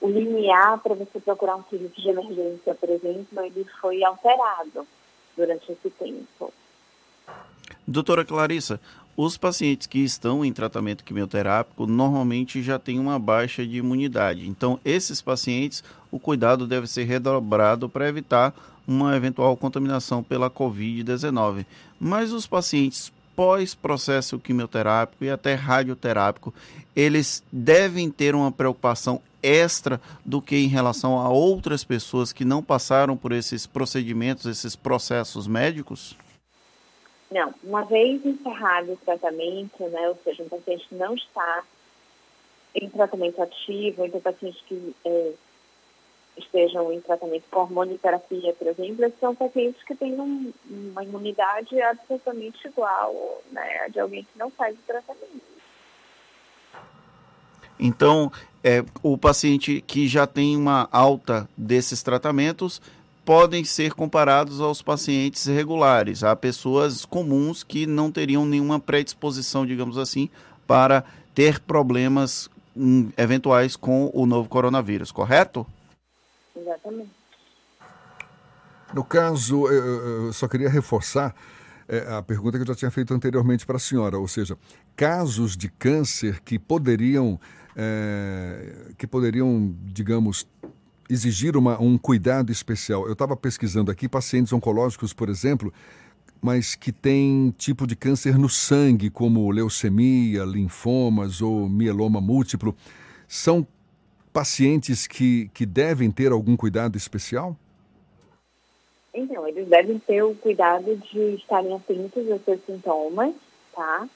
[0.00, 4.84] o limiar para você procurar um serviço de emergência, por exemplo, ele foi alterado
[5.36, 6.52] durante esse tempo.
[7.86, 8.80] Doutora Clarissa,
[9.20, 14.48] os pacientes que estão em tratamento quimioterápico normalmente já têm uma baixa de imunidade.
[14.48, 18.54] Então, esses pacientes, o cuidado deve ser redobrado para evitar
[18.86, 21.66] uma eventual contaminação pela Covid-19.
[21.98, 26.54] Mas os pacientes pós-processo quimioterápico e até radioterápico,
[26.94, 32.62] eles devem ter uma preocupação extra do que em relação a outras pessoas que não
[32.62, 36.16] passaram por esses procedimentos, esses processos médicos?
[37.30, 41.62] Não, uma vez encerrado o tratamento, né, ou seja, um paciente não está
[42.74, 45.32] em tratamento ativo, então pacientes que é,
[46.38, 52.66] estejam em tratamento com hormonioterapia, por exemplo, são pacientes que têm um, uma imunidade absolutamente
[52.66, 55.58] igual né, de alguém que não faz o tratamento.
[57.78, 58.32] Então,
[58.62, 62.80] é, o paciente que já tem uma alta desses tratamentos
[63.28, 69.98] podem ser comparados aos pacientes regulares, a pessoas comuns que não teriam nenhuma predisposição, digamos
[69.98, 70.30] assim,
[70.66, 75.66] para ter problemas hum, eventuais com o novo coronavírus, correto?
[76.56, 77.10] Exatamente.
[78.94, 81.34] No caso, eu só queria reforçar
[81.86, 84.56] é a pergunta que eu já tinha feito anteriormente para a senhora, ou seja,
[84.96, 87.38] casos de câncer que poderiam,
[87.76, 90.46] é, que poderiam, digamos,
[91.08, 93.06] exigir uma, um cuidado especial.
[93.06, 95.72] Eu estava pesquisando aqui pacientes oncológicos, por exemplo,
[96.40, 102.76] mas que têm tipo de câncer no sangue, como leucemia, linfomas ou mieloma múltiplo.
[103.26, 103.66] São
[104.32, 107.56] pacientes que, que devem ter algum cuidado especial?
[109.12, 113.34] Então, eles devem ter o cuidado de estarem atentos aos seus sintomas,
[113.74, 114.08] tá?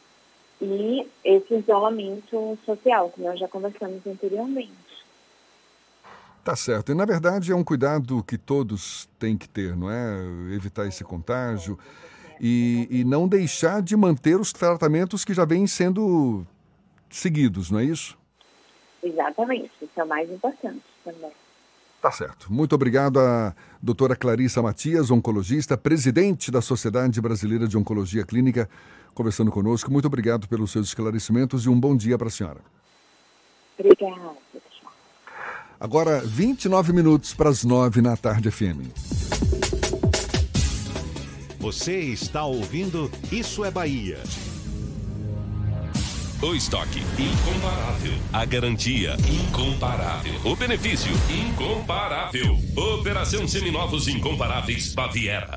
[0.61, 4.71] E esse isolamento social, que nós já conversamos anteriormente.
[6.45, 6.91] Tá certo.
[6.91, 10.17] E na verdade é um cuidado que todos têm que ter, não é?
[10.55, 11.79] Evitar esse contágio
[12.41, 16.45] e, e não deixar de manter os tratamentos que já vêm sendo
[17.09, 18.19] seguidos, não é isso?
[19.03, 21.31] Exatamente, isso é o mais importante também.
[22.01, 22.53] Tá certo.
[22.53, 28.69] Muito obrigado à doutora Clarissa Matias, oncologista, presidente da Sociedade Brasileira de Oncologia Clínica,
[29.15, 29.93] conversando conosco.
[29.93, 32.59] Muito obrigado pelos seus esclarecimentos e um bom dia para a senhora.
[33.79, 34.37] Obrigada.
[35.83, 38.87] Agora, 29 minutos para as 9 na tarde FM.
[41.59, 44.21] Você está ouvindo Isso é Bahia.
[46.41, 48.13] O estoque incomparável.
[48.33, 50.35] A garantia incomparável.
[50.45, 52.57] O benefício incomparável.
[52.77, 55.57] Operação Seminovos Incomparáveis Baviera.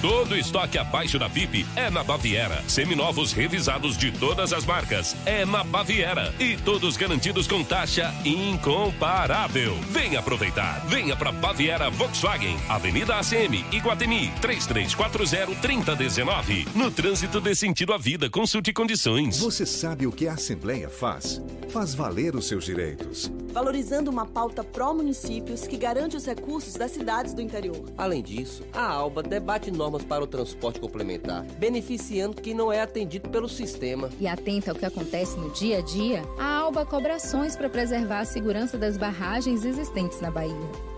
[0.00, 2.64] Todo estoque abaixo da FIP é na Baviera.
[2.66, 6.32] Seminovos revisados de todas as marcas é na Baviera.
[6.40, 9.76] E todos garantidos com taxa incomparável.
[9.90, 10.86] Venha aproveitar.
[10.86, 12.56] Venha para Baviera Volkswagen.
[12.66, 16.68] Avenida ACM, Iguatemi, 3340-3019.
[16.74, 18.30] No trânsito dê sentido à vida.
[18.30, 19.38] Consulte condições.
[19.40, 21.42] Você sabe o que a Assembleia faz?
[21.68, 23.30] Faz valer os seus direitos.
[23.52, 27.84] Valorizando uma pauta pró-municípios que garante os recursos das cidades do interior.
[27.98, 33.28] Além disso, a ALBA debate normas para o transporte complementar, beneficiando quem não é atendido
[33.28, 34.08] pelo sistema.
[34.20, 38.20] E atenta ao que acontece no dia a dia, a ALBA cobra ações para preservar
[38.20, 40.54] a segurança das barragens existentes na Bahia.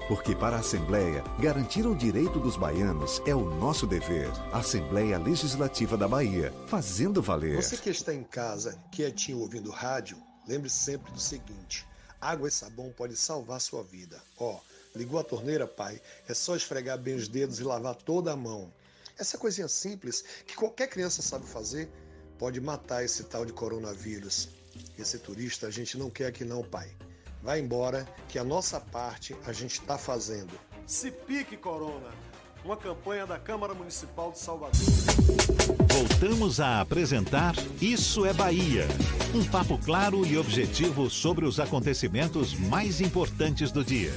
[0.09, 4.31] Porque para a Assembleia, garantir o direito dos baianos é o nosso dever.
[4.53, 7.57] Assembleia Legislativa da Bahia, fazendo valer.
[7.57, 11.87] Você que está em casa, quietinho ouvindo rádio, lembre sempre do seguinte:
[12.21, 14.21] água e sabão podem salvar sua vida.
[14.39, 14.59] Ó,
[14.95, 16.01] ligou a torneira, pai?
[16.29, 18.71] É só esfregar bem os dedos e lavar toda a mão.
[19.23, 21.89] Essa coisinha simples que qualquer criança sabe fazer
[22.41, 24.49] pode matar esse tal de coronavírus.
[24.99, 26.91] Esse turista a gente não quer aqui não, pai.
[27.41, 30.51] Vai embora que a nossa parte a gente está fazendo.
[30.89, 32.11] Se pique, Corona!
[32.65, 34.81] Uma campanha da Câmara Municipal de Salvador.
[35.89, 38.89] Voltamos a apresentar Isso é Bahia.
[39.33, 44.13] Um papo claro e objetivo sobre os acontecimentos mais importantes do dia.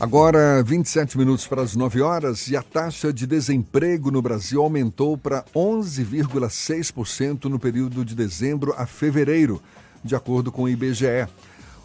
[0.00, 5.14] Agora, 27 minutos para as 9 horas e a taxa de desemprego no Brasil aumentou
[5.14, 9.60] para 11,6% no período de dezembro a fevereiro,
[10.02, 11.28] de acordo com o IBGE.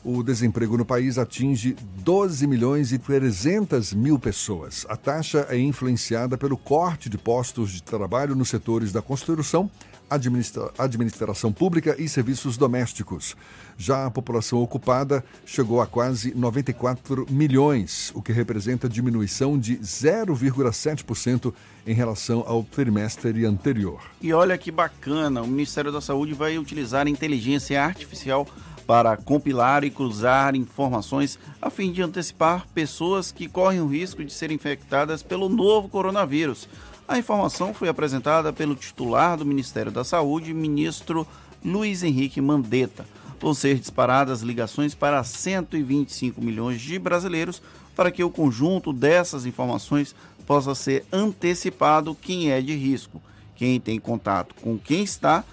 [0.02, 4.86] O desemprego no país atinge 12 milhões e 300 mil pessoas.
[4.88, 9.70] A taxa é influenciada pelo corte de postos de trabalho nos setores da construção,
[10.10, 13.36] administra administração pública e serviços domésticos.
[13.78, 21.54] Já a população ocupada chegou a quase 94 milhões, o que representa diminuição de 0,7%
[21.86, 24.02] em relação ao trimestre anterior.
[24.22, 28.48] E olha que bacana, o Ministério da Saúde vai utilizar inteligência artificial
[28.86, 34.32] para compilar e cruzar informações a fim de antecipar pessoas que correm o risco de
[34.32, 36.70] serem infectadas pelo novo coronavírus.
[37.08, 41.28] A informação foi apresentada pelo titular do Ministério da Saúde, ministro
[41.64, 43.06] Luiz Henrique Mandetta.
[43.40, 47.62] Vão ser disparadas ligações para 125 milhões de brasileiros
[47.96, 50.16] para que o conjunto dessas informações
[50.48, 53.22] possa ser antecipado quem é de risco,
[53.56, 55.44] quem tem contato com quem está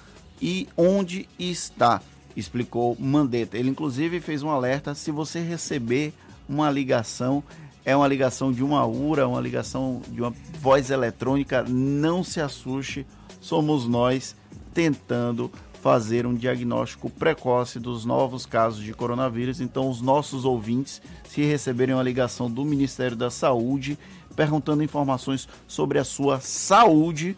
[0.40, 2.00] e onde está,
[2.34, 3.58] explicou Mandetta.
[3.58, 6.14] Ele inclusive fez um alerta se você receber
[6.48, 7.44] uma ligação
[7.84, 13.06] é uma ligação de uma URA, uma ligação de uma voz eletrônica, não se assuste,
[13.40, 14.36] somos nós
[14.72, 15.50] tentando
[15.82, 19.60] fazer um diagnóstico precoce dos novos casos de coronavírus.
[19.60, 23.98] Então, os nossos ouvintes, se receberem uma ligação do Ministério da Saúde
[24.36, 27.36] perguntando informações sobre a sua saúde,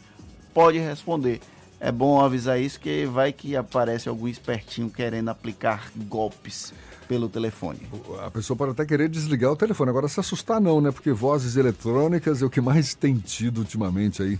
[0.52, 1.40] pode responder.
[1.80, 6.72] É bom avisar isso que vai que aparece algum espertinho querendo aplicar golpes
[7.08, 7.80] pelo telefone.
[8.24, 10.90] A pessoa pode até querer desligar o telefone, agora se assustar não, né?
[10.90, 14.38] Porque vozes eletrônicas é o que mais tem tido ultimamente aí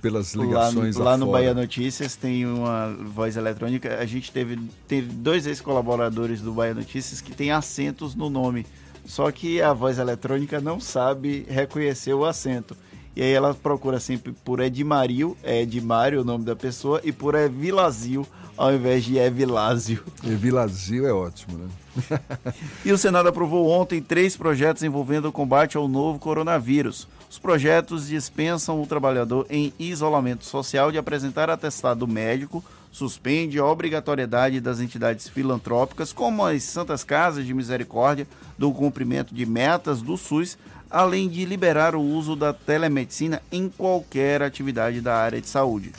[0.00, 3.98] pelas ligações Lá, lá no Bahia Notícias tem uma voz eletrônica.
[3.98, 8.66] A gente teve, teve dois ex-colaboradores do Bahia Notícias que tem acentos no nome.
[9.04, 12.76] só que a voz eletrônica não sabe reconhecer o acento.
[13.16, 17.34] E aí ela procura sempre por Edmario, é Edmário o nome da pessoa, e por
[17.34, 18.26] Evilazio,
[18.58, 20.04] ao invés de Evilásio.
[20.22, 22.20] Evilazio é ótimo, né?
[22.84, 27.08] E o Senado aprovou ontem três projetos envolvendo o combate ao novo coronavírus.
[27.30, 32.62] Os projetos dispensam o trabalhador em isolamento social de apresentar atestado médico,
[32.92, 38.26] suspende a obrigatoriedade das entidades filantrópicas, como as Santas Casas de Misericórdia,
[38.56, 40.56] do cumprimento de metas do SUS,
[40.90, 45.92] além de liberar o uso da telemedicina em qualquer atividade da área de saúde.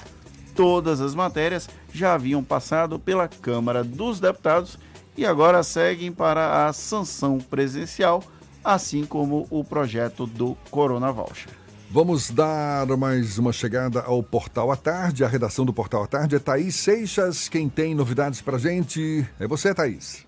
[0.56, 4.78] Todas as matérias já haviam passado pela Câmara dos Deputados
[5.16, 8.24] e agora seguem para a sanção presencial,
[8.64, 11.50] assim como o projeto do Corona Voucher.
[11.90, 15.24] Vamos dar mais uma chegada ao Portal à Tarde.
[15.24, 17.48] A redação do Portal à Tarde é Thaís Seixas.
[17.48, 20.27] Quem tem novidades pra gente é você, Thaís.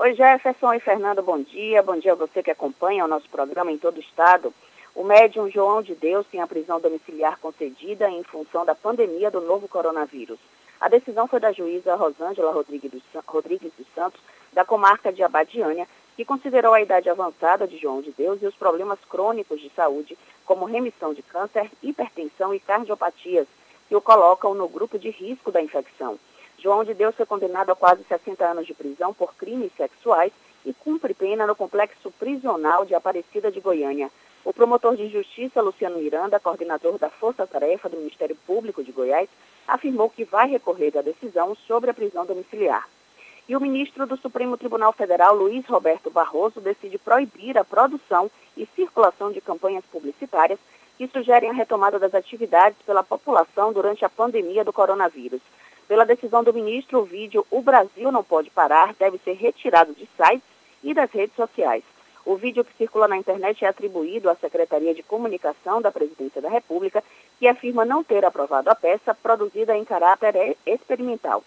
[0.00, 1.82] Oi, Jefferson e Fernando, bom dia.
[1.82, 4.54] Bom dia a você que acompanha o nosso programa em todo o estado.
[4.94, 9.40] O médium João de Deus tem a prisão domiciliar concedida em função da pandemia do
[9.40, 10.38] novo coronavírus.
[10.80, 14.20] A decisão foi da juíza Rosângela Rodrigues dos, Santos,
[14.52, 18.54] da comarca de Abadiânia, que considerou a idade avançada de João de Deus e os
[18.54, 20.16] problemas crônicos de saúde,
[20.46, 23.48] como remissão de câncer, hipertensão e cardiopatias,
[23.88, 26.20] que o colocam no grupo de risco da infecção.
[26.58, 30.32] João de Deus foi condenado a quase 60 anos de prisão por crimes sexuais
[30.66, 34.10] e cumpre pena no complexo prisional de Aparecida de Goiânia.
[34.44, 39.28] O promotor de justiça, Luciano Miranda, coordenador da Força Tarefa do Ministério Público de Goiás,
[39.68, 42.88] afirmou que vai recorrer da decisão sobre a prisão domiciliar.
[43.48, 48.66] E o ministro do Supremo Tribunal Federal, Luiz Roberto Barroso, decide proibir a produção e
[48.74, 50.58] circulação de campanhas publicitárias
[50.96, 55.40] que sugerem a retomada das atividades pela população durante a pandemia do coronavírus.
[55.88, 60.06] Pela decisão do ministro, o vídeo O Brasil Não Pode Parar deve ser retirado de
[60.18, 60.46] sites
[60.84, 61.82] e das redes sociais.
[62.26, 66.50] O vídeo que circula na internet é atribuído à Secretaria de Comunicação da Presidência da
[66.50, 67.02] República,
[67.38, 71.42] que afirma não ter aprovado a peça produzida em caráter experimental.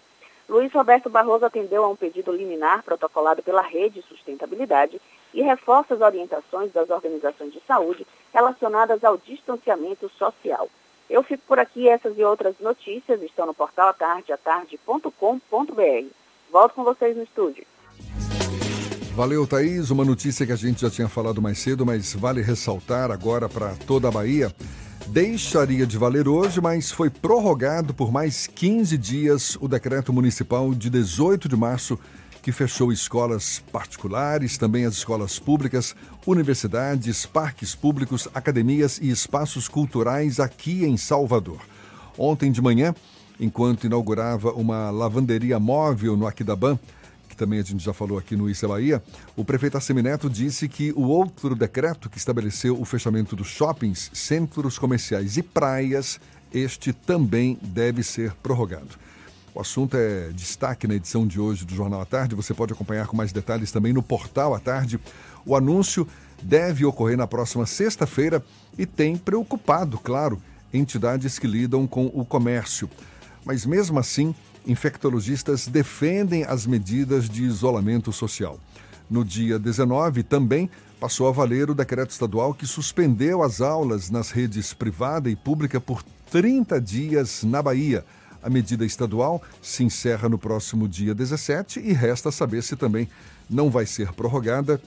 [0.48, 5.00] Luiz Roberto Barroso atendeu a um pedido liminar protocolado pela Rede Sustentabilidade
[5.32, 8.04] e reforça as orientações das organizações de saúde
[8.34, 10.68] relacionadas ao distanciamento social.
[11.12, 16.06] Eu fico por aqui, essas e outras notícias estão no portal atardeatarde.com.br.
[16.50, 17.66] Volto com vocês no estúdio.
[19.14, 19.90] Valeu, Thaís.
[19.90, 23.74] Uma notícia que a gente já tinha falado mais cedo, mas vale ressaltar agora para
[23.86, 24.50] toda a Bahia.
[25.08, 30.88] Deixaria de valer hoje, mas foi prorrogado por mais 15 dias o decreto municipal de
[30.88, 32.00] 18 de março,
[32.42, 35.94] que fechou escolas particulares, também as escolas públicas,
[36.26, 41.60] universidades, parques públicos, academias e espaços culturais aqui em Salvador.
[42.18, 42.92] Ontem de manhã,
[43.38, 46.76] enquanto inaugurava uma lavanderia móvel no Aquidabã,
[47.28, 49.00] que também a gente já falou aqui no Issa Bahia,
[49.36, 54.78] o prefeito Assemineto disse que o outro decreto que estabeleceu o fechamento dos shoppings, centros
[54.78, 56.20] comerciais e praias,
[56.52, 58.98] este também deve ser prorrogado.
[59.54, 62.34] O assunto é destaque na edição de hoje do Jornal à Tarde.
[62.34, 64.98] Você pode acompanhar com mais detalhes também no portal à tarde.
[65.44, 66.08] O anúncio
[66.42, 68.42] deve ocorrer na próxima sexta-feira
[68.78, 70.40] e tem preocupado, claro,
[70.72, 72.88] entidades que lidam com o comércio.
[73.44, 74.34] Mas mesmo assim,
[74.66, 78.58] infectologistas defendem as medidas de isolamento social.
[79.10, 84.30] No dia 19, também passou a valer o decreto estadual que suspendeu as aulas nas
[84.30, 88.02] redes privada e pública por 30 dias na Bahia.
[88.42, 93.08] A medida estadual se encerra no próximo dia 17 e resta saber se também
[93.48, 94.80] não vai ser prorrogada.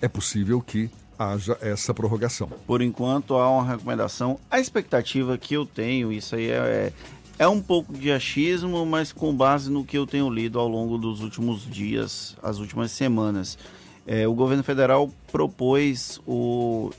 [0.00, 2.48] É possível que haja essa prorrogação.
[2.66, 4.38] Por enquanto, há uma recomendação.
[4.50, 6.92] A expectativa que eu tenho, isso aí é,
[7.38, 10.96] é um pouco de achismo, mas com base no que eu tenho lido ao longo
[10.96, 13.58] dos últimos dias, as últimas semanas.
[14.06, 16.90] É, o governo federal propôs o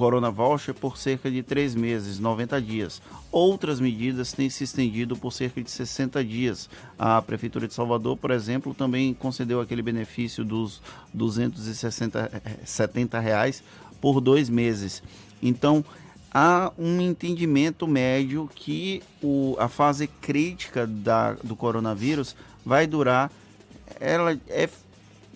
[0.00, 3.02] Corona Voucher por cerca de três meses, 90 dias.
[3.30, 6.70] Outras medidas têm se estendido por cerca de 60 dias.
[6.98, 10.80] A Prefeitura de Salvador, por exemplo, também concedeu aquele benefício dos
[11.12, 13.62] 270 reais
[14.00, 15.02] por dois meses.
[15.42, 15.84] Então,
[16.32, 23.30] há um entendimento médio que o, a fase crítica da, do coronavírus vai durar,
[24.00, 24.66] ela é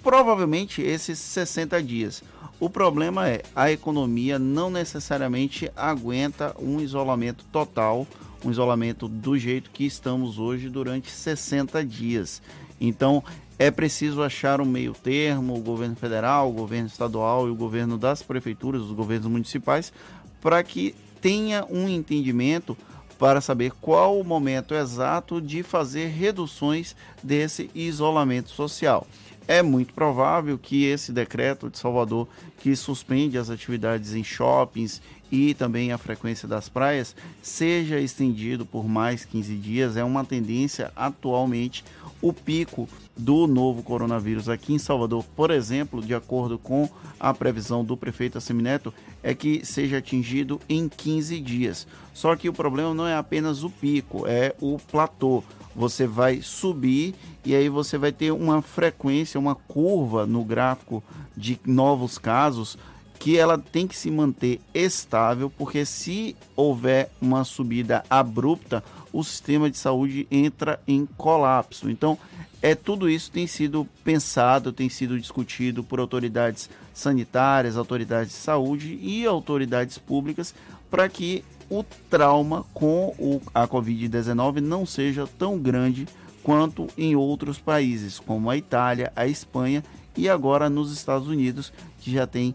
[0.03, 2.23] provavelmente esses 60 dias.
[2.60, 8.06] O problema é a economia não necessariamente aguenta um isolamento total,
[8.44, 12.40] um isolamento do jeito que estamos hoje durante 60 dias.
[12.81, 13.24] Então
[13.59, 17.98] é preciso achar um meio termo, o governo federal, o governo estadual e o governo
[17.98, 19.93] das prefeituras, os governos municipais,
[20.40, 22.76] para que tenha um entendimento
[23.18, 29.06] para saber qual o momento exato de fazer reduções desse isolamento social.
[29.47, 35.01] É muito provável que esse decreto de Salvador, que suspende as atividades em shoppings
[35.31, 39.97] e também a frequência das praias, seja estendido por mais 15 dias.
[39.97, 41.85] É uma tendência atualmente.
[42.23, 46.89] O pico do novo coronavírus aqui em Salvador, por exemplo, de acordo com
[47.21, 51.87] a previsão do prefeito Assemineto, é que seja atingido em 15 dias.
[52.15, 57.14] Só que o problema não é apenas o pico, é o platô você vai subir
[57.44, 61.02] e aí você vai ter uma frequência, uma curva no gráfico
[61.36, 62.78] de novos casos
[63.18, 69.70] que ela tem que se manter estável, porque se houver uma subida abrupta, o sistema
[69.70, 71.88] de saúde entra em colapso.
[71.88, 72.18] Então,
[72.60, 78.98] é tudo isso tem sido pensado, tem sido discutido por autoridades sanitárias, autoridades de saúde
[79.01, 80.55] e autoridades públicas
[80.90, 86.07] para que o trauma com o, a Covid-19 não seja tão grande
[86.43, 89.82] quanto em outros países, como a Itália, a Espanha
[90.16, 92.55] e agora nos Estados Unidos, que já tem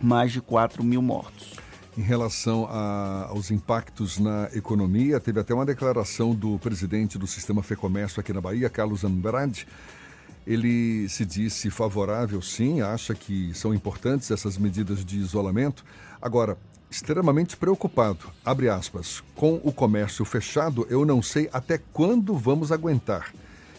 [0.00, 1.52] mais de 4 mil mortos.
[1.96, 7.62] Em relação a, aos impactos na economia, teve até uma declaração do presidente do Sistema
[7.62, 9.68] Fecomércio aqui na Bahia, Carlos Andrade.
[10.46, 15.84] Ele se disse favorável, sim, acha que são importantes essas medidas de isolamento.
[16.20, 16.56] Agora,
[16.92, 23.32] extremamente preocupado, abre aspas, com o comércio fechado, eu não sei até quando vamos aguentar.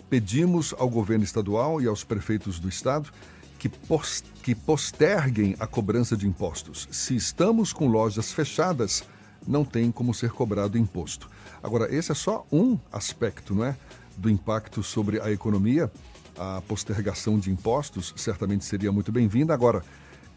[0.09, 3.11] Pedimos ao governo estadual e aos prefeitos do estado
[3.59, 6.87] que, post que posterguem a cobrança de impostos.
[6.91, 9.03] Se estamos com lojas fechadas,
[9.47, 11.29] não tem como ser cobrado imposto.
[11.61, 13.77] Agora, esse é só um aspecto, não é?
[14.17, 15.91] Do impacto sobre a economia.
[16.35, 19.53] A postergação de impostos certamente seria muito bem-vinda.
[19.53, 19.83] Agora,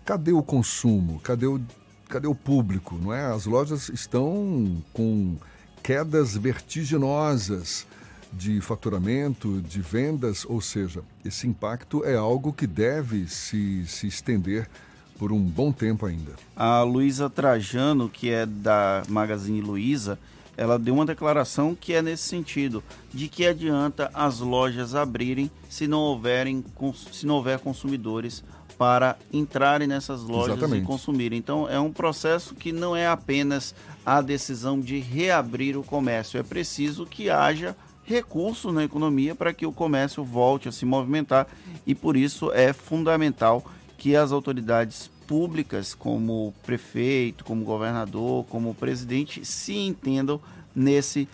[0.04, 1.18] cadê o consumo?
[1.20, 1.58] Cadê o
[2.08, 3.26] cadê o público, não é?
[3.26, 5.36] As lojas estão com
[5.82, 7.86] quedas vertiginosas
[8.32, 14.68] de faturamento, de vendas, ou seja, esse impacto é algo que deve se, se estender
[15.18, 16.32] por um bom tempo ainda.
[16.54, 20.18] A Luísa Trajano, que é da Magazine Luiza,
[20.56, 25.86] ela deu uma declaração que é nesse sentido, de que adianta as lojas abrirem se
[25.86, 26.64] não houverem
[27.12, 28.42] se não houver consumidores
[28.78, 30.82] para entrarem nessas lojas Exatamente.
[30.82, 31.38] e consumirem.
[31.38, 33.74] Então, é um processo que não é apenas
[34.04, 39.66] a decisão de reabrir o comércio, é preciso que haja recursos na economia para que
[39.66, 41.48] o comércio volte a se movimentar
[41.84, 43.64] e por isso é fundamental
[43.98, 50.40] que as autoridades públicas, como prefeito, como governador, como presidente, se entendam
[50.72, 51.28] nesse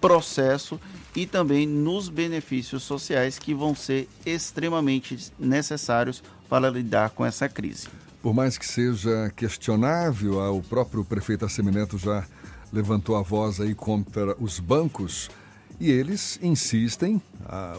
[0.00, 0.80] processo
[1.14, 6.22] e também nos benefícios sociais que vão ser extremamente necessários
[6.54, 7.88] para lidar com essa crise.
[8.22, 12.24] Por mais que seja questionável, o próprio prefeito Assemineto já
[12.72, 15.28] levantou a voz aí contra os bancos
[15.80, 17.20] e eles insistem,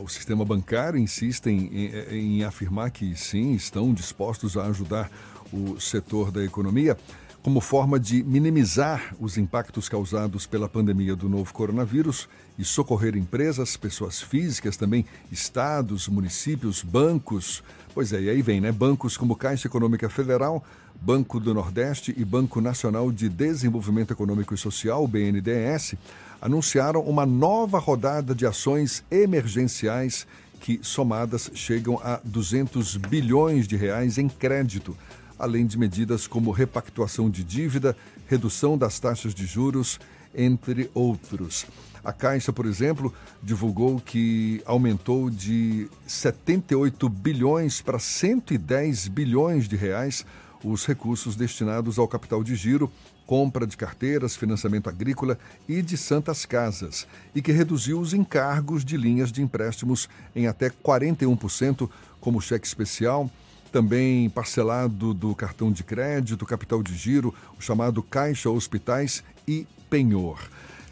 [0.04, 5.10] o sistema bancário insistem em, em afirmar que sim, estão dispostos a ajudar
[5.54, 6.98] o setor da economia
[7.46, 12.28] como forma de minimizar os impactos causados pela pandemia do novo coronavírus
[12.58, 17.64] e socorrer empresas, pessoas físicas, também estados, municípios, bancos.
[17.96, 18.74] Pois é, e aí vem, né?
[18.74, 20.62] Bancos como Caixa Econômica Federal,
[21.02, 25.96] Banco do Nordeste e Banco Nacional de Desenvolvimento Econômico e Social, BNDES,
[26.42, 30.28] anunciaram uma nova rodada de ações emergenciais
[30.60, 34.94] que, somadas, chegam a 200 bilhões de reais em crédito
[35.38, 37.96] além de medidas como repactuação de dívida,
[38.28, 40.00] redução das taxas de juros,
[40.34, 41.66] entre outros.
[42.06, 43.12] A Caixa, por exemplo,
[43.42, 50.24] divulgou que aumentou de 78 bilhões para 110 bilhões de reais
[50.64, 52.92] os recursos destinados ao capital de giro,
[53.26, 55.38] compra de carteiras, financiamento agrícola
[55.68, 60.70] e de santas casas, e que reduziu os encargos de linhas de empréstimos em até
[60.70, 63.30] 41%, como cheque especial,
[63.72, 70.40] também parcelado do cartão de crédito, capital de giro, o chamado Caixa Hospitais e Penhor.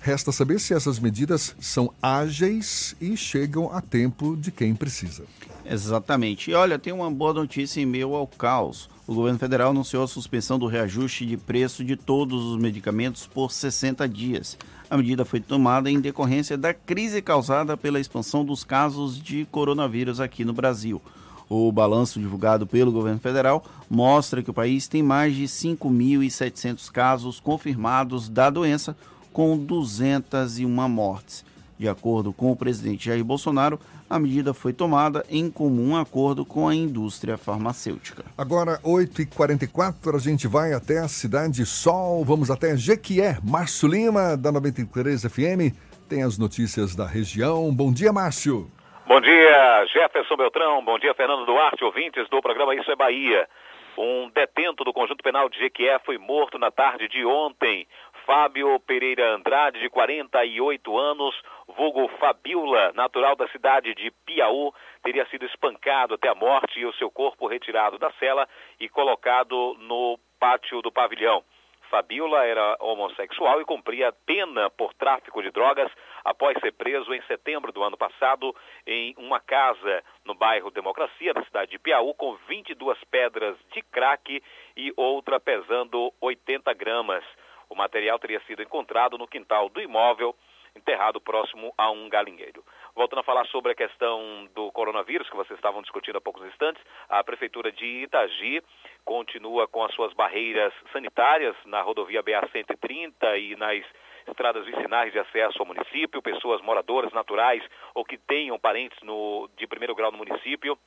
[0.04, 5.24] Resta saber se essas medidas são ágeis e chegam a tempo de quem precisa.
[5.66, 6.52] Exatamente.
[6.52, 8.90] E olha, tem uma boa notícia em meio ao caos.
[9.08, 13.50] O governo federal anunciou a suspensão do reajuste de preço de todos os medicamentos por
[13.50, 14.58] 60 dias.
[14.90, 20.20] A medida foi tomada em decorrência da crise causada pela expansão dos casos de coronavírus
[20.20, 21.02] aqui no Brasil.
[21.48, 27.40] O balanço divulgado pelo governo federal mostra que o país tem mais de 5.700 casos
[27.40, 28.98] confirmados da doença,
[29.34, 31.44] com 201 mortes.
[31.78, 33.80] De acordo com o presidente Jair Bolsonaro,
[34.10, 38.24] a medida foi tomada em comum acordo com a indústria farmacêutica.
[38.38, 43.40] Agora, 8h44, a gente vai até a Cidade Sol, vamos até Jequié.
[43.44, 45.76] Márcio Lima, da 93 FM,
[46.08, 47.74] tem as notícias da região.
[47.74, 48.70] Bom dia, Márcio.
[49.08, 50.86] Bom dia, Jefferson Beltrão.
[50.86, 53.50] Bom dia, Fernando Duarte, ouvintes do programa Isso é Bahia.
[53.98, 57.88] Um detento do conjunto penal de Jequié foi morto na tarde de ontem.
[58.26, 61.36] Fábio Pereira Andrade, de 48 anos,
[61.68, 64.72] vulgo Fabiola, natural da cidade de Piauí,
[65.02, 68.48] teria sido espancado até a morte e o seu corpo retirado da cela
[68.80, 71.44] e colocado no pátio do pavilhão.
[71.90, 75.92] Fabiola era homossexual e cumpria pena por tráfico de drogas
[76.24, 78.56] após ser preso em setembro do ano passado
[78.88, 84.42] em uma casa no bairro Democracia, na cidade de Piauí, com 22 pedras de crack
[84.76, 87.24] e outra pesando 80 gramas.
[87.70, 90.36] O material teria sido encontrado no quintal do imóvel,
[90.76, 92.64] enterrado próximo a um galinheiro.
[92.96, 96.84] Voltando a falar sobre a questão do coronavírus, que vocês estavam discutindo há poucos instantes,
[97.10, 98.62] a Prefeitura de Itagi
[99.06, 103.86] continua com as suas barreiras sanitárias na rodovia BA-130 e nas
[104.28, 107.64] estradas vicinais de acesso ao município, pessoas moradoras naturais
[107.94, 110.78] ou que tenham parentes no, de primeiro grau no município,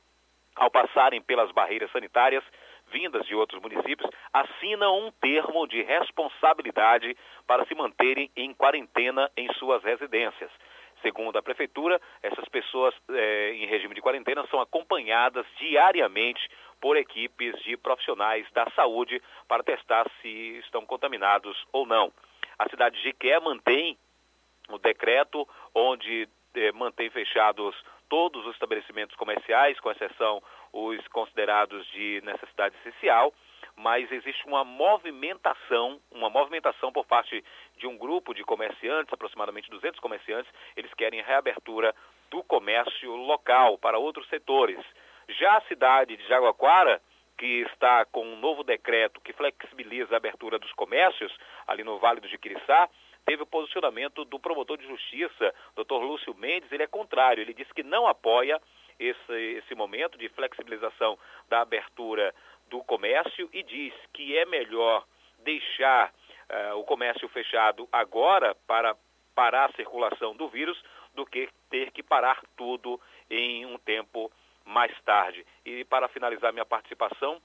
[0.55, 2.43] ao passarem pelas barreiras sanitárias
[2.91, 7.15] vindas de outros municípios, assinam um termo de responsabilidade
[7.45, 10.51] para se manterem em quarentena em suas residências.
[11.01, 16.49] Segundo a Prefeitura, essas pessoas eh, em regime de quarentena são acompanhadas diariamente
[16.81, 22.11] por equipes de profissionais da saúde para testar se estão contaminados ou não.
[22.57, 23.97] A cidade de Jequié mantém
[24.69, 27.75] o decreto onde eh, mantém fechados
[28.09, 30.41] todos os estabelecimentos comerciais, com exceção
[30.77, 33.33] os considerados de necessidade essencial,
[33.75, 37.43] mas existe uma movimentação, uma movimentação por parte
[37.77, 41.95] de um grupo de comerciantes, aproximadamente 200 comerciantes, eles querem reabertura
[42.29, 44.79] do comércio local para outros setores.
[45.29, 47.01] Já a cidade de Jaguaquara,
[47.37, 51.35] que está com um novo decreto que flexibiliza a abertura dos comércios
[51.67, 52.87] ali no Vale do Jiquiriçá,
[53.25, 56.01] teve o posicionamento do promotor de justiça, Dr.
[56.01, 58.59] Lúcio Mendes, ele é contrário, ele disse que não apoia
[58.99, 61.17] esse, esse momento de flexibilização
[61.49, 62.33] da abertura
[62.69, 65.05] do comércio e diz que é melhor
[65.39, 68.95] deixar uh, o comércio fechado agora para
[69.33, 70.81] parar a circulação do vírus
[71.13, 72.99] do que ter que parar tudo
[73.29, 74.31] em um tempo
[74.65, 75.45] mais tarde.
[75.65, 77.41] E para finalizar minha participação,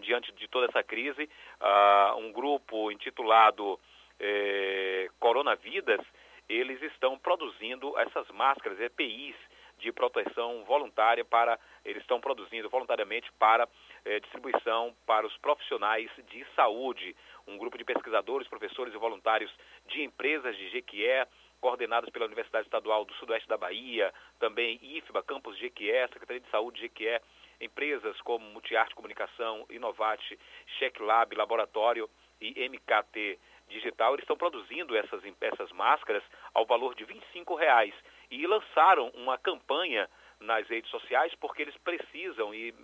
[0.00, 1.28] diante de toda essa crise,
[1.60, 3.78] uh, um grupo intitulado
[4.18, 6.00] eh, Coronavidas,
[6.48, 9.36] eles estão produzindo essas máscaras, EPIs,
[9.82, 13.68] de proteção voluntária para, eles estão produzindo voluntariamente para
[14.04, 17.14] eh, distribuição para os profissionais de saúde.
[17.46, 19.52] Um grupo de pesquisadores, professores e voluntários
[19.86, 21.26] de empresas de Jequié,
[21.60, 26.76] coordenados pela Universidade Estadual do Sudoeste da Bahia, também IFBA, Campus Jequié, Secretaria de Saúde
[26.76, 27.20] de Jequié,
[27.60, 30.38] empresas como Multiarte Comunicação, Inovate,
[30.78, 32.08] Checklab, Laboratório
[32.40, 33.38] e MKT
[33.68, 36.22] Digital, eles estão produzindo essas, essas máscaras
[36.52, 37.94] ao valor de 25 reais
[38.32, 40.08] e lançaram uma campanha
[40.40, 42.74] nas redes sociais porque eles precisam e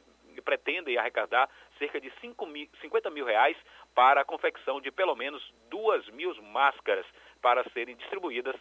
[0.45, 3.57] pretendem arrecadar cerca de 5 mil, 50 mil reais
[3.95, 7.05] para a confecção de pelo menos 2 mil máscaras
[7.43, 8.55] para serem distribuídas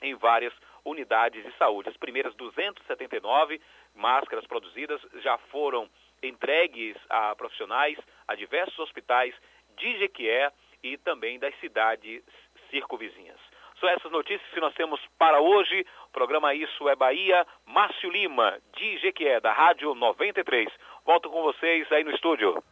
[0.00, 0.54] em várias
[0.84, 1.88] unidades de saúde.
[1.88, 3.60] As primeiras 279
[3.94, 5.88] máscaras produzidas já foram
[6.22, 9.34] entregues a profissionais, a diversos hospitais
[9.76, 10.50] de Jequié
[10.82, 12.22] e também das cidades
[12.70, 13.38] circunvizinhas.
[13.82, 15.84] São essas notícias que nós temos para hoje.
[16.06, 17.44] O programa Isso é Bahia.
[17.66, 20.68] Márcio Lima, de Jequié, da Rádio 93.
[21.04, 22.62] Volto com vocês aí no estúdio.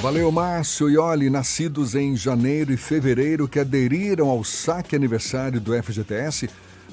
[0.00, 0.88] Valeu, Márcio.
[0.88, 6.48] E olhe, nascidos em janeiro e fevereiro que aderiram ao saque aniversário do FGTS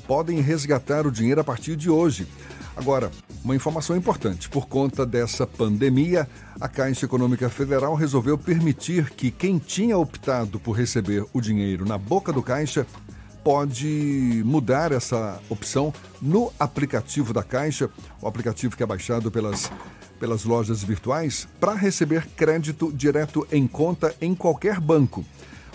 [0.06, 2.28] podem resgatar o dinheiro a partir de hoje.
[2.82, 3.12] Agora,
[3.44, 6.28] uma informação importante: por conta dessa pandemia,
[6.60, 11.96] a Caixa Econômica Federal resolveu permitir que quem tinha optado por receber o dinheiro na
[11.96, 12.88] boca do caixa
[13.44, 17.88] pode mudar essa opção no aplicativo da Caixa,
[18.20, 19.72] o aplicativo que é baixado pelas,
[20.20, 25.24] pelas lojas virtuais, para receber crédito direto em conta em qualquer banco.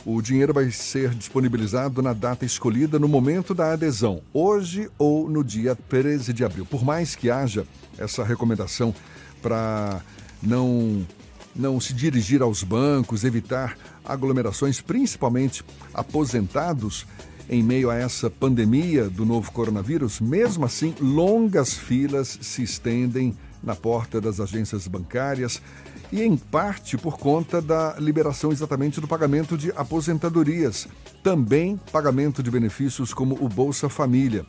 [0.09, 5.43] O dinheiro vai ser disponibilizado na data escolhida no momento da adesão, hoje ou no
[5.43, 6.65] dia 13 de abril.
[6.65, 7.67] Por mais que haja
[7.99, 8.95] essa recomendação
[9.43, 10.01] para
[10.41, 11.05] não
[11.57, 17.05] não se dirigir aos bancos, evitar aglomerações, principalmente aposentados
[17.49, 23.75] em meio a essa pandemia do novo coronavírus, mesmo assim, longas filas se estendem na
[23.75, 25.61] porta das agências bancárias
[26.13, 30.87] e, em parte, por conta da liberação exatamente do pagamento de aposentadorias,
[31.23, 34.47] também pagamento de benefícios como o Bolsa Família.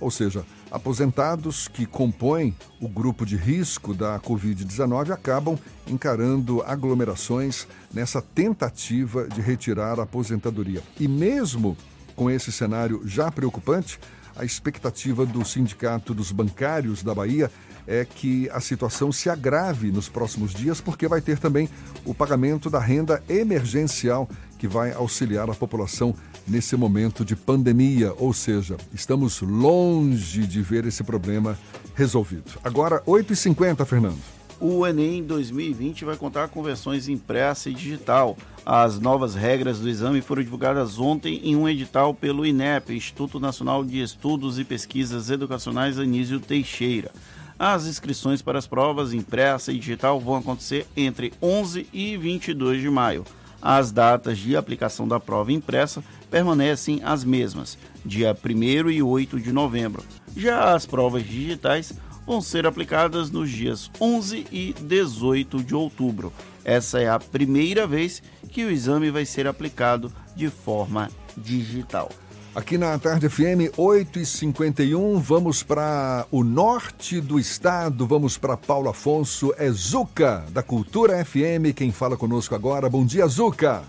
[0.00, 5.58] Ou seja, aposentados que compõem o grupo de risco da Covid-19 acabam
[5.88, 10.82] encarando aglomerações nessa tentativa de retirar a aposentadoria.
[11.00, 11.76] E mesmo
[12.14, 13.98] com esse cenário já preocupante,
[14.36, 17.50] a expectativa do Sindicato dos Bancários da Bahia
[17.88, 21.68] é que a situação se agrave nos próximos dias, porque vai ter também
[22.04, 24.28] o pagamento da renda emergencial
[24.58, 26.14] que vai auxiliar a população
[26.46, 31.58] nesse momento de pandemia, ou seja, estamos longe de ver esse problema
[31.94, 32.58] resolvido.
[32.62, 34.18] Agora, 8h50, Fernando.
[34.60, 38.36] O Enem 2020 vai contar com versões impressa e digital.
[38.66, 43.84] As novas regras do exame foram divulgadas ontem em um edital pelo INEP, Instituto Nacional
[43.84, 47.12] de Estudos e Pesquisas Educacionais Anísio Teixeira.
[47.58, 52.88] As inscrições para as provas impressa e digital vão acontecer entre 11 e 22 de
[52.88, 53.24] maio.
[53.60, 59.50] As datas de aplicação da prova impressa permanecem as mesmas, dia 1 e 8 de
[59.50, 60.04] novembro.
[60.36, 61.92] Já as provas digitais
[62.24, 66.32] vão ser aplicadas nos dias 11 e 18 de outubro.
[66.64, 68.22] Essa é a primeira vez
[68.52, 72.10] que o exame vai ser aplicado de forma digital.
[72.58, 79.54] Aqui na Tarde FM 8h51, vamos para o norte do estado, vamos para Paulo Afonso,
[79.56, 82.90] é Zuca, da Cultura FM, quem fala conosco agora.
[82.90, 83.84] Bom dia, Zuca.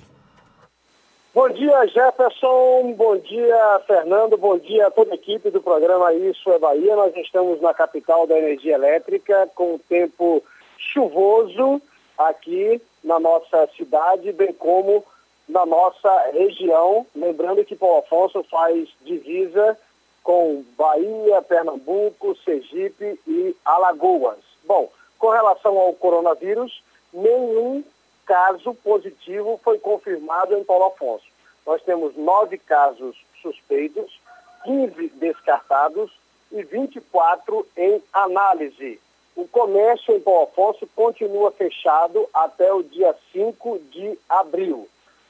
[1.34, 2.94] Bom dia, Jefferson.
[2.96, 4.38] Bom dia, Fernando.
[4.38, 6.96] Bom dia a toda a equipe do programa Isso é Bahia.
[6.96, 10.44] Nós estamos na capital da energia elétrica com o tempo
[10.78, 11.82] chuvoso
[12.16, 15.04] aqui na nossa cidade, bem como
[15.50, 17.06] na nossa região.
[17.16, 19.78] Lembrando que Paulo Afonso faz divisa
[20.24, 24.38] com Bahia, Pernambuco, Sergipe e Alagoas.
[24.64, 27.84] Bom, com relação ao coronavírus, nenhum
[28.26, 31.26] caso positivo foi confirmado em Paulo Afonso.
[31.66, 34.20] Nós temos nove casos suspeitos,
[34.64, 36.12] 15 descartados
[36.52, 39.00] e 24 em análise.
[39.36, 44.88] O comércio em Paulo Afonso continua fechado até o dia 5 de abril.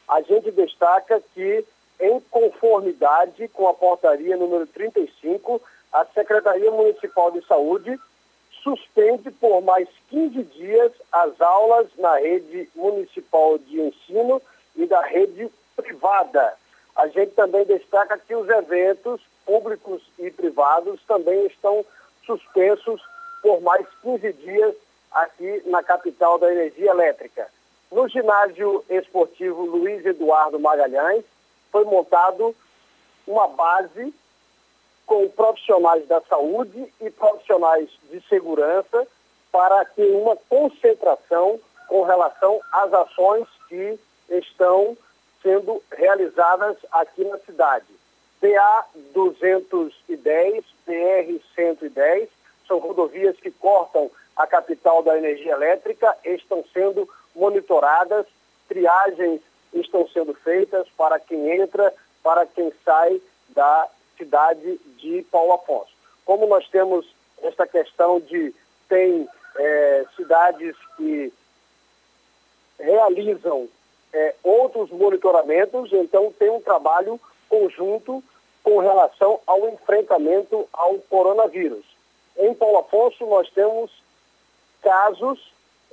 [0.09, 1.63] A gente destaca que,
[1.99, 5.61] em conformidade com a portaria número 35,
[5.93, 7.99] a Secretaria Municipal de Saúde
[8.63, 14.41] suspende por mais 15 dias as aulas na rede municipal de ensino
[14.75, 16.55] e da rede privada.
[16.95, 21.85] A gente também destaca que os eventos públicos e privados também estão
[22.25, 23.01] suspensos
[23.43, 24.75] por mais 15 dias
[25.11, 27.47] aqui na capital da energia elétrica.
[27.91, 31.25] No ginásio esportivo Luiz Eduardo Magalhães
[31.71, 32.55] foi montado
[33.25, 34.13] uma base
[35.07, 39.07] com profissionais da saúde e profissionais de segurança
[39.51, 43.99] para ter uma concentração com relação às ações que
[44.29, 44.95] estão
[45.41, 47.87] sendo realizadas aqui na cidade.
[48.39, 52.29] PA 210, PR 110,
[52.67, 57.09] são rodovias que cortam a capital da energia elétrica, estão sendo
[57.39, 58.25] monitoradas,
[58.67, 59.41] triagens
[59.73, 63.87] estão sendo feitas para quem entra, para quem sai da
[64.17, 65.91] cidade de Paulo Afonso.
[66.25, 67.07] Como nós temos
[67.41, 68.53] esta questão de
[68.87, 71.31] tem é, cidades que
[72.79, 73.67] realizam
[74.11, 78.23] é, outros monitoramentos, então tem um trabalho conjunto
[78.63, 81.85] com relação ao enfrentamento ao coronavírus.
[82.37, 83.91] Em Paulo Afonso nós temos
[84.81, 85.39] casos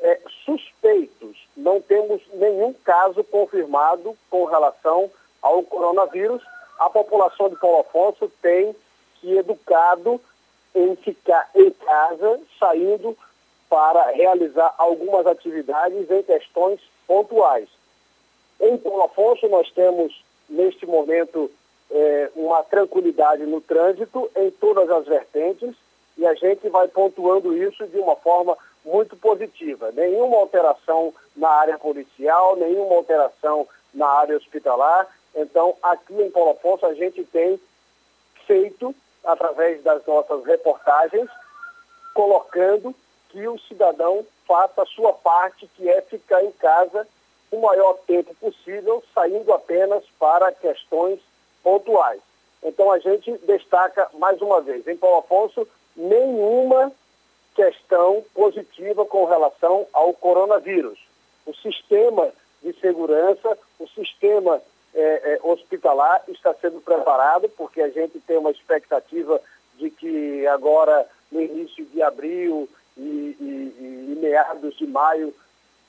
[0.01, 5.11] é, suspeitos, não temos nenhum caso confirmado com relação
[5.41, 6.43] ao coronavírus,
[6.79, 8.75] a população de Paulo Afonso tem
[9.21, 10.21] se educado
[10.75, 13.17] em ficar em casa, saindo
[13.69, 17.69] para realizar algumas atividades em questões pontuais.
[18.61, 21.51] Em Paulo Afonso, nós temos, neste momento,
[21.91, 25.75] é, uma tranquilidade no trânsito em todas as vertentes
[26.19, 28.57] e a gente vai pontuando isso de uma forma
[28.87, 29.93] muito positiva.
[29.93, 35.07] Nenhuma alteração na área policial, nenhuma alteração na área hospitalar
[35.37, 37.61] então, aqui em Paulo Afonso, a gente tem
[38.47, 41.29] feito, através das nossas reportagens,
[42.15, 42.95] colocando
[43.29, 47.07] que o cidadão faça a sua parte, que é ficar em casa
[47.53, 51.21] o maior tempo possível, saindo apenas para questões
[51.63, 52.21] pontuais.
[52.63, 56.91] Então, a gente destaca mais uma vez, em Paulo Afonso, nenhuma
[57.57, 60.99] questão positiva com relação ao coronavírus.
[61.47, 62.31] O sistema
[62.63, 64.61] de segurança, o sistema
[64.95, 65.01] é,
[65.35, 69.41] é, hospitalar está sendo preparado, porque a gente tem uma expectativa
[69.79, 75.35] de que agora, no início de abril e, e, e meados de maio,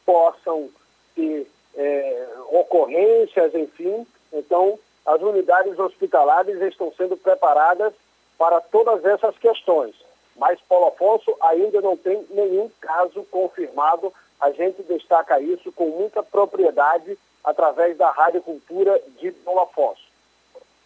[0.06, 0.70] possam
[1.16, 4.08] ter é, ocorrências, enfim.
[4.32, 7.94] Então, as unidades hospitalares estão sendo preparadas
[8.38, 9.96] para todas essas questões.
[10.38, 14.14] Mas Paulo Afonso ainda não tem nenhum caso confirmado.
[14.40, 20.06] A gente destaca isso com muita propriedade através da Rádio Cultura de Paulo Afonso.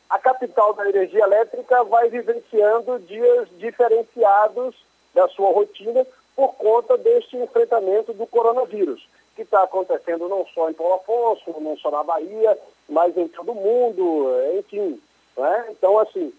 [0.10, 4.76] a capital da energia elétrica vai vivenciando dias diferenciados
[5.14, 6.06] da sua rotina
[6.36, 11.78] por conta deste enfrentamento do coronavírus, que está acontecendo não só em Paulo Afonso, não
[11.78, 12.58] só na Bahia,
[12.90, 14.28] mas em todo o mundo,
[14.60, 15.02] enfim.
[15.38, 15.68] Né?
[15.70, 16.34] Então, assim,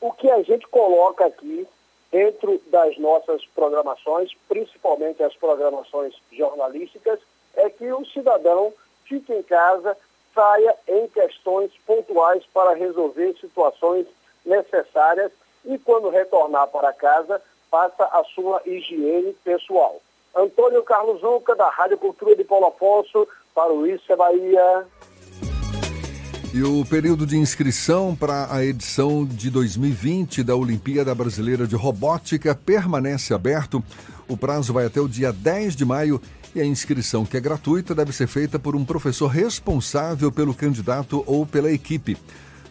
[0.00, 1.66] o que a gente coloca aqui
[2.10, 7.20] dentro das nossas programações, principalmente as programações jornalísticas,
[7.54, 8.72] é que o cidadão
[9.04, 9.96] fique em casa,
[10.34, 14.06] saia em questões pontuais para resolver situações
[14.44, 15.32] necessárias
[15.64, 20.00] e, quando retornar para casa, faça a sua higiene pessoal.
[20.34, 24.86] Antônio Carlos Zuca, da Rádio Cultura de Paulo Afonso, para o Isso é Bahia.
[26.52, 32.56] E o período de inscrição para a edição de 2020 da Olimpíada Brasileira de Robótica
[32.56, 33.82] permanece aberto.
[34.26, 36.20] O prazo vai até o dia 10 de maio
[36.52, 41.22] e a inscrição, que é gratuita, deve ser feita por um professor responsável pelo candidato
[41.24, 42.16] ou pela equipe.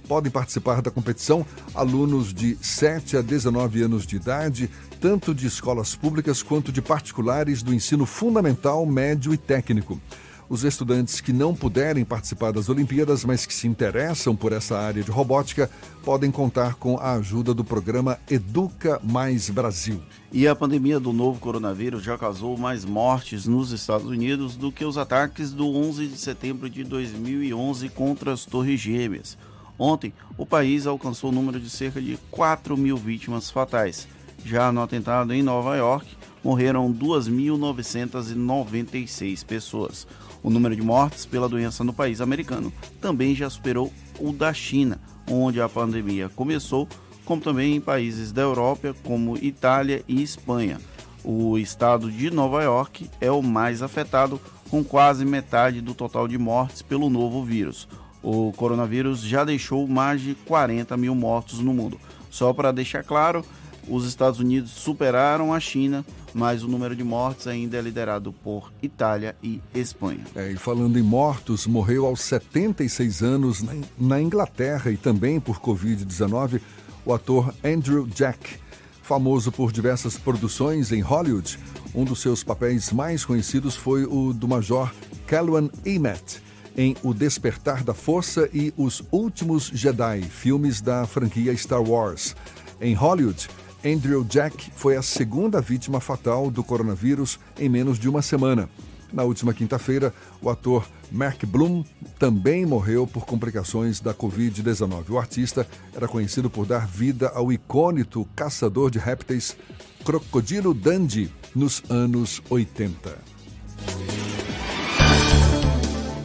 [0.09, 4.69] Podem participar da competição alunos de 7 a 19 anos de idade,
[4.99, 10.01] tanto de escolas públicas quanto de particulares do ensino fundamental, médio e técnico.
[10.49, 15.03] Os estudantes que não puderem participar das Olimpíadas, mas que se interessam por essa área
[15.03, 15.69] de robótica,
[16.03, 20.01] podem contar com a ajuda do programa Educa Mais Brasil.
[20.33, 24.83] E a pandemia do novo coronavírus já causou mais mortes nos Estados Unidos do que
[24.83, 29.37] os ataques do 11 de setembro de 2011 contra as Torres Gêmeas.
[29.77, 34.07] Ontem, o país alcançou o número de cerca de 4 mil vítimas fatais.
[34.43, 36.07] Já no atentado em Nova York,
[36.43, 40.07] morreram 2.996 pessoas.
[40.41, 42.71] O número de mortes pela doença no país americano
[43.01, 44.99] também já superou o da China,
[45.29, 46.87] onde a pandemia começou,
[47.25, 50.79] como também em países da Europa, como Itália e Espanha.
[51.23, 54.39] O estado de Nova York é o mais afetado,
[54.69, 57.87] com quase metade do total de mortes pelo novo vírus.
[58.21, 61.99] O coronavírus já deixou mais de 40 mil mortos no mundo.
[62.29, 63.43] Só para deixar claro,
[63.89, 68.71] os Estados Unidos superaram a China, mas o número de mortes ainda é liderado por
[68.81, 70.21] Itália e Espanha.
[70.35, 73.65] É, e falando em mortos, morreu aos 76 anos
[73.97, 76.61] na Inglaterra e também por Covid-19
[77.05, 78.57] o ator Andrew Jack.
[79.01, 81.57] Famoso por diversas produções em Hollywood,
[81.95, 84.93] um dos seus papéis mais conhecidos foi o do Major
[85.25, 86.41] Calwan Emmett
[86.77, 92.35] em O Despertar da Força e Os Últimos Jedi, filmes da franquia Star Wars.
[92.79, 93.49] Em Hollywood,
[93.83, 98.69] Andrew Jack foi a segunda vítima fatal do coronavírus em menos de uma semana.
[99.11, 101.83] Na última quinta-feira, o ator Mark Bloom
[102.19, 105.09] também morreu por complicações da Covid-19.
[105.09, 109.57] O artista era conhecido por dar vida ao icônico caçador de répteis
[110.05, 113.17] Crocodilo Dundee nos anos 80.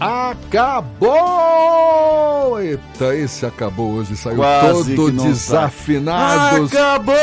[0.01, 1.11] Acabou!
[2.61, 6.67] Eita, esse acabou hoje, saiu Quase todo desafinado.
[6.67, 7.15] Acabou!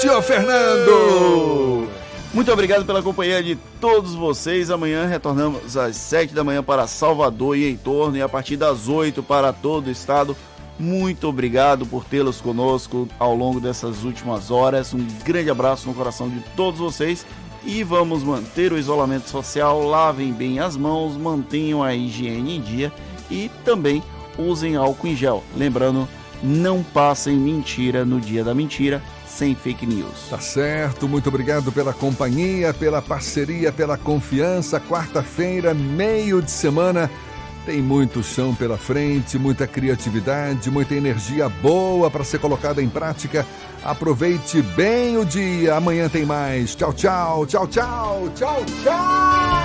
[0.00, 1.88] Senhor Fernando!
[2.34, 4.70] Muito obrigado pela companhia de todos vocês.
[4.70, 8.88] Amanhã retornamos às 7 da manhã para Salvador e em torno e a partir das
[8.88, 10.34] 8 para todo o estado.
[10.78, 14.94] Muito obrigado por tê-los conosco ao longo dessas últimas horas.
[14.94, 17.26] Um grande abraço no coração de todos vocês
[17.64, 22.92] e vamos manter o isolamento social, lavem bem as mãos, mantenham a higiene em dia
[23.30, 24.02] e também
[24.38, 25.44] usem álcool em gel.
[25.56, 26.08] Lembrando,
[26.42, 30.28] não passem mentira no dia da mentira, sem fake news.
[30.28, 34.80] Tá certo, muito obrigado pela companhia, pela parceria, pela confiança.
[34.80, 37.10] Quarta-feira, meio de semana.
[37.64, 43.46] Tem muito chão pela frente, muita criatividade, muita energia boa para ser colocada em prática.
[43.84, 45.76] Aproveite bem o dia.
[45.76, 46.74] Amanhã tem mais.
[46.74, 49.61] Tchau, tchau, tchau, tchau, tchau, tchau.